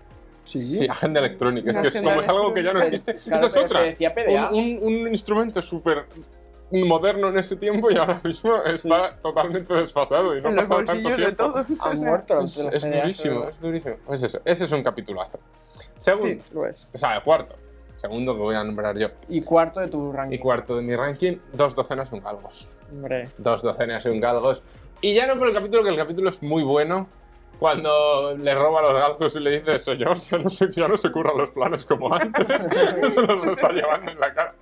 Sí, 0.43 0.87
agenda 0.89 1.21
electrónica. 1.21 1.71
Es 1.71 1.79
que 1.81 1.89
es 1.89 2.01
como 2.01 2.21
es 2.21 2.29
algo 2.29 2.53
que 2.53 2.65
ya 2.65 2.73
no 2.73 2.83
existe. 2.83 3.15
Claro, 3.15 3.47
Esa 3.47 3.59
es 3.61 3.65
otra. 3.65 3.81
se 3.81 3.87
decía 3.87 4.13
PDA. 4.15 4.51
Un, 4.51 4.79
un- 4.83 5.03
un 5.05 5.09
instrumento 5.09 5.63
súper 5.63 6.05
moderno 6.73 7.29
en 7.29 7.39
ese 7.39 7.55
tiempo 7.57 7.91
y 7.91 7.97
ahora 7.97 8.21
mismo 8.25 8.57
está 8.65 9.15
totalmente 9.23 9.73
desfasado 9.75 10.37
y 10.37 10.41
no 10.41 10.49
ha 10.49 10.55
pasado 10.57 10.85
tanto 10.85 10.93
bolsillos 10.95 11.19
de 11.21 11.33
tiempo. 11.37 11.85
Han 11.85 11.99
muerto 11.99 12.35
los 12.35 12.57
Es, 12.57 12.83
es 12.83 12.91
durísimo, 12.91 13.49
es 13.49 13.61
durísimo. 13.61 13.97
Pues 14.07 14.23
eso, 14.23 14.41
ese 14.45 14.65
es 14.65 14.73
un 14.73 14.83
capitulazo. 14.83 15.39
Segundo, 15.99 16.43
Sí, 16.43 16.51
lo 16.55 16.67
es. 16.67 16.89
o 16.93 16.99
sea, 16.99 17.17
el 17.17 17.23
cuarto. 17.23 17.55
Segundo 17.99 18.35
que 18.35 18.41
voy 18.41 18.55
a 18.57 18.65
nombrar 18.65 18.99
yo. 18.99 19.09
Y 19.29 19.43
cuarto 19.43 19.79
de 19.79 19.87
tu 19.89 20.11
ranking. 20.13 20.35
Y 20.35 20.39
cuarto 20.41 20.75
de 20.77 20.83
mi 20.83 20.97
ranking, 20.97 21.37
dos 21.53 21.77
docenas 21.77 22.09
y 22.11 22.15
un 22.17 22.23
galgos. 22.23 22.67
Hombre. 22.91 23.29
Dos 23.39 23.63
docenas 23.63 24.05
y 24.07 24.09
un 24.09 24.21
galgos. 24.21 24.61
Y 25.03 25.15
ya 25.15 25.27
no 25.29 25.39
por 25.39 25.49
el 25.49 25.55
capítulo, 25.55 25.85
que 25.85 25.91
el 25.91 25.97
capítulo 25.97 26.31
es 26.31 26.43
muy 26.43 26.65
bueno. 26.65 27.07
Cuando 27.63 28.35
le 28.37 28.55
roba 28.57 28.83
los 28.83 28.93
galgos 28.95 29.37
y 29.37 29.39
le 29.39 29.61
dice, 29.61 29.79
señor, 29.79 30.17
ya 30.19 30.37
no 30.39 30.49
se, 30.49 30.69
ya 30.73 30.89
no 30.89 30.97
se 30.97 31.13
curran 31.13 31.39
los 31.39 31.51
planes 31.51 31.87
como 31.87 32.13
antes. 32.13 32.69
Eso 33.01 33.23
nos 33.23 33.47
lo 33.47 33.53
está 33.53 33.71
llevando 33.71 34.11
en 34.11 34.19
la 34.19 34.35
cara. 34.35 34.55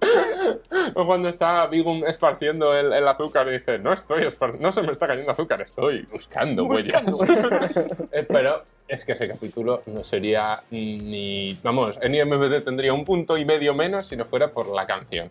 O 0.94 1.06
cuando 1.06 1.30
está 1.30 1.66
Bigum 1.66 2.04
esparciendo 2.04 2.76
el, 2.76 2.92
el 2.92 3.08
azúcar 3.08 3.48
y 3.48 3.52
dice, 3.52 3.78
no 3.78 3.94
estoy 3.94 4.24
espar- 4.24 4.58
no 4.58 4.70
se 4.70 4.82
me 4.82 4.92
está 4.92 5.06
cayendo 5.06 5.32
azúcar, 5.32 5.62
estoy 5.62 6.02
buscando 6.12 6.64
huellas. 6.64 7.02
Eh, 8.12 8.26
Pero 8.28 8.64
es 8.86 9.02
que 9.06 9.12
ese 9.12 9.28
capítulo 9.28 9.82
no 9.86 10.04
sería 10.04 10.60
ni. 10.70 11.56
Vamos, 11.62 11.98
en 12.02 12.14
IMBD 12.14 12.62
tendría 12.64 12.92
un 12.92 13.06
punto 13.06 13.38
y 13.38 13.46
medio 13.46 13.72
menos 13.72 14.06
si 14.08 14.16
no 14.16 14.26
fuera 14.26 14.48
por 14.48 14.68
la 14.68 14.84
canción. 14.84 15.30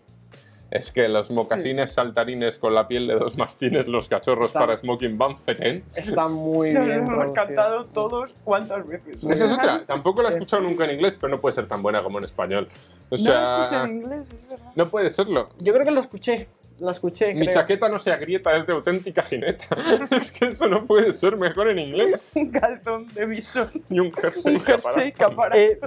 Es 0.71 0.91
que 0.91 1.07
los 1.07 1.31
mocasines 1.31 1.93
saltarines 1.93 2.57
con 2.59 2.75
la 2.75 2.87
piel 2.87 3.07
de 3.07 3.15
dos 3.15 3.35
mastines, 3.37 3.87
los 3.87 4.07
cachorros 4.07 4.49
Está- 4.51 4.59
para 4.59 4.77
Smoking 4.77 5.17
Van 5.17 5.37
Feten. 5.39 5.83
Está 5.95 6.27
muy 6.27 6.71
lo 6.73 6.83
bien. 6.85 6.97
hemos 6.99 7.09
producido. 7.09 7.33
cantado 7.33 7.85
todos 7.85 8.35
cuántas 8.43 8.87
veces. 8.87 9.17
Esa 9.23 9.45
es 9.45 9.51
otra. 9.51 9.83
Tampoco 9.87 10.21
la 10.21 10.29
he 10.29 10.33
escuchado 10.33 10.61
nunca 10.61 10.85
en 10.85 10.91
inglés, 10.91 11.15
pero 11.19 11.31
no 11.31 11.41
puede 11.41 11.55
ser 11.55 11.67
tan 11.67 11.81
buena 11.81 12.03
como 12.03 12.19
en 12.19 12.25
español. 12.25 12.67
O 13.09 13.17
No 13.17 13.17
lo 13.17 13.23
sea, 13.23 13.65
escucho 13.65 13.83
en 13.83 13.91
inglés, 13.97 14.29
es 14.31 14.47
verdad. 14.49 14.71
no 14.75 14.89
puede 14.89 15.09
serlo. 15.09 15.49
Yo 15.59 15.73
creo 15.73 15.85
que 15.85 15.91
lo 15.91 16.01
escuché. 16.01 16.47
la 16.77 16.91
escuché. 16.91 17.33
Mi 17.33 17.41
creo. 17.47 17.53
chaqueta 17.55 17.89
no 17.89 17.97
se 17.97 18.11
agrieta, 18.11 18.55
es 18.55 18.67
de 18.67 18.73
auténtica 18.73 19.23
jineta. 19.23 19.65
es 20.11 20.31
que 20.31 20.45
eso 20.49 20.67
no 20.67 20.85
puede 20.85 21.13
ser 21.13 21.35
mejor 21.35 21.69
en 21.69 21.79
inglés. 21.79 22.19
Un 22.35 22.51
calzón 22.51 23.07
de 23.15 23.25
visor. 23.25 23.69
Y 23.89 23.99
un 23.99 24.13
jersey. 24.13 24.55
Un 24.55 24.61
jersey 24.61 25.11
caparata. 25.11 25.17
capara. 25.17 25.57
Eh, 25.57 25.79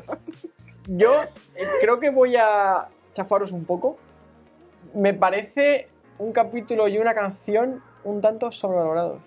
yo 0.88 1.22
eh, 1.54 1.64
creo 1.80 2.00
que 2.00 2.10
voy 2.10 2.34
a 2.36 2.88
chafaros 3.14 3.52
un 3.52 3.64
poco. 3.64 3.96
Me 4.94 5.14
parece 5.14 5.88
un 6.18 6.32
capítulo 6.32 6.88
y 6.88 6.98
una 6.98 7.14
canción 7.14 7.82
un 8.04 8.20
tanto 8.20 8.52
sobrevalorados. 8.52 9.20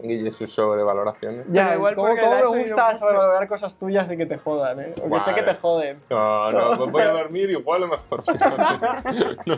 Y 0.00 0.30
sus 0.30 0.52
sobrevaloraciones. 0.52 1.46
Ya, 1.48 1.74
igual 1.74 1.96
¿cómo, 1.96 2.08
porque 2.08 2.20
cómo 2.22 2.34
la 2.34 2.40
has 2.40 2.52
me 2.52 2.62
gusta 2.62 2.96
sobrevalorar 2.96 3.48
cosas 3.48 3.78
tuyas 3.78 4.10
y 4.10 4.16
que 4.16 4.26
te 4.26 4.38
jodan, 4.38 4.80
eh? 4.80 4.92
Porque 5.00 5.20
sé 5.20 5.34
que 5.34 5.40
Vale. 5.40 5.54
te 5.54 5.60
joden. 5.60 6.00
No, 6.10 6.52
no, 6.52 6.68
pues 6.78 6.92
voy 6.92 7.02
a 7.02 7.10
dormir 7.10 7.50
igual 7.50 7.82
o 7.84 7.88
mejor. 7.88 8.22
No. 9.46 9.56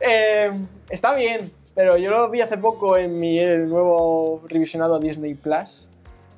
Eh, 0.00 0.52
está 0.90 1.14
bien, 1.14 1.50
pero 1.74 1.96
yo 1.96 2.10
lo 2.10 2.28
vi 2.28 2.42
hace 2.42 2.58
poco 2.58 2.96
en 2.96 3.18
mi 3.18 3.38
eh, 3.38 3.58
nuevo 3.58 4.42
revisionado 4.48 4.96
a 4.96 4.98
Disney 4.98 5.34
Plus. 5.34 5.90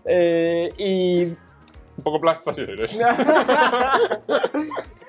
Eh, 0.04 0.68
y 0.78 1.24
Un 1.24 2.04
poco 2.04 2.20
plastas 2.20 2.56
si 2.56 2.62
eres. 2.62 2.92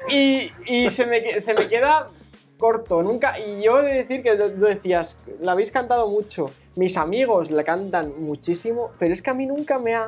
y, 0.10 0.52
y 0.66 0.92
se, 0.92 1.06
me, 1.06 1.40
se 1.40 1.54
me 1.54 1.68
queda 1.68 2.08
corto, 2.60 3.02
nunca. 3.02 3.40
Y 3.40 3.64
yo 3.64 3.80
he 3.80 3.84
de 3.86 3.94
decir 4.04 4.22
que 4.22 4.36
lo, 4.36 4.48
lo 4.50 4.68
decías, 4.68 5.18
la 5.42 5.54
habéis 5.54 5.72
cantado 5.72 6.08
mucho. 6.08 6.52
Mis 6.76 6.96
amigos 6.98 7.50
la 7.50 7.64
cantan 7.64 8.14
muchísimo, 8.22 8.92
pero 9.00 9.14
es 9.14 9.22
que 9.24 9.32
a 9.32 9.34
mí 9.34 9.48
nunca 9.48 9.80
me 9.80 9.96
ha. 9.96 10.08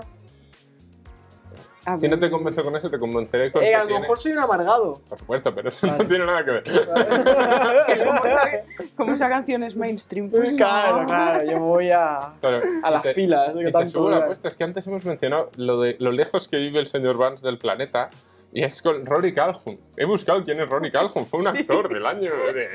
A 1.84 1.98
Si 1.98 2.06
no 2.08 2.12
ver. 2.12 2.20
te 2.20 2.30
convenzo 2.30 2.64
con 2.64 2.76
eso, 2.76 2.92
te 2.92 3.00
convenceré 3.00 3.52
con 3.52 3.64
Eh, 3.64 3.74
a 3.74 3.84
lo 3.84 4.00
mejor 4.00 4.20
soy 4.20 4.34
un 4.34 4.38
amargado. 4.40 5.02
Por 5.10 5.18
supuesto, 5.18 5.56
pero 5.56 5.70
eso 5.70 5.88
Vale. 5.88 6.04
no 6.04 6.08
tiene 6.08 6.26
nada 6.28 6.46
que 6.46 6.52
ver. 6.52 6.64
Que 7.88 8.06
como, 8.06 8.24
esa, 8.26 8.50
como 8.96 9.14
esa 9.14 9.30
canción 9.30 9.64
es 9.64 9.76
mainstream, 9.76 10.30
pues 10.30 10.54
claro, 10.54 11.02
no. 11.02 11.08
claro, 11.08 11.44
yo 11.44 11.60
voy 11.60 11.90
a, 11.90 12.34
Claro, 12.40 12.62
a 12.84 12.92
las 12.92 13.02
te- 13.02 13.16
pilas. 13.16 13.52
Que 13.56 13.64
te 13.66 13.72
tanto 13.72 13.90
subo 13.90 14.10
la 14.12 14.18
apuesta, 14.18 14.48
es 14.48 14.56
que 14.58 14.64
antes 14.64 14.86
hemos 14.86 15.04
mencionado 15.06 15.50
lo 15.58 15.82
de 15.82 15.96
lo 16.00 16.12
lejos 16.12 16.48
que 16.48 16.58
vive 16.58 16.80
el 16.80 16.88
señor 16.88 17.18
Vance 17.18 17.44
del 17.46 17.58
planeta. 17.58 18.12
Y 18.54 18.64
es 18.66 18.82
con 18.82 19.06
Rory 19.06 19.34
Calhoun. 19.34 19.80
He 19.96 20.04
buscado 20.04 20.44
quién 20.44 20.60
es 20.60 20.68
Rory 20.68 20.92
Calhoun. 20.92 21.26
Fue 21.26 21.40
un 21.40 21.46
Sí. 21.56 21.60
actor 21.62 21.88
del 21.88 22.06
año 22.06 22.30
de, 22.54 22.54
de, 22.54 22.68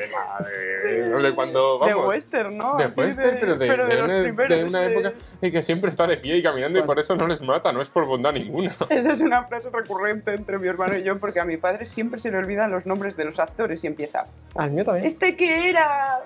de- 1.11 1.23
de 1.23 1.35
cuando 1.35 1.79
De 1.85 1.93
vamos. 1.93 2.09
western, 2.09 2.57
¿no? 2.57 2.77
de 2.79 2.85
Así 2.85 3.01
western, 3.01 3.37
pero 3.39 3.57
de, 3.59 3.67
pero 3.69 3.87
de 3.87 3.95
los 3.97 4.05
una, 4.09 4.23
primeros, 4.23 4.59
de 4.59 4.65
una 4.65 4.81
de- 4.81 4.93
época 4.93 5.13
en 5.43 5.53
que 5.53 5.63
siempre 5.63 5.91
está 5.91 6.07
de 6.07 6.17
pie 6.17 6.39
y 6.39 6.43
caminando 6.43 6.79
y 6.79 6.83
por 6.83 6.99
eso 6.99 7.15
no 7.15 7.27
les 7.27 7.43
mata, 7.43 7.73
no 7.73 7.83
es 7.83 7.89
por 7.89 8.07
bondad 8.07 8.33
ninguna. 8.33 8.75
Esa 8.89 9.13
es 9.13 9.21
una 9.21 9.45
frase 9.45 9.69
recurrente 9.71 10.33
entre 10.33 10.59
mi 10.59 10.67
hermano 10.67 10.97
y 10.97 11.03
yo, 11.03 11.19
porque 11.19 11.41
a 11.41 11.45
mi 11.45 11.59
padre 11.59 11.85
siempre 11.85 12.21
se 12.21 12.31
le 12.31 12.39
olvidan 12.39 12.71
los 12.71 12.87
nombres 12.87 13.15
de 13.17 13.27
los 13.27 13.39
actores 13.39 13.85
y 13.85 13.87
empieza. 13.87 14.25
Al 14.55 14.71
mío 14.71 14.85
también. 14.85 15.05
Este 15.07 15.37
que 15.37 15.69
era. 15.69 16.21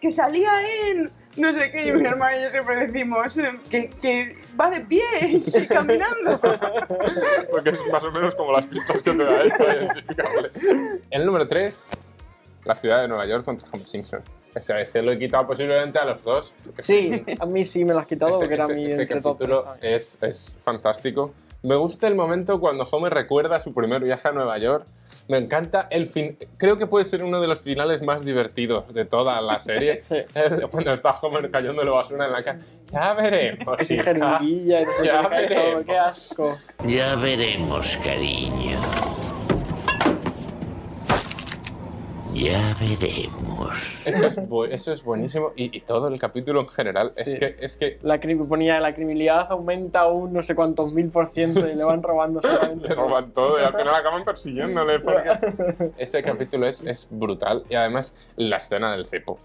Que 0.00 0.10
salía 0.10 0.50
en. 0.90 1.10
no 1.36 1.52
sé 1.52 1.70
qué, 1.70 1.86
y 1.86 1.92
mi 1.92 2.06
hermano 2.06 2.36
y 2.38 2.42
yo 2.44 2.50
siempre 2.50 2.86
decimos 2.86 3.36
eh, 3.38 3.50
que, 3.70 3.88
que 3.90 4.36
va 4.58 4.70
de 4.70 4.80
pie 4.80 5.02
y 5.22 5.66
caminando. 5.66 6.40
Porque 7.50 7.70
es 7.70 7.78
más 7.92 8.02
o 8.04 8.10
menos 8.10 8.34
como 8.34 8.52
las 8.52 8.64
pistas 8.66 9.02
que 9.02 9.12
te 9.12 9.24
da 9.24 9.42
esto, 9.42 9.64
identificable. 9.64 10.50
El 11.10 11.26
número 11.26 11.46
3, 11.48 11.88
la 12.64 12.74
ciudad 12.76 13.02
de 13.02 13.08
Nueva 13.08 13.26
York 13.26 13.44
contra 13.44 13.68
Homer 13.72 13.88
Simpson. 13.88 14.20
Ese, 14.54 14.74
ese 14.80 15.02
lo 15.02 15.12
he 15.12 15.18
quitado 15.18 15.46
posiblemente 15.46 15.98
a 15.98 16.06
los 16.06 16.22
dos. 16.24 16.52
porque 16.64 16.82
Sí, 16.82 17.24
a 17.38 17.44
mí 17.44 17.64
sí 17.66 17.84
me 17.84 17.92
lo 17.92 17.98
has 18.00 18.06
quitado 18.06 18.30
ese, 18.30 18.38
porque 18.38 18.54
era 18.54 18.64
ese- 18.64 18.74
mi 18.74 18.86
ese 18.86 19.06
capítulo 19.06 19.66
es, 19.82 20.18
es 20.22 20.50
fantástico. 20.64 21.34
Me 21.62 21.76
gusta 21.76 22.06
el 22.06 22.14
momento 22.14 22.58
cuando 22.58 22.84
Homer 22.90 23.12
recuerda 23.12 23.60
su 23.60 23.74
primer 23.74 24.02
viaje 24.02 24.28
a 24.28 24.32
Nueva 24.32 24.56
York. 24.58 24.86
Me 25.28 25.38
encanta 25.38 25.88
el 25.90 26.08
fin. 26.08 26.38
Creo 26.56 26.78
que 26.78 26.86
puede 26.86 27.04
ser 27.04 27.22
uno 27.24 27.40
de 27.40 27.48
los 27.48 27.60
finales 27.60 28.02
más 28.02 28.24
divertidos 28.24 28.92
de 28.94 29.04
toda 29.04 29.40
la 29.40 29.60
serie. 29.60 30.02
Es 30.10 30.66
Cuando 30.70 30.92
está 30.94 31.10
Homer 31.20 31.50
cayéndole 31.50 31.90
basura 31.90 32.26
en 32.26 32.32
la 32.32 32.42
cara. 32.42 32.60
Ya 32.92 33.14
veremos. 33.14 33.76
Sí, 33.86 33.94
hija. 33.94 34.12
Ya 35.02 35.28
veremos. 35.28 35.84
qué 35.84 35.98
asco. 35.98 36.58
Ya 36.84 37.16
veremos, 37.16 37.96
cariño. 37.98 38.78
Ya 42.36 42.74
veremos. 42.78 44.06
Eso 44.06 44.26
es, 44.26 44.36
bu- 44.36 44.68
eso 44.70 44.92
es 44.92 45.02
buenísimo. 45.02 45.52
Y, 45.56 45.74
y 45.76 45.80
todo 45.80 46.08
el 46.08 46.18
capítulo 46.18 46.60
en 46.60 46.68
general. 46.68 47.12
Es 47.16 47.34
que, 47.34 47.56
es 47.60 47.76
que 47.76 47.98
La 48.02 48.20
ponía 48.20 48.78
la 48.80 48.94
criminalidad 48.94 49.46
aumenta 49.50 50.06
un 50.06 50.32
no 50.34 50.42
sé 50.42 50.54
cuántos 50.54 50.92
mil 50.92 51.08
por 51.08 51.32
ciento 51.32 51.66
y 51.66 51.74
le 51.74 51.84
van 51.84 52.02
robando 52.02 52.42
solamente. 52.42 52.88
le 52.88 52.94
roban 52.94 53.30
todo 53.32 53.58
y 53.58 53.64
al 53.64 53.72
final 53.74 53.94
acaban 53.94 54.24
persiguiéndole. 54.24 55.00
Porque 55.00 55.92
ese 55.96 56.22
capítulo 56.22 56.66
es, 56.66 56.82
es 56.82 57.06
brutal. 57.10 57.64
Y 57.70 57.74
además, 57.74 58.14
la 58.36 58.58
escena 58.58 58.92
del 58.92 59.06
cepo. 59.06 59.38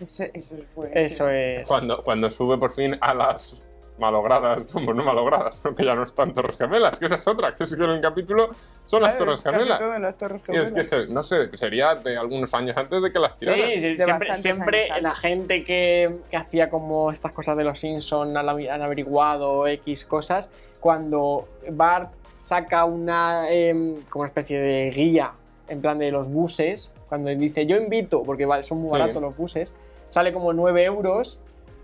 Ese- 0.00 0.30
eso 0.34 0.56
es 0.56 0.64
bueno. 0.74 0.92
Eso 0.94 1.28
es. 1.28 1.66
Cuando, 1.66 2.02
cuando 2.02 2.28
sube 2.30 2.58
por 2.58 2.72
fin 2.72 2.96
a 3.00 3.14
las 3.14 3.54
malogradas, 4.00 4.64
bueno, 4.72 4.94
no 4.94 5.04
malogradas, 5.04 5.56
porque 5.62 5.84
ya 5.84 5.94
no 5.94 6.02
están 6.02 6.34
Torres 6.34 6.56
Gemelas, 6.56 6.98
que 6.98 7.06
esa 7.06 7.16
es 7.16 7.26
otra, 7.28 7.54
que 7.54 7.64
es 7.64 7.74
que 7.76 7.84
en 7.84 7.90
el 7.90 8.00
capítulo 8.00 8.50
son 8.86 9.02
las 9.02 9.16
Torres 9.16 9.42
Gemelas. 9.42 9.80
las 10.00 10.16
Torres 10.16 10.40
Y 10.48 10.56
es 10.56 10.72
que, 10.72 10.84
se- 10.84 11.06
no 11.06 11.22
sé, 11.22 11.56
sería 11.56 11.94
de 11.94 12.16
algunos 12.16 12.52
años 12.54 12.76
antes 12.76 13.00
de 13.02 13.12
que 13.12 13.18
las 13.18 13.38
tiraran. 13.38 13.70
Sí, 13.80 13.96
siempre, 14.42 14.88
la 15.00 15.14
gente 15.14 15.62
que, 15.64 16.16
que 16.30 16.36
hacía 16.36 16.70
como 16.70 17.12
estas 17.12 17.32
cosas 17.32 17.56
de 17.56 17.64
los 17.64 17.78
Simpsons 17.78 18.34
han, 18.34 18.48
han 18.48 18.82
averiguado 18.82 19.66
X 19.68 20.04
cosas, 20.04 20.48
cuando 20.80 21.46
Bart 21.70 22.10
saca 22.40 22.84
una 22.86 23.50
em, 23.50 23.96
como 24.08 24.22
una 24.22 24.28
especie 24.28 24.58
de 24.58 24.90
guía 24.90 25.32
en 25.68 25.80
plan 25.82 25.98
de 25.98 26.10
los 26.10 26.26
buses, 26.26 26.90
cuando 27.08 27.28
dice 27.30 27.66
yo 27.66 27.76
invito, 27.76 28.22
porque 28.22 28.46
vale, 28.46 28.64
son 28.64 28.78
muy 28.78 28.88
Sí. 28.88 28.98
baratos 28.98 29.22
los 29.22 29.36
buses, 29.36 29.74
sale 30.08 30.32
como 30.32 30.52
9 30.52 30.84
euros 30.84 31.38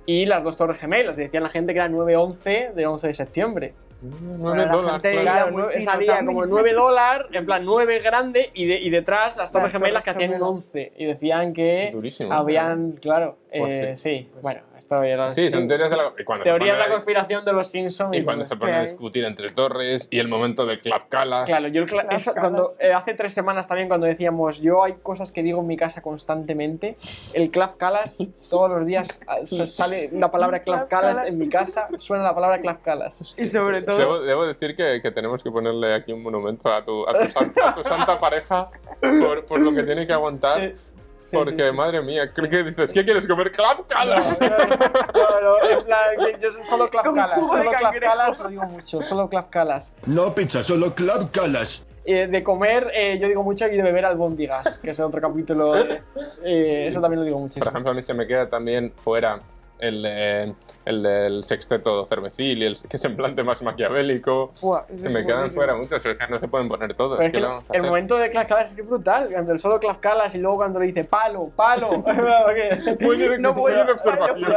y 0.07 0.25
las 0.27 0.43
dos 0.45 0.57
torres 0.57 0.79
gemelas, 0.79 1.19
y 1.19 1.23
decían 1.23 1.43
la 1.43 1.49
gente 1.51 1.73
que 1.73 1.81
era 1.81 1.89
9.11 1.89 2.73
de 2.73 2.87
11 2.87 3.07
de 3.09 3.15
septiembre. 3.15 3.75
Nueve 4.03 4.67
la 4.67 4.73
dólares, 4.73 5.23
claro. 5.23 5.55
Claro, 5.57 5.71
salía 5.81 6.25
como 6.25 6.45
9 6.47 6.73
dólares, 6.75 7.27
en 7.33 7.47
plan 7.47 7.65
9 7.65 7.99
grande, 8.01 8.51
y, 8.55 8.67
de- 8.67 8.79
y 8.81 8.91
detrás 8.91 9.37
las 9.37 9.51
torres 9.51 9.73
Las 9.73 9.83
gemelas 9.83 10.05
que 10.05 10.11
hacían 10.11 10.31
un 10.31 10.37
Gemelas. 10.37 10.57
11. 10.67 10.93
Y 10.99 11.05
decían 11.07 11.53
que 11.55 11.91
Durísimo. 11.93 12.33
habían, 12.33 12.93
claro, 12.93 13.37
Pues 13.57 13.73
eh, 13.85 13.97
sí. 13.97 14.19
sí, 14.19 14.31
bueno, 14.43 14.61
esto 14.79 15.03
era... 15.03 15.31
Sí, 15.31 15.51
son 15.51 15.69
teorías 15.69 15.91
de 15.91 15.97
la, 15.97 16.13
y 16.19 16.25
cuando 16.25 16.45
se 16.45 16.51
teorías 16.51 16.77
de 16.77 16.83
la 16.83 16.91
conspiración 16.91 17.45
de 17.45 17.53
los 17.53 17.69
Simpsons. 17.69 18.17
Y 18.17 18.23
cuando 18.23 18.45
se 18.45 18.57
ponen 18.57 18.75
a 18.77 18.83
discutir 18.83 19.25
entre 19.25 19.51
torres 19.51 20.09
y 20.11 20.19
el 20.19 20.29
momento 20.29 20.67
de 20.67 20.79
Clap 20.79 21.09
Calas. 21.09 21.47
Claro, 21.47 21.69
yo 21.69 21.83
el 21.83 21.89
cla- 21.89 22.07
eso, 22.11 22.33
cuando, 22.35 22.75
eh, 22.79 22.93
hace 22.93 23.15
tres 23.15 23.33
semanas 23.33 23.69
también 23.69 23.89
cuando 23.89 24.07
decíamos 24.07 24.61
yo 24.61 24.83
hay 24.85 24.95
cosas 25.03 25.33
que 25.33 25.43
digo 25.43 25.61
en 25.61 25.67
mi 25.67 25.77
casa 25.77 26.03
constantemente, 26.03 26.97
el 27.33 27.51
clap 27.51 27.77
calas, 27.77 28.19
todos 28.51 28.71
los 28.71 28.87
días 28.87 29.21
ah, 29.27 29.39
sale 29.67 30.11
la 30.13 30.31
palabra 30.31 30.61
clap 30.61 30.89
calas 30.89 31.27
en 31.27 31.39
mi 31.39 31.49
casa, 31.49 31.89
suena 31.99 32.25
la 32.25 32.35
palabra 32.35 32.61
clap 32.61 32.83
calas. 32.83 33.35
Y 33.37 33.47
sobre 33.47 33.83
todo. 33.83 33.99
Debo, 33.99 34.21
debo 34.21 34.47
decir 34.47 34.77
que, 34.77 35.01
que 35.01 35.11
tenemos 35.11 35.43
que 35.43 35.51
ponerle 35.51 35.95
aquí 35.95 36.13
un 36.13 36.23
monumento 36.23 36.69
a 36.73 36.85
tu, 36.85 37.09
a 37.09 37.19
tu, 37.19 37.31
santa, 37.31 37.71
a 37.71 37.75
tu 37.75 37.83
santa 37.83 38.19
pareja 38.19 38.71
por, 39.01 39.45
por 39.47 39.61
lo 39.61 39.73
que 39.75 39.83
tiene 39.83 40.07
que 40.07 40.13
aguantar. 40.13 40.61
Sí, 40.61 40.73
porque, 41.33 41.63
sí, 41.65 41.69
sí. 41.71 41.77
madre 41.77 42.03
mía, 42.03 42.31
creo 42.33 42.49
que 42.49 42.63
dices, 42.65 42.93
¿qué 42.93 43.05
quieres 43.05 43.27
comer? 43.27 43.51
¡Clap 43.53 43.87
Calas! 43.89 44.39
No, 44.41 45.41
no, 45.41 45.69
en 45.71 45.85
plan, 45.85 46.41
yo 46.41 46.51
solo 46.65 46.89
clap 46.91 47.05
Con 47.07 47.15
calas, 47.15 47.35
jugo 47.35 47.55
de 47.57 47.59
solo 47.65 47.71
clap 47.71 47.83
cangrejo. 47.93 48.13
calas, 48.13 48.39
lo 48.39 48.49
digo 48.49 48.63
mucho, 48.65 49.03
solo 49.03 49.29
clap 49.29 49.51
calas. 49.51 49.93
No 50.07 50.35
pizza, 50.35 50.63
solo 50.63 50.95
club 50.95 51.31
calas. 51.31 51.85
Eh, 52.05 52.29
de 52.29 52.43
comer, 52.45 52.89
eh, 52.95 53.19
yo 53.21 53.27
digo 53.27 53.43
mucho 53.43 53.67
y 53.67 53.77
de 53.77 53.83
beber 53.83 54.05
albóndigas, 54.05 54.79
que 54.79 54.91
es 54.91 55.01
otro 55.01 55.21
capítulo. 55.21 55.73
de- 55.73 56.03
eh, 56.45 56.87
eso 56.89 57.01
también 57.01 57.19
lo 57.21 57.25
digo 57.27 57.39
mucho. 57.41 57.59
Por 57.59 57.69
ejemplo, 57.69 57.91
a 57.91 57.95
mí 57.95 58.03
se 58.03 58.15
me 58.15 58.27
queda 58.29 58.49
también 58.49 58.93
fuera 59.03 59.41
el, 59.79 60.03
de- 60.03 60.55
el 60.85 61.03
del 61.03 61.43
sexteto 61.45 62.07
cervecil 62.07 62.63
y 62.63 62.67
el 62.67 62.77
que 62.89 62.97
es 62.97 63.05
en 63.05 63.17
plante 63.17 63.43
más 63.43 63.61
maquiavélico. 63.63 64.53
Ese 64.89 65.03
Se 65.03 65.09
me 65.09 65.25
quedan 65.25 65.39
buenísimo. 65.39 65.55
fuera 65.63 65.75
muchos, 65.75 66.01
pero 66.03 66.13
es 66.13 66.19
que 66.19 66.27
no 66.29 66.39
se 66.41 66.49
pueden 66.49 66.69
poner 66.69 66.95
todos. 66.95 67.19
Es 67.21 67.27
¿qué 67.27 67.33
que 67.33 67.39
el 67.39 67.45
hacer? 67.47 67.83
momento 67.83 68.17
de 68.17 68.31
Clash 68.31 68.47
Calas 68.47 68.69
es 68.69 68.75
que 68.75 68.83
es 68.83 68.89
brutal, 68.89 69.29
cuando 69.33 69.53
el 69.53 69.61
solo 69.61 69.81
Clash 69.81 69.97
Calas 69.99 70.35
y 70.35 70.39
luego 70.39 70.57
cuando 70.59 70.79
le 70.81 70.87
dice 70.87 71.05
palo, 71.05 71.51
palo. 71.57 71.91
No 73.39 73.51
a- 73.67 73.85
de 73.87 73.93
observación. 73.93 74.53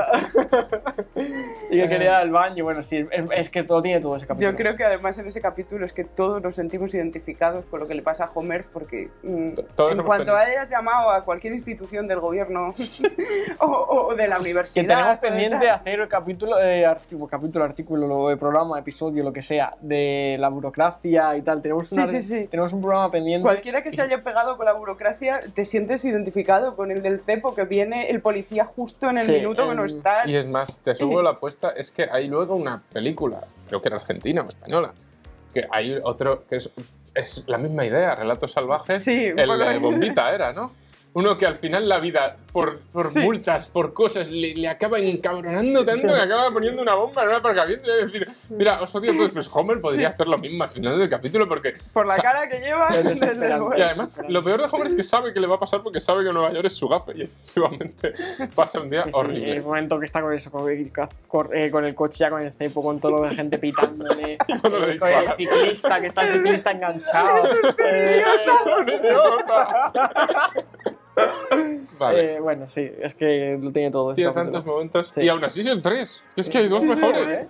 y 1.69 1.81
que 1.81 1.89
quería 1.89 1.97
ir 1.97 2.09
al 2.09 2.31
baño, 2.31 2.63
bueno, 2.63 2.83
sí, 2.83 3.05
es, 3.11 3.25
es 3.35 3.49
que 3.49 3.63
todo 3.63 3.81
tiene 3.81 3.99
todo 3.99 4.15
ese 4.15 4.25
capítulo. 4.27 4.51
Yo 4.51 4.57
creo 4.57 4.75
que 4.75 4.83
además 4.83 5.17
en 5.17 5.27
ese 5.27 5.41
capítulo 5.41 5.85
es 5.85 5.93
que 5.93 6.03
todos 6.03 6.41
nos 6.41 6.55
sentimos 6.55 6.93
identificados 6.93 7.65
con 7.65 7.79
lo 7.79 7.87
que 7.87 7.95
le 7.95 8.01
pasa 8.01 8.25
a 8.25 8.31
Homer 8.33 8.65
porque 8.71 9.09
mm, 9.23 9.53
Todos 9.75 9.93
en 9.93 10.03
cuanto 10.03 10.25
tenido- 10.25 10.37
hayas 10.37 10.69
llamado 10.69 11.09
a 11.11 11.23
cualquier 11.25 11.53
institución 11.53 12.07
del 12.07 12.19
gobierno 12.19 12.73
o, 13.59 13.65
o 13.67 14.15
de 14.15 14.27
la 14.27 14.39
universidad 14.39 15.08
tenemos 15.17 15.21
de 15.21 15.27
pendiente 15.29 15.65
tal, 15.67 15.75
hacer 15.75 15.99
el 16.01 16.07
capítulo, 16.07 16.59
eh, 16.59 16.85
archivo, 16.85 17.27
capítulo, 17.27 17.65
artículo, 17.65 18.07
lo- 18.07 18.37
programa, 18.37 18.77
episodio, 18.79 19.23
lo 19.23 19.33
que 19.33 19.41
sea, 19.41 19.75
de 19.81 20.37
la 20.39 20.49
burocracia 20.49 21.35
y 21.37 21.41
tal. 21.41 21.61
Tenemos, 21.61 21.89
Sí, 21.89 21.95
una- 21.95 22.07
sí, 22.07 22.21
sí. 22.21 22.47
tenemos 22.49 22.73
un 22.73 22.81
programa 22.81 23.09
pendiente. 23.11 23.43
Cualquiera 23.43 23.81
que 23.83 23.91
se 23.91 24.01
haya 24.01 24.21
pegado 24.21 24.57
con 24.57 24.65
la 24.65 24.73
burocracia, 24.73 25.39
te 25.53 25.65
sientes 25.65 26.03
identificado 26.05 26.75
con 26.75 26.91
el 26.91 27.01
del 27.01 27.19
cepo 27.19 27.55
que 27.55 27.63
viene 27.63 28.09
el 28.09 28.21
policía 28.21 28.65
justo 28.65 29.09
en 29.09 29.17
el 29.17 29.25
Sí, 29.25 29.31
minuto 29.33 29.67
que 29.69 29.75
no 29.75 29.85
está. 29.85 30.27
Y 30.27 30.35
es 30.35 30.47
más, 30.47 30.79
te 30.81 30.95
subo 30.95 31.21
la 31.21 31.31
apuesta, 31.31 31.69
es 31.69 31.91
que 31.91 32.07
hay 32.11 32.27
luego 32.27 32.55
una 32.55 32.81
película, 32.93 33.41
creo 33.67 33.81
que 33.81 33.87
era 33.87 33.97
argentina 33.97 34.41
o 34.43 34.49
española, 34.49 34.93
que 35.53 35.65
hay 35.71 35.97
otro 36.03 36.45
que 36.47 36.57
es, 36.57 36.69
es 37.15 37.43
la 37.47 37.57
misma 37.57 37.85
idea, 37.85 38.15
Relatos 38.15 38.51
Salvajes. 38.51 39.03
Sí, 39.03 39.25
el 39.25 39.35
de 39.35 39.77
Bombita 39.79 40.33
era, 40.33 40.53
¿no? 40.53 40.71
uno 41.11 41.37
que 41.39 41.47
al 41.47 41.57
final 41.57 41.89
la 41.89 41.99
vida, 41.99 42.37
por, 42.51 42.79
por 42.91 43.11
Sí. 43.11 43.19
multas, 43.19 43.69
por 43.69 43.93
cosas, 43.93 44.27
le, 44.27 44.55
le 44.55 44.67
acaba 44.67 44.99
encabronando 44.99 45.85
tanto 45.85 46.07
que 46.07 46.19
acaba 46.21 46.51
poniendo 46.51 46.81
una 46.81 46.95
bomba 46.95 47.23
en 47.23 47.29
un 47.29 47.35
aparcamiento 47.35 47.89
y 47.91 48.05
decir, 48.05 48.29
mira, 48.49 48.81
os 48.81 48.93
odio 48.95 49.11
a 49.11 49.15
todos, 49.15 49.31
pues 49.31 49.49
Homer 49.53 49.79
podría 49.79 50.09
hacer 50.09 50.27
lo 50.27 50.37
mismo 50.37 50.63
al 50.63 50.69
final 50.71 50.97
del 50.99 51.09
capítulo 51.09 51.47
porque... 51.47 51.75
Por 51.93 52.07
la 52.07 52.17
cara 52.17 52.47
que 52.49 52.59
lleva, 52.59 52.87
Es. 52.89 53.19
Y 53.77 53.81
además, 53.81 54.21
lo 54.27 54.43
peor 54.43 54.61
de 54.61 54.67
Homer 54.71 54.87
es 54.87 54.95
que 54.95 55.03
sabe 55.03 55.33
que 55.33 55.39
le 55.39 55.47
va 55.47 55.55
a 55.55 55.59
pasar 55.59 55.81
porque 55.83 55.99
sabe 55.99 56.23
que 56.23 56.31
Nueva 56.33 56.51
York 56.51 56.65
es 56.65 56.73
su 56.73 56.87
gafe 56.87 57.13
y 57.15 57.21
efectivamente 57.23 58.13
pasa 58.55 58.79
un 58.79 58.89
día 58.89 59.03
sí, 59.03 59.09
horrible. 59.13 59.51
el 59.51 59.63
momento 59.63 59.99
que 59.99 60.05
está 60.05 60.21
con 60.21 60.33
eso, 60.33 60.49
con, 60.51 60.69
eh, 61.53 61.71
con 61.71 61.85
el 61.85 61.95
coche 61.95 62.17
ya 62.19 62.29
con 62.29 62.41
el 62.41 62.51
cepo, 62.53 62.81
con 62.83 62.99
todo 62.99 63.11
lo 63.17 63.21
de 63.29 63.35
gente 63.35 63.57
pitándole, 63.57 64.33
eh, 64.47 64.59
con 64.61 64.73
el 64.83 64.99
ciclista, 65.37 66.01
que 66.01 66.07
está 66.07 66.23
el 66.23 66.33
ciclista 66.41 66.71
enganchado. 66.71 67.43
eh, 67.85 68.23
¡Un 68.79 68.89
idiota! 68.89 69.91
Vale. 71.99 72.35
eh, 72.35 72.39
bueno, 72.39 72.69
sí, 72.69 72.89
es 73.01 73.13
que 73.15 73.57
lo 73.61 73.71
tiene 73.71 73.91
todo. 73.91 74.13
Tiene 74.13 74.31
capítulo. 74.33 74.51
tantos 74.53 74.65
momentos. 74.71 75.11
Sí. 75.13 75.21
Y 75.21 75.29
aún 75.29 75.43
así 75.43 75.61
es 75.61 75.67
el 75.67 75.81
3. 75.81 76.21
Es 76.35 76.49
que 76.49 76.57
hay 76.59 76.67
dos 76.69 76.79
Sí, 76.81 76.87
sí, 76.87 76.95
mejores. 76.95 77.27
¿eh? 77.27 77.47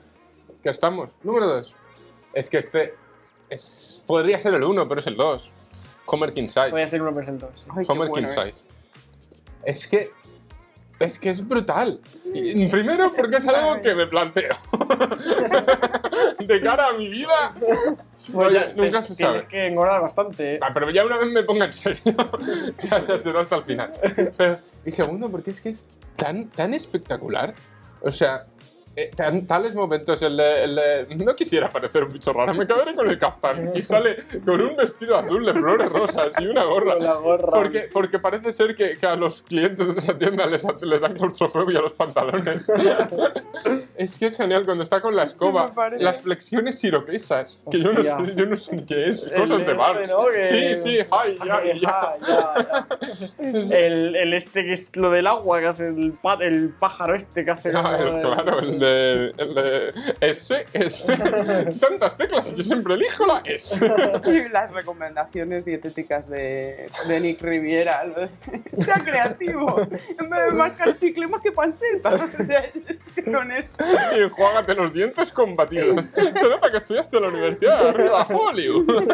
Que 0.63 0.70
estamos. 0.70 1.09
Número 1.24 1.47
2. 1.47 1.74
Es 2.34 2.49
que 2.49 2.57
este 2.59 2.93
es, 3.49 4.01
podría 4.05 4.39
ser 4.41 4.53
el 4.53 4.63
1, 4.63 4.88
pero 4.88 4.99
es 4.99 5.07
el 5.07 5.15
2. 5.17 5.49
Homer 6.05 6.34
King 6.34 6.47
Size. 6.47 6.70
Voy 6.72 6.82
a 6.82 6.88
ser 6.88 7.01
uno 7.01 7.13
presentado. 7.13 7.51
sí. 7.55 7.65
Ay, 7.76 7.86
qué 7.86 7.91
Homer 7.91 8.09
bueno, 8.09 8.28
King 8.30 8.36
eh. 8.41 8.51
Size. 8.53 8.67
Es 9.63 9.88
que. 9.88 10.09
Es 11.00 11.18
que 11.18 11.30
es 11.30 11.47
brutal. 11.47 12.00
Y- 12.34 12.68
Primero 12.68 13.12
porque 13.16 13.38
es 13.38 13.47
algo 13.47 13.82
que 13.82 13.95
me 13.95 14.06
planteo. 14.08 14.56
de 16.39 16.62
cara 16.62 16.88
a 16.89 16.93
mi 16.93 17.08
vida. 17.10 17.54
Pues 18.32 18.54
ya, 18.54 18.74
nunca 18.76 19.02
se 19.02 19.16
sabe. 19.16 19.45
que 19.47 19.68
engordar 19.68 20.02
bastante. 20.02 20.56
¿eh? 20.56 20.60
Ah, 20.62 20.72
pero 20.74 20.89
ya 20.89 21.06
una 21.06 21.18
vez 21.18 21.32
me 21.32 21.43
ponga 21.43 21.66
en 21.66 21.74
serio, 21.74 22.02
ya, 22.84 23.00
ya 23.08 23.18
será 23.18 23.41
hasta 23.41 23.56
el 23.58 23.64
final. 23.64 23.91
Pero, 24.38 24.58
y 24.86 24.91
segundo, 24.91 25.30
porque 25.30 25.52
es 25.52 25.62
que 25.62 25.70
es 25.70 25.84
tan, 26.16 26.47
tan 26.50 26.74
espectacular. 26.74 27.54
O 28.02 28.12
sea, 28.12 28.45
eh, 29.04 29.12
tan- 29.16 29.45
tales 29.47 29.74
momentos, 29.76 30.22
el 30.22 30.39
el 30.39 30.80
No 31.26 31.36
quisiera 31.36 31.70
parecer 31.70 32.04
un 32.04 32.14
bicho 32.14 32.34
raro, 32.34 32.54
me 32.54 32.66
quedaré 32.68 32.95
con 32.95 33.10
el 33.10 33.18
caftán. 33.20 33.72
Y 33.76 33.82
sale 33.82 34.24
con 34.45 34.60
un 34.62 34.76
vestido 34.76 35.18
azul 35.18 35.45
de 35.45 35.54
flores 35.54 35.89
rosas 35.91 36.32
y 36.39 36.47
una 36.47 36.64
gorra. 36.66 36.95
La 36.95 37.14
gorra. 37.16 37.50
Porque, 37.52 37.89
porque 37.91 38.20
parece 38.20 38.52
ser 38.52 38.76
que, 38.76 38.97
que 38.97 39.06
a 39.08 39.16
los 39.16 39.43
clientes 39.43 39.86
de 39.88 40.00
esa 40.00 40.18
tienda 40.18 40.45
les, 40.45 40.66
les 40.82 41.02
dan 41.02 41.14
claustrofobia 41.14 41.80
a 41.80 41.82
los 41.84 41.93
pantalones. 41.93 42.68
es 43.97 44.18
que 44.18 44.28
es 44.28 44.38
genial 44.38 44.66
cuando 44.66 44.84
está 44.84 45.02
con 45.02 45.16
la 45.16 45.24
escoba. 45.24 45.68
parece. 45.74 46.04
las 46.04 46.22
flexiones 46.22 46.80
siroquesas, 46.80 47.60
que 47.70 47.80
yo 47.80 47.91
no, 47.93 48.04
sé, 48.04 48.36
yo 48.36 48.45
no 48.45 48.56
sé 48.56 48.86
qué 48.88 49.10
es. 49.10 49.24
El 49.26 49.41
Cosas 49.41 49.50
de 49.50 49.64
este, 49.64 49.74
Barnes. 49.74 50.10
¿no? 50.10 50.24
Sí, 50.50 50.76
sí, 50.78 50.97
ay, 51.12 51.36
ya, 51.45 51.56
Ay, 51.58 51.80
ya. 51.82 52.14
ya, 52.28 52.28
ya. 52.28 52.88
el, 53.78 54.16
el 54.16 54.34
este 54.34 54.64
que 54.64 54.74
es 54.74 54.95
lo 54.95 55.10
del 55.12 55.28
agua, 55.28 55.60
que 55.60 55.68
hace 55.68 55.88
el, 55.88 56.14
el 56.41 56.70
pájaro 56.80 57.16
este 57.16 57.45
que 57.45 57.52
hace. 57.52 57.72
Ah, 57.76 57.97
el- 58.00 58.22
claro, 58.22 58.60
el 58.60 58.80
de, 58.80 58.88
el 58.89 59.53
de 59.55 59.93
S, 60.21 60.65
S. 60.73 61.17
Tantas 61.79 62.17
teclas, 62.17 62.53
yo 62.55 62.63
siempre 62.63 62.95
elijo 62.95 63.25
la 63.25 63.41
S. 63.45 63.79
Y 64.27 64.49
las 64.49 64.71
recomendaciones 64.73 65.65
dietéticas 65.65 66.29
de, 66.29 66.89
de 67.07 67.19
Nick 67.19 67.41
Riviera. 67.41 68.03
sea 68.81 68.95
creativo. 68.95 69.81
En 69.81 70.29
vez 70.29 70.45
de 70.47 70.51
mascar 70.51 70.97
chicle, 70.97 71.27
más 71.27 71.41
que 71.41 71.51
panceta. 71.51 72.29
O 72.39 72.43
sea, 72.43 72.71
con 73.25 73.51
eso. 73.51 73.75
Y 74.15 74.19
enjuágate 74.21 74.73
los 74.73 74.93
dientes 74.93 75.31
con 75.33 75.55
batidos. 75.55 76.03
Se 76.15 76.49
nota 76.49 76.71
que 76.71 76.77
estudiaste 76.77 77.17
en 77.17 77.23
la 77.23 77.29
universidad. 77.29 77.89
¡Arriba, 77.89 78.25
Hollywood! 78.27 79.11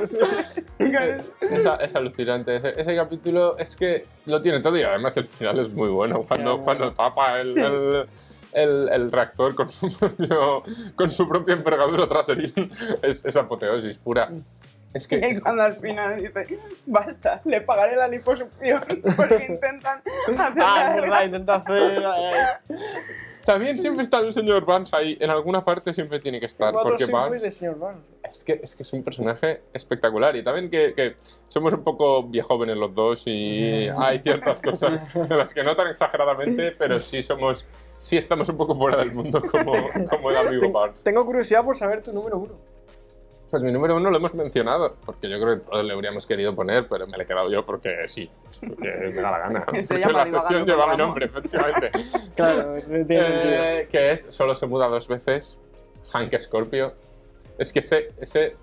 Es, 0.80 1.66
es 1.80 1.96
alucinante. 1.96 2.58
Ese, 2.58 2.80
ese 2.80 2.96
capítulo 2.96 3.58
es 3.58 3.76
que 3.76 4.04
lo 4.26 4.42
tiene 4.42 4.60
todo 4.60 4.78
y 4.78 4.84
además 4.84 5.18
el 5.18 5.28
final 5.28 5.60
es 5.60 5.70
muy 5.70 5.90
bueno. 5.90 6.24
Cuando, 6.24 6.60
cuando 6.60 6.92
tapa 6.94 7.40
el, 7.40 7.46
Sí. 7.46 7.60
el, 7.62 8.06
el- 8.56 8.90
el 8.92 9.12
reactor 9.12 9.54
con 9.54 9.70
su, 9.70 9.88
propio, 9.98 10.64
con 10.96 11.12
su 11.12 11.28
propia 11.28 11.54
envergadura 11.54 12.08
traseril 12.08 12.54
es, 13.04 13.24
es 13.26 13.36
apoteosis 13.36 13.98
pura. 13.98 14.30
Es 14.94 15.08
que 15.10 15.18
Y 15.18 15.40
cuando 15.42 15.64
al 15.64 15.76
final 15.76 16.16
dice, 16.22 16.58
basta, 16.86 17.42
le 17.44 17.60
pagaré 17.60 17.98
la 17.98 18.08
liposucción 18.08 18.82
porque 19.18 19.46
intentan 19.50 20.02
hacer 20.40 20.64
Ah, 20.64 20.76
la- 20.88 20.96
es 20.96 21.02
verdad, 21.02 21.24
intenta 21.26 21.56
hacer. 21.56 22.04
eh, 22.04 22.76
también 23.46 23.78
siempre 23.78 24.02
está 24.04 24.20
el 24.20 24.34
señor 24.34 24.66
Vance 24.66 24.96
ahí. 24.96 25.18
En 25.20 25.30
alguna 25.30 25.64
parte 25.64 25.94
siempre 25.94 26.20
tiene 26.20 26.40
que 26.40 26.48
estar. 26.48 26.74
Porque 26.74 27.06
Vance 27.06 27.40
de 27.44 27.52
señor 27.52 27.78
Barnes. 27.78 28.04
es 28.32 28.44
que, 28.44 28.54
es 28.64 28.76
que 28.76 28.82
es 28.84 28.92
un 28.94 29.04
personaje 29.04 29.62
espectacular. 29.74 30.36
Y 30.36 30.44
también 30.44 30.72
que, 30.72 30.94
que 30.96 31.16
somos 31.50 31.72
un 31.74 31.84
poco 31.84 32.24
viejóvenes 32.24 32.76
los 32.78 32.96
dos 32.96 33.22
y 33.28 33.88
hay 34.00 34.20
ciertas 34.20 34.60
cosas 34.62 35.14
en 35.14 35.38
las 35.38 35.54
que 35.54 35.64
no 35.64 35.76
tan 35.76 35.88
exageradamente, 35.88 36.72
pero 36.72 36.98
sí 37.00 37.22
somos. 37.22 37.66
Sí 37.98 38.18
estamos 38.18 38.48
un 38.50 38.58
poco 38.58 38.76
fuera 38.76 38.98
del 38.98 39.14
mundo 39.14 39.42
como, 39.42 39.74
como 40.10 40.30
el 40.32 40.38
amigo 40.38 40.72
Bart. 40.72 40.98
Tengo 41.04 41.26
curiosidad 41.26 41.64
por 41.64 41.76
saber 41.78 42.02
tu 42.04 42.12
número 42.14 42.38
uno. 42.38 42.54
Pues 43.50 43.62
mi 43.64 43.72
número 43.72 43.96
uno 43.96 44.10
lo 44.12 44.18
hemos 44.18 44.34
mencionado, 44.34 44.96
porque 45.06 45.30
yo 45.30 45.40
creo 45.40 45.56
que 45.56 45.62
todos 45.70 45.86
le 45.86 45.94
habríamos 45.94 46.26
querido 46.26 46.54
poner, 46.54 46.88
pero 46.90 47.08
me 47.08 47.16
le 47.16 47.24
he 47.24 47.26
quedado 47.28 47.50
yo 47.50 47.66
porque 47.66 48.06
sí, 48.08 48.30
porque 48.60 48.90
me 48.92 49.14
da 49.14 49.32
la 49.32 49.40
gana. 49.40 49.66
Se 49.84 49.98
llama 50.00 50.26
la 50.26 50.26
sección 50.26 50.66
lleva 50.66 50.88
mi 50.88 50.98
nombre, 50.98 51.26
efectivamente. 51.28 51.92
Claro. 52.36 52.76
Eh, 52.78 53.88
que 53.90 54.12
es 54.12 54.28
Solo 54.32 54.56
se 54.56 54.66
muda 54.68 54.88
dos 54.90 55.08
veces, 55.08 55.58
Hank 56.12 56.38
Scorpio. 56.38 56.94
Es 57.58 57.72
que 57.72 57.80
ese, 57.80 58.10
ese 58.20 58.58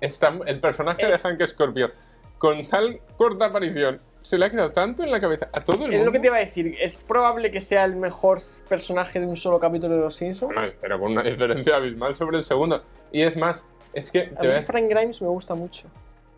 el 0.00 0.60
personaje 0.60 1.02
Es- 1.02 1.22
de 1.22 1.28
Hank 1.28 1.42
Scorpio, 1.46 1.90
con 2.38 2.66
tal 2.66 3.00
corta 3.16 3.46
aparición, 3.46 4.00
se 4.22 4.38
le 4.38 4.46
ha 4.46 4.50
quedado 4.50 4.70
tanto 4.72 5.02
en 5.02 5.10
la 5.10 5.20
cabeza 5.20 5.48
a 5.52 5.60
todo 5.60 5.76
el 5.76 5.82
mundo. 5.82 5.96
Es 5.96 6.04
lo 6.04 6.12
que 6.12 6.20
te 6.20 6.26
iba 6.28 6.36
a 6.36 6.40
decir. 6.40 6.74
Es 6.80 6.96
probable 6.96 7.50
que 7.50 7.60
sea 7.60 7.84
el 7.84 7.96
mejor 7.96 8.38
personaje 8.68 9.20
de 9.20 9.26
un 9.26 9.36
solo 9.36 9.58
capítulo 9.60 9.94
de 9.96 10.00
Los 10.02 10.16
Simpsons. 10.16 10.54
Pero 10.80 10.98
con 11.00 11.12
una 11.12 11.22
diferencia 11.22 11.76
abismal 11.76 12.14
sobre 12.14 12.38
el 12.38 12.44
segundo. 12.44 12.82
Y 13.10 13.22
es 13.22 13.36
más, 13.36 13.62
es 13.92 14.10
que... 14.10 14.32
A 14.36 14.42
mí 14.42 14.48
ves- 14.48 14.64
Frank 14.66 14.86
Grimes 14.88 15.20
me 15.20 15.28
gusta 15.28 15.54
mucho. 15.54 15.86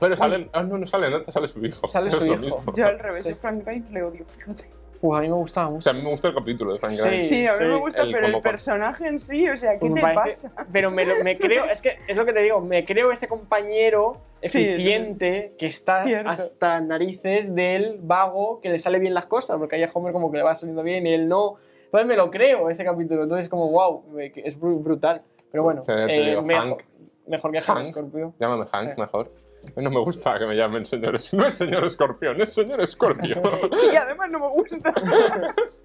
pero 0.01 0.16
sale... 0.16 0.49
Ah, 0.53 0.62
no, 0.62 0.78
no 0.78 0.87
sale 0.87 1.11
nada, 1.11 1.24
sale 1.30 1.47
su 1.49 1.64
hijo. 1.64 1.87
Sale 1.89 2.11
su 2.11 2.24
hijo. 2.26 2.62
Yo 2.74 2.87
al 2.87 2.99
revés 2.99 3.26
Sí. 3.26 3.35
Frank 3.35 3.64
Grimes 3.64 3.91
le 3.91 4.03
odio, 4.03 4.24
fíjate. 4.37 4.70
Uf, 5.07 5.15
a 5.17 5.21
mí 5.21 5.29
me 5.29 5.35
gustaba 5.35 5.69
O 5.69 5.73
mucho. 5.73 5.83
sea, 5.83 5.93
a 5.93 5.95
mí 5.97 6.03
me 6.03 6.09
gusta 6.09 6.29
el 6.29 6.35
capítulo 6.35 6.73
de 6.73 6.79
Frank 6.79 6.95
Sí. 6.97 7.03
Grimes. 7.07 7.29
Sí, 7.29 7.47
a 7.47 7.53
mí 7.53 7.59
sí, 7.59 7.65
me 7.67 7.77
gusta, 7.77 8.03
el 8.03 8.13
pero 8.13 8.27
el 8.27 8.41
personaje 8.41 9.07
en 9.07 9.19
sí, 9.19 9.47
o 9.51 9.55
sea, 9.57 9.73
¿qué 9.73 9.79
Pues 9.81 9.93
me 9.93 10.01
te 10.01 10.15
parece- 10.15 10.49
pasa? 10.49 10.67
Pero 10.73 10.91
me, 10.91 11.05
lo- 11.05 11.23
me 11.23 11.37
creo, 11.37 11.67
es 11.67 11.83
que 11.83 11.99
es 12.09 12.17
lo 12.17 12.25
que 12.25 12.33
te 12.33 12.41
digo, 12.41 12.61
me 12.63 12.87
creo 12.87 13.13
ese 13.13 13.29
compañero 13.29 14.17
Sí, 14.43 14.63
eficiente 14.67 15.55
que 15.59 15.67
está 15.67 16.05
Cierto. 16.05 16.31
hasta 16.31 16.81
narices 16.81 17.55
del 17.55 17.99
vago 18.01 18.61
que 18.63 18.71
le 18.71 18.79
sale 18.79 18.99
bien 18.99 19.13
las 19.13 19.27
cosas, 19.27 19.59
porque 19.59 19.77
hay 19.77 19.83
a 19.83 19.91
Homer 19.93 20.13
como 20.15 20.31
que 20.33 20.39
le 20.39 20.43
va 20.43 20.55
saliendo 20.55 20.83
bien 20.83 21.07
y 21.07 21.13
él 21.13 21.29
no. 21.29 21.57
Entonces 21.85 22.09
me 22.09 22.17
lo 22.17 22.31
creo 22.31 22.71
ese 22.71 22.83
capítulo, 22.83 23.25
entonces 23.25 23.51
como 23.51 23.71
wow, 23.71 24.05
es 24.19 24.59
bru- 24.59 24.83
brutal. 24.83 25.21
Pero 25.51 25.65
bueno, 25.65 25.83
Sí, 25.85 25.93
te 25.93 26.17
eh, 26.17 26.29
digo, 26.31 26.41
mejor, 26.43 26.69
Hank. 26.79 26.83
mejor 27.29 27.53
que 27.53 27.61
Hank. 27.61 27.79
Hank 27.79 27.91
Scorpio. 27.91 28.35
Llámame 28.41 28.65
Hank, 28.73 28.95
Sí. 28.95 29.01
mejor. 29.03 29.31
No 29.77 29.91
me 29.91 30.01
gusta 30.01 30.39
que 30.39 30.47
me 30.47 30.57
llamen 30.57 30.85
señores. 30.85 31.33
No 31.35 31.47
es 31.47 31.55
señor 31.55 31.85
escorpión, 31.85 32.41
es 32.41 32.53
señor 32.53 32.81
escorpio. 32.81 33.41
Y 33.93 33.97
además 33.97 34.31
no 34.31 34.39
me 34.41 34.49
gusta. 34.49 34.93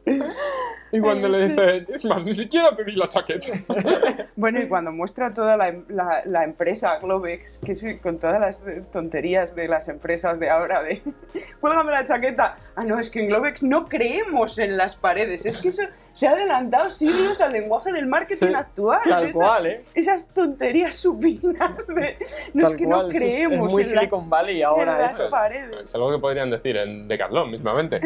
y 0.91 0.99
cuando 0.99 1.27
le 1.29 1.37
Sí. 1.39 1.47
dice, 1.49 1.85
es 1.93 2.05
más, 2.05 2.23
ni 2.25 2.33
siquiera 2.33 2.75
te 2.75 2.83
di 2.83 2.93
la 2.93 3.07
chaqueta. 3.07 3.47
Bueno, 4.35 4.61
y 4.61 4.69
cuando 4.69 4.93
muestra 4.93 5.33
toda 5.33 5.57
la, 5.57 5.73
la- 5.89 6.21
la 6.23 6.43
empresa 6.45 6.97
Globex, 6.99 7.59
que 7.59 7.99
con 7.99 8.19
todas 8.19 8.39
las 8.39 8.63
tonterías 8.91 9.53
de 9.53 9.67
las 9.67 9.89
empresas 9.89 10.39
de 10.39 10.49
ahora, 10.49 10.81
de 10.81 11.01
cuélgame 11.59 11.91
la 11.91 12.05
chaqueta. 12.05 12.55
Ah, 12.77 12.85
no, 12.85 12.97
es 12.99 13.11
que 13.11 13.19
en 13.21 13.27
Globex 13.27 13.63
no 13.63 13.85
creemos 13.87 14.57
en 14.57 14.77
las 14.77 14.95
paredes. 14.95 15.45
Es 15.45 15.57
que 15.57 15.67
eso 15.69 15.83
se 16.13 16.27
ha 16.27 16.31
adelantado 16.31 16.89
siglos 16.89 17.41
al 17.41 17.51
lenguaje 17.51 17.91
del 17.91 18.07
marketing 18.07 18.47
Sí, 18.47 18.53
actual. 18.55 19.01
Tal 19.03 19.25
Esa- 19.25 19.39
cual, 19.39 19.65
¿eh? 19.67 19.83
Esas 19.93 20.29
tonterías 20.29 20.95
supinas 20.95 21.87
de. 21.87 22.15
No 22.53 22.63
Tal 22.63 22.71
es 22.71 22.77
que 22.77 22.85
cual, 22.85 23.01
no 23.07 23.09
es- 23.11 23.17
creemos 23.17 23.67
Es, 23.67 23.73
muy 23.73 23.83
en, 23.83 23.89
la- 23.89 23.99
Silicon 23.99 24.29
Valley 24.29 24.59
en 24.61 24.65
ahora 24.67 24.97
las 24.99 25.15
eso. 25.19 25.29
paredes. 25.29 25.75
Es 25.83 25.95
algo 25.95 26.11
que 26.11 26.19
podrían 26.19 26.49
decir 26.49 26.77
en 26.77 27.09
Decathlon 27.09 27.51
mismamente. 27.51 27.99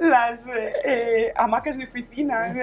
las 0.00 0.46
eh, 0.58 1.32
hamacas 1.36 1.78
de 1.78 1.84
oficina, 1.84 2.54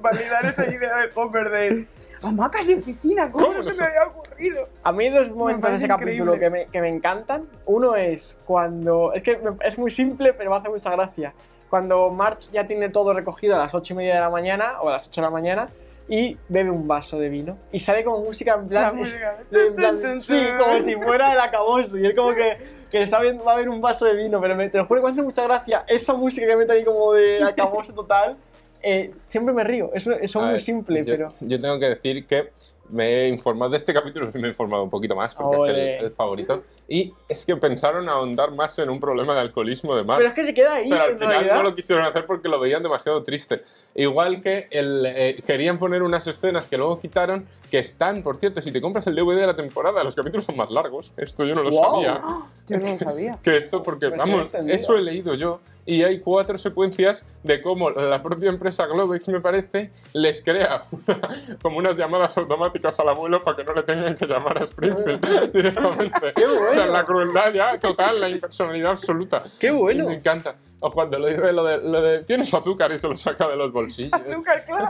validar 0.00 0.46
esa 0.46 0.66
idea 0.66 0.96
de 0.98 1.10
Homer 1.14 1.50
de 1.50 1.86
hamacas 2.22 2.66
de 2.66 2.76
oficina, 2.76 3.30
¿cómo, 3.30 3.44
¿Cómo 3.46 3.56
no 3.56 3.62
se 3.62 3.74
me 3.74 3.84
había 3.84 4.04
ocurrido? 4.04 4.68
A 4.84 4.92
mí 4.92 5.04
hay 5.04 5.10
dos 5.10 5.30
momentos 5.30 5.70
de 5.70 5.76
ese 5.76 5.88
capítulo 5.88 6.32
que 6.32 6.46
increíble. 6.46 6.66
me, 6.66 6.70
que 6.72 6.80
me 6.80 6.88
encantan. 6.88 7.44
Uno 7.66 7.96
es 7.96 8.38
cuando. 8.44 9.12
Es 9.12 9.22
que 9.22 9.38
es 9.64 9.78
muy 9.78 9.90
simple, 9.90 10.32
pero 10.32 10.50
me 10.50 10.56
hace 10.56 10.68
mucha 10.68 10.90
gracia. 10.90 11.32
Cuando 11.68 12.10
March 12.10 12.50
ya 12.52 12.66
tiene 12.66 12.90
todo 12.90 13.14
recogido 13.14 13.54
a 13.56 13.58
las 13.58 13.74
8 13.74 13.94
y 13.94 13.96
media 13.96 14.14
de 14.14 14.20
la 14.20 14.30
mañana, 14.30 14.80
o 14.82 14.88
a 14.88 14.92
las 14.92 15.08
8 15.08 15.20
de 15.20 15.24
la 15.26 15.30
mañana, 15.30 15.68
y 16.06 16.36
bebe 16.48 16.70
un 16.70 16.86
vaso 16.86 17.18
de 17.18 17.28
vino. 17.28 17.56
Y 17.72 17.80
sale 17.80 18.04
como 18.04 18.18
música 18.18 18.54
en 18.54 18.68
plan. 18.68 18.82
La 18.82 18.92
música. 18.92 19.38
en 19.50 19.74
plan- 19.74 20.22
sí, 20.22 20.38
como 20.58 20.80
si 20.82 20.94
fuera 20.96 21.32
el 21.32 21.40
acabose. 21.40 21.98
Y 22.00 22.06
él 22.06 22.14
como 22.14 22.34
que, 22.34 22.58
que 22.92 23.02
está 23.02 23.18
viendo, 23.20 23.42
va 23.42 23.54
a 23.54 23.56
beber 23.56 23.70
un 23.70 23.80
vaso 23.80 24.04
de 24.04 24.14
vino. 24.14 24.40
Pero 24.40 24.54
me, 24.54 24.68
te 24.68 24.78
lo 24.78 24.86
juro 24.86 25.00
que 25.00 25.06
me 25.06 25.12
hace 25.12 25.22
mucha 25.22 25.42
gracia. 25.44 25.84
Esa 25.88 26.12
música 26.12 26.46
que 26.46 26.54
mete 26.56 26.72
ahí 26.72 26.84
como 26.84 27.14
de 27.14 27.42
acabose 27.42 27.92
total. 27.92 28.36
eh, 28.82 29.12
siempre 29.24 29.54
me 29.54 29.64
río. 29.64 29.90
Es, 29.94 30.06
es 30.06 30.36
muy 30.36 30.50
ver, 30.50 30.60
simple, 30.60 31.04
yo, 31.04 31.14
pero. 31.14 31.32
Yo 31.40 31.60
tengo 31.60 31.78
que 31.80 31.86
decir 31.86 32.26
que 32.26 32.50
me 32.90 33.06
he 33.24 33.28
informado 33.28 33.70
de 33.70 33.76
este 33.78 33.92
capítulo, 33.94 34.30
me 34.34 34.46
he 34.46 34.48
informado 34.50 34.82
un 34.82 34.90
poquito 34.90 35.14
más 35.16 35.34
porque 35.34 35.56
Ole. 35.56 35.94
es 35.96 36.00
el, 36.00 36.06
el 36.06 36.12
favorito. 36.12 36.62
Y 36.88 37.14
es 37.28 37.46
que 37.46 37.56
pensaron 37.56 38.06
ahondar 38.08 38.50
más 38.52 38.78
en 38.78 38.90
un 38.90 39.00
problema 39.00 39.32
de 39.34 39.40
alcoholismo 39.40 39.96
de 39.96 40.04
Marx. 40.04 40.18
Pero 40.18 40.28
es 40.30 40.36
que 40.36 40.44
se 40.44 40.52
queda 40.52 40.74
ahí, 40.74 40.90
Pero 40.90 41.02
al 41.04 41.14
final 41.14 41.28
realidad. 41.34 41.54
no 41.56 41.62
lo 41.62 41.74
quisieron 41.74 42.04
hacer 42.04 42.26
porque 42.26 42.48
lo 42.48 42.60
veían 42.60 42.82
demasiado 42.82 43.22
triste. 43.22 43.62
Igual 43.94 44.42
que 44.42 44.66
el, 44.70 45.06
eh, 45.06 45.42
querían 45.46 45.78
poner 45.78 46.02
unas 46.02 46.26
escenas 46.26 46.66
que 46.68 46.76
luego 46.76 47.00
quitaron, 47.00 47.46
que 47.70 47.78
están, 47.78 48.22
por 48.22 48.36
cierto, 48.36 48.60
si 48.60 48.72
te 48.72 48.80
compras 48.82 49.06
el 49.06 49.14
DVD 49.14 49.36
de 49.40 49.46
la 49.46 49.56
temporada, 49.56 50.04
los 50.04 50.14
capítulos 50.14 50.44
son 50.44 50.56
más 50.56 50.70
largos. 50.70 51.12
Esto 51.16 51.44
yo 51.46 51.54
no 51.54 51.62
lo 51.62 51.70
Guau. 51.70 51.94
sabía. 52.02 52.22
Yo 52.68 52.78
no 52.78 52.92
lo 52.92 52.98
sabía. 52.98 53.38
Que 53.42 53.56
esto, 53.56 53.82
porque 53.82 54.06
Versión 54.06 54.28
vamos, 54.28 54.42
extendida. 54.48 54.76
eso 54.76 54.96
he 54.96 55.02
leído 55.02 55.34
yo. 55.34 55.60
Y 55.84 56.04
hay 56.04 56.20
cuatro 56.20 56.58
secuencias 56.58 57.26
de 57.42 57.60
cómo 57.60 57.90
la 57.90 58.22
propia 58.22 58.50
empresa 58.50 58.86
Globex, 58.86 59.26
me 59.28 59.40
parece, 59.40 59.90
les 60.12 60.40
crea 60.42 60.84
una- 61.08 61.56
como 61.60 61.78
unas 61.78 61.96
llamadas 61.96 62.36
automáticas 62.38 62.71
al 62.98 63.08
abuelo 63.08 63.42
para 63.42 63.56
que 63.56 63.64
no 63.64 63.74
le 63.74 63.82
tengan 63.82 64.16
que 64.16 64.26
llamar 64.26 64.58
a 64.58 64.64
Springfield 64.64 65.52
directamente. 65.52 66.32
O 66.44 66.72
sea, 66.72 66.86
la 66.86 67.04
crueldad 67.04 67.52
ya 67.52 67.78
total, 67.78 68.20
la 68.20 68.28
impersonalidad 68.28 68.92
absoluta. 68.92 69.44
¡Qué 69.58 69.70
bueno! 69.70 70.04
Y 70.04 70.06
me 70.08 70.14
encanta. 70.14 70.54
O 70.84 70.90
cuando 70.90 71.16
le 71.18 71.36
dice 71.36 71.52
lo 71.52 71.62
de, 71.64 71.78
lo 71.78 72.02
de 72.02 72.24
tienes 72.24 72.52
azúcar 72.52 72.90
y 72.92 72.98
se 72.98 73.08
lo 73.08 73.16
saca 73.16 73.46
de 73.46 73.56
los 73.56 73.72
bolsillos. 73.72 74.12
Azúcar, 74.28 74.64
claro. 74.64 74.88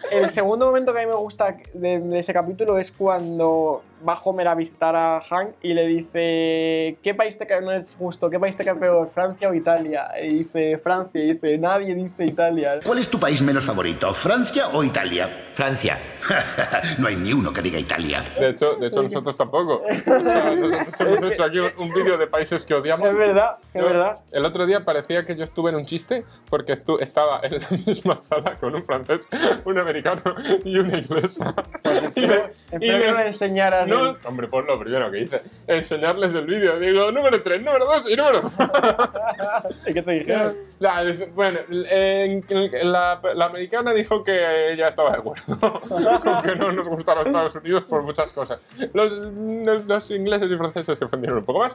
El 0.12 0.28
segundo 0.30 0.66
momento 0.66 0.92
que 0.94 1.00
a 1.00 1.02
mí 1.02 1.08
me 1.08 1.16
gusta 1.16 1.56
de, 1.74 1.98
de 1.98 2.18
ese 2.20 2.32
capítulo 2.32 2.78
es 2.78 2.92
cuando 2.92 3.82
va 4.06 4.20
Homer 4.22 4.46
a 4.48 4.54
visitar 4.54 4.94
a 4.94 5.20
Hank 5.20 5.54
y 5.62 5.72
le 5.72 5.86
dice 5.86 6.98
¿qué 7.02 7.14
país 7.16 7.38
te 7.38 7.46
cae 7.46 7.62
no 7.62 7.72
es 7.72 7.86
justo? 7.98 8.28
¿Qué 8.30 8.38
país 8.38 8.56
te 8.56 8.64
cae 8.64 8.74
peor? 8.76 9.10
¿Francia 9.12 9.48
o 9.48 9.54
Italia? 9.54 10.08
Y 10.22 10.28
dice 10.28 10.78
Francia 10.78 11.20
y 11.22 11.32
dice 11.32 11.58
nadie 11.58 11.94
dice 11.94 12.24
Italia. 12.26 12.78
¿Cuál 12.84 12.98
es 12.98 13.08
tu 13.10 13.18
país 13.18 13.42
menos 13.42 13.64
favorito, 13.64 14.12
Francia 14.14 14.68
o 14.72 14.84
Italia? 14.84 15.28
Francia. 15.54 15.98
no 16.98 17.08
hay 17.08 17.16
ni 17.16 17.32
uno 17.32 17.52
que 17.52 17.60
diga 17.62 17.78
Italia. 17.78 18.22
De 18.38 18.50
hecho, 18.50 18.74
de 18.74 18.86
hecho 18.88 19.02
nosotros 19.02 19.36
tampoco. 19.36 19.82
O 19.84 20.24
sea, 20.24 20.54
nosotros 20.54 21.00
hemos 21.00 21.32
hecho 21.32 21.44
aquí 21.44 21.58
un, 21.58 21.70
un 21.78 21.92
vídeo 21.92 22.16
de 22.18 22.26
países 22.26 22.64
que 22.64 22.74
odiamos. 22.74 23.08
Es 23.08 23.16
verdad, 23.16 23.58
es 23.72 23.80
Yo- 23.80 23.88
verdad. 23.88 24.18
El 24.32 24.44
otro 24.44 24.66
día 24.66 24.84
parecía 24.84 25.23
que 25.24 25.36
yo 25.36 25.44
estuve 25.44 25.70
en 25.70 25.76
un 25.76 25.84
chiste 25.86 26.24
porque 26.50 26.72
estu- 26.74 27.00
estaba 27.00 27.40
en 27.42 27.60
la 27.60 27.68
misma 27.86 28.16
sala 28.18 28.54
con 28.60 28.74
un 28.74 28.82
francés, 28.82 29.26
un 29.64 29.78
americano 29.78 30.22
y 30.64 30.76
una 30.78 30.98
inglesa. 30.98 31.54
y 31.84 32.24
Espero 32.24 32.50
y 32.72 32.78
que 32.78 32.86
le- 32.98 33.10
no 33.12 33.18
le 33.18 33.26
enseñaras 33.26 33.88
no, 33.88 34.10
el- 34.10 34.16
hombre, 34.24 34.48
pues 34.48 34.66
lo 34.66 34.78
primero 34.78 35.10
que 35.10 35.20
hice, 35.20 35.42
enseñarles 35.66 36.34
el 36.34 36.46
vídeo. 36.46 36.78
Digo, 36.78 37.10
número 37.12 37.42
3, 37.42 37.62
número 37.62 37.84
2 37.86 38.10
y 38.10 38.16
número 38.16 38.50
¿Y 39.86 39.92
qué 39.94 40.02
te 40.02 40.12
dijeron? 40.12 40.56
La- 40.80 41.04
bueno, 41.34 41.58
en- 41.70 42.44
en 42.48 42.92
la, 42.92 43.20
la 43.34 43.46
americana 43.46 43.92
dijo 43.92 44.22
que 44.22 44.72
ella 44.72 44.88
estaba 44.88 45.10
de 45.12 45.18
acuerdo 45.18 45.56
con 45.58 46.42
que 46.42 46.56
no 46.56 46.72
nos 46.72 46.88
gustaba 46.88 47.22
Estados 47.22 47.54
Unidos 47.54 47.84
por 47.84 48.02
muchas 48.02 48.32
cosas. 48.32 48.60
Los, 48.92 49.12
los- 49.12 49.84
los 49.86 50.10
ingleses 50.10 50.50
y 50.50 50.54
franceses 50.56 50.98
se 50.98 51.04
ofendieron 51.04 51.38
un 51.38 51.44
poco 51.44 51.60
más. 51.60 51.74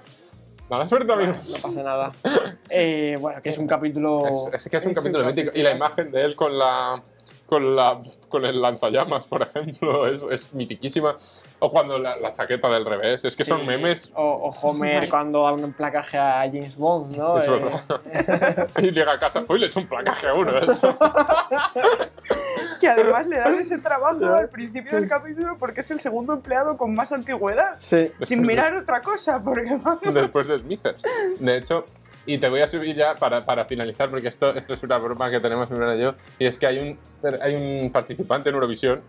Amigos. 1.13 1.37
No 1.49 1.57
pasa 1.57 1.83
nada. 1.83 2.11
Eh, 2.69 3.17
bueno, 3.19 3.41
que 3.41 3.49
es 3.49 3.57
un 3.57 3.67
capítulo... 3.67 4.49
Es, 4.53 4.65
es 4.65 4.71
que 4.71 4.77
es 4.77 4.85
un 4.85 4.91
Es 4.91 4.97
un 4.97 5.03
capítulo 5.03 5.25
mítico. 5.25 5.51
Y 5.53 5.63
la 5.63 5.75
imagen 5.75 6.11
de 6.11 6.23
él 6.23 6.35
con 6.35 6.57
la. 6.57 7.01
Con, 7.49 7.75
la, 7.75 7.99
con 8.29 8.45
el 8.45 8.61
lanzallamas, 8.61 9.25
por 9.25 9.41
ejemplo, 9.41 10.05
es, 10.05 10.21
es 10.31 10.53
mitiquísima. 10.53 11.15
O 11.57 11.71
cuando 11.71 11.97
la, 11.97 12.15
la 12.15 12.31
chaqueta 12.31 12.69
del 12.69 12.85
revés, 12.85 13.25
es 13.25 13.35
que 13.35 13.43
son 13.43 13.61
Sí. 13.61 13.65
memes. 13.65 14.11
O, 14.13 14.23
o 14.23 14.49
Homer 14.61 15.09
cuando 15.09 15.43
da 15.43 15.53
un 15.53 15.73
placaje 15.73 16.17
a 16.19 16.41
James 16.41 16.77
Bond, 16.77 17.15
¿no? 17.17 17.37
Es 17.37 17.45
Eh, 17.47 17.49
verdad. 17.51 18.69
y 18.77 18.91
llega 18.91 19.13
a 19.13 19.19
casa, 19.19 19.43
uy, 19.49 19.57
le 19.59 19.65
he 19.65 19.69
hecho 19.69 19.79
un 19.79 19.87
placaje 19.87 20.27
a 20.27 20.33
uno. 20.35 20.51
de 20.51 20.59
hecho". 20.73 20.97
Que 22.79 22.87
además 22.87 23.27
le 23.27 23.37
dan 23.39 23.55
ese 23.55 23.77
trabajo 23.79 24.25
al 24.25 24.49
principio 24.49 24.91
del 24.99 25.09
capítulo 25.09 25.57
porque 25.59 25.81
es 25.81 25.91
el 25.91 25.99
segundo 25.99 26.33
empleado 26.33 26.77
con 26.77 26.95
más 26.95 27.11
antigüedad. 27.11 27.75
Sí. 27.79 28.11
Sin 28.21 28.41
mirar 28.45 28.75
otra 28.75 29.01
cosa, 29.01 29.41
porque. 29.43 29.77
Después 30.13 30.47
de 30.47 30.59
Smithers. 30.59 31.01
De 31.39 31.57
hecho, 31.57 31.83
y 32.29 32.37
te 32.37 32.47
voy 32.47 32.61
a 32.61 32.67
subir 32.67 32.95
ya 32.95 33.15
para, 33.15 33.41
para 33.41 33.65
finalizar, 33.65 34.07
porque 34.07 34.27
esto, 34.27 34.53
esto 34.55 34.75
es 34.75 34.83
una 34.83 34.99
broma 34.99 35.31
que 35.31 35.39
tenemos 35.39 35.67
mi 35.71 35.77
hermana 35.77 35.95
y 35.95 36.01
yo. 36.01 36.13
Y 36.37 36.45
es 36.45 36.59
que 36.59 36.67
hay 36.67 36.77
un, 36.77 36.99
hay 37.41 37.55
un 37.55 37.91
participante 37.91 38.49
en 38.49 38.55
Eurovisión 38.55 39.01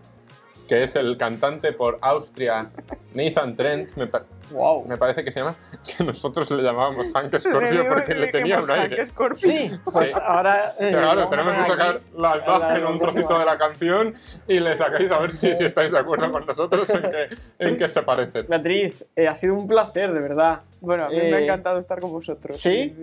que 0.71 0.85
es 0.85 0.95
el 0.95 1.17
cantante 1.17 1.73
por 1.73 1.97
Austria, 1.99 2.69
Nathan 3.13 3.57
Trent, 3.57 3.89
me, 3.97 4.07
pa- 4.07 4.23
Wow. 4.51 4.85
me 4.87 4.95
parece 4.95 5.21
que 5.21 5.29
se 5.29 5.39
llama, 5.41 5.53
que 5.97 6.01
nosotros 6.01 6.49
le 6.49 6.63
llamábamos 6.63 7.11
Hank 7.11 7.37
Scorpio 7.39 7.85
porque 7.89 8.15
le 8.15 8.27
tenía 8.27 8.61
un 8.61 8.71
aire. 8.71 9.05
Scorpio. 9.05 9.37
Sí, 9.51 9.69
pues 9.83 10.11
Sí. 10.13 10.19
ahora... 10.25 10.73
eh, 10.79 10.91
Claro, 10.91 11.07
vamos 11.07 11.25
a 11.25 11.29
tenemos 11.29 11.57
que 11.57 11.65
sacar 11.71 11.95
aquí 11.97 12.03
la 12.17 12.37
imagen, 12.37 12.85
un 12.85 12.99
próxima. 12.99 12.99
trocito 13.11 13.39
de 13.39 13.45
la 13.45 13.57
canción 13.57 14.15
y 14.47 14.59
le 14.61 14.77
sacáis 14.77 15.11
a 15.11 15.19
ver 15.19 15.31
si, 15.33 15.53
si 15.55 15.65
estáis 15.65 15.91
de 15.91 15.99
acuerdo 15.99 16.31
con 16.31 16.45
nosotros 16.45 16.89
en 16.89 17.01
que, 17.01 17.27
en 17.59 17.77
que 17.77 17.89
se 17.89 18.01
parecen. 18.03 18.45
Beatriz, 18.47 19.05
eh, 19.17 19.27
ha 19.27 19.35
sido 19.35 19.55
un 19.55 19.67
placer, 19.67 20.13
de 20.13 20.21
verdad. 20.21 20.61
Bueno, 20.79 21.03
a 21.05 21.09
mí 21.09 21.17
Eh, 21.17 21.31
me 21.31 21.35
ha 21.35 21.41
encantado 21.41 21.79
estar 21.81 21.99
con 21.99 22.11
vosotros. 22.13 22.55
¿sí? 22.57 22.95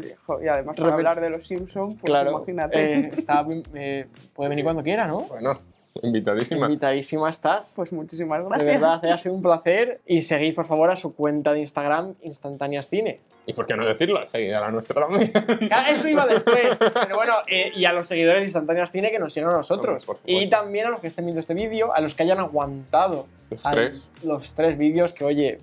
Y, 0.42 0.48
además 0.48 0.74
para 0.74 0.94
hablar 0.94 1.20
de 1.20 1.28
los 1.28 1.46
Simpsons, 1.46 1.98
pues 2.00 2.10
claro. 2.10 2.30
imagínate. 2.30 2.94
eh, 3.00 3.10
está 3.18 3.42
bien, 3.42 3.62
eh, 3.74 4.06
puede 4.34 4.48
venir 4.48 4.64
cuando 4.64 4.82
quiera, 4.82 5.06
¿no? 5.06 5.20
Bueno, 5.20 5.60
invitadísima. 6.02 6.66
Invitadísima 6.66 7.30
estás. 7.30 7.72
Pues 7.74 7.92
muchísimas 7.92 8.38
De 8.42 8.48
gracias. 8.48 8.66
verdad, 8.80 9.04
eh, 9.04 9.10
ha 9.12 9.18
sido 9.18 9.34
un 9.34 9.42
placer. 9.42 10.00
Y 10.06 10.22
seguid, 10.22 10.54
por 10.54 10.66
favor, 10.66 10.90
a 10.90 10.96
su 10.96 11.14
cuenta 11.14 11.52
de 11.52 11.60
Instagram, 11.60 12.14
Instantáneas 12.22 12.88
Cine. 12.88 13.20
¿Y 13.46 13.54
por 13.54 13.64
qué 13.66 13.74
no 13.76 13.86
decirlo? 13.86 14.26
Seguir 14.28 14.54
a 14.54 14.60
la 14.60 14.70
nuestra 14.70 15.00
también. 15.06 15.32
Eso 15.88 16.06
iba 16.08 16.26
después. 16.26 16.76
Pero 16.78 17.16
bueno, 17.16 17.34
eh, 17.46 17.72
y 17.74 17.84
a 17.86 17.92
los 17.94 18.06
seguidores 18.06 18.42
de 18.42 18.46
Instantáneas 18.46 18.90
Cine 18.92 19.10
que 19.10 19.18
nos 19.18 19.32
sigan 19.32 19.50
a 19.50 19.54
nosotros. 19.54 20.04
Y 20.26 20.48
también 20.50 20.86
a 20.86 20.90
los 20.90 21.00
que 21.00 21.06
estén 21.06 21.24
viendo 21.24 21.40
este 21.40 21.54
vídeo, 21.54 21.94
a 21.94 22.00
los 22.00 22.14
que 22.14 22.24
hayan 22.24 22.38
aguantado 22.40 23.26
Los 23.50 23.62
tres. 23.62 24.08
los 24.22 24.54
tres 24.54 24.76
vídeos, 24.76 25.12
que 25.12 25.24
oye, 25.24 25.60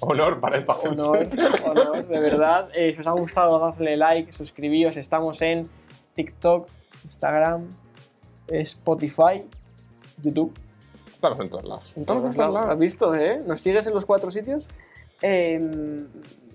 Honor 0.00 0.40
para 0.40 0.56
esta 0.56 0.74
gente. 0.74 1.00
honor, 1.02 1.28
honor, 1.64 2.06
de 2.06 2.18
verdad. 2.20 2.68
Eh, 2.74 2.92
si 2.94 3.00
os 3.00 3.06
ha 3.06 3.12
gustado, 3.12 3.58
dadle 3.58 3.96
like, 3.96 4.32
suscribíos. 4.32 4.96
Estamos 4.96 5.40
en 5.42 5.68
TikTok, 6.14 6.68
Instagram, 7.04 7.68
Spotify, 8.48 9.44
YouTube. 10.22 10.52
Estamos 11.12 11.40
en 11.40 11.48
todos 11.50 11.64
lados. 11.64 11.92
En 11.96 12.04
todos 12.04 12.36
lados. 12.36 12.66
¿Has 12.68 12.78
visto, 12.78 13.14
eh? 13.14 13.40
¿Nos 13.46 13.60
sigues 13.60 13.86
en 13.86 13.94
los 13.94 14.04
cuatro 14.04 14.30
sitios? 14.30 14.64
Em, 15.22 16.06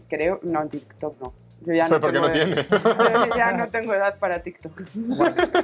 creo, 0.08 0.40
no, 0.44 0.62
en 0.62 0.70
TikTok 0.70 1.20
no. 1.22 1.34
Yo 1.66 1.74
ya 1.74 1.90
no, 1.90 2.00
porque 2.00 2.14
tengo 2.14 2.28
no 2.28 2.34
tiene. 2.34 2.66
yo 2.70 3.36
ya 3.38 3.52
no 3.52 3.68
tengo 3.70 3.94
edad 3.94 4.18
para 4.18 4.42
TikTok. 4.42 4.82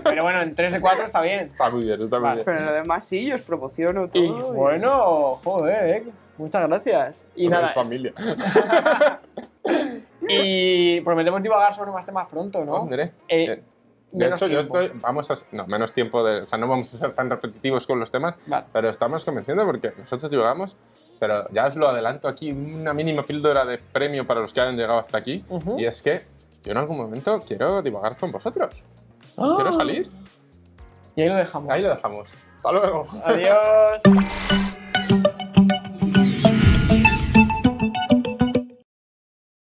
Pero 0.04 0.24
bueno, 0.24 0.42
en 0.42 0.54
3 0.54 0.74
de 0.74 0.82
4 0.82 1.06
está 1.06 1.22
bien. 1.22 1.44
Está 1.52 1.70
muy 1.70 1.84
bien, 1.86 2.02
está 2.02 2.18
muy 2.18 2.24
Vale. 2.24 2.36
bien. 2.44 2.46
Pero 2.46 2.66
lo 2.66 2.74
demás 2.74 3.06
sí, 3.06 3.26
yo 3.26 3.36
os 3.36 3.42
promociono 3.42 4.10
todo. 4.10 4.22
Y 4.24 4.26
y- 4.28 4.54
bueno, 4.56 5.40
joder, 5.44 5.96
eh, 5.98 6.04
muchas 6.38 6.68
gracias. 6.68 7.24
Y 7.36 7.48
nada, 7.48 7.70
familia. 7.70 8.12
y 10.28 11.00
prometemos 11.02 11.42
divagar 11.42 11.74
sobre 11.74 11.92
más 11.92 12.06
temas 12.06 12.28
pronto, 12.28 12.66
¿no? 12.66 12.90
Eh, 12.94 13.12
Eh, 13.30 13.64
De 14.18 14.28
hecho, 14.28 14.48
yo 14.48 14.60
tiempo. 14.60 14.80
estoy. 14.80 15.00
Vamos 15.00 15.30
a. 15.32 15.38
No, 15.52 15.68
menos 15.68 15.94
tiempo 15.94 16.24
de. 16.24 16.42
O 16.42 16.46
sea, 16.46 16.58
no 16.58 16.68
vamos 16.68 16.94
a 16.94 16.98
ser 16.98 17.14
tan 17.14 17.30
repetitivos 17.30 17.86
con 17.88 18.00
los 18.00 18.12
temas, 18.12 18.36
Vale. 18.48 18.66
pero 18.74 18.90
estamos 18.90 19.24
convenciendo 19.26 19.66
porque 19.66 19.94
nosotros 19.98 20.30
divagamos. 20.32 20.76
Pero 21.20 21.48
ya 21.52 21.68
os 21.68 21.76
lo 21.78 21.88
adelanto 21.88 22.28
aquí, 22.28 22.52
una 22.52 22.94
mínima 22.94 23.24
píldora 23.24 23.64
de 23.66 23.78
premio 23.78 24.28
para 24.28 24.42
los 24.42 24.52
que 24.52 24.60
hayan 24.62 24.76
llegado 24.76 25.00
hasta 25.00 25.18
aquí. 25.18 25.46
Ujú. 25.48 25.80
Y 25.80 25.86
es 25.86 26.02
que 26.02 26.24
yo 26.64 26.72
en 26.72 26.78
algún 26.78 26.98
momento 26.98 27.42
quiero 27.48 27.82
divagar 27.82 28.18
con 28.18 28.32
vosotros. 28.34 28.76
¡Ah! 29.38 29.54
Quiero 29.56 29.72
salir. 29.72 30.10
Y 31.16 31.22
ahí 31.22 31.30
lo 31.30 31.36
dejamos. 31.36 31.70
Ahí 31.72 31.82
lo 31.84 31.90
dejamos. 31.90 32.28
Hasta 32.58 32.72
luego. 32.72 33.08
Adiós. 33.24 34.02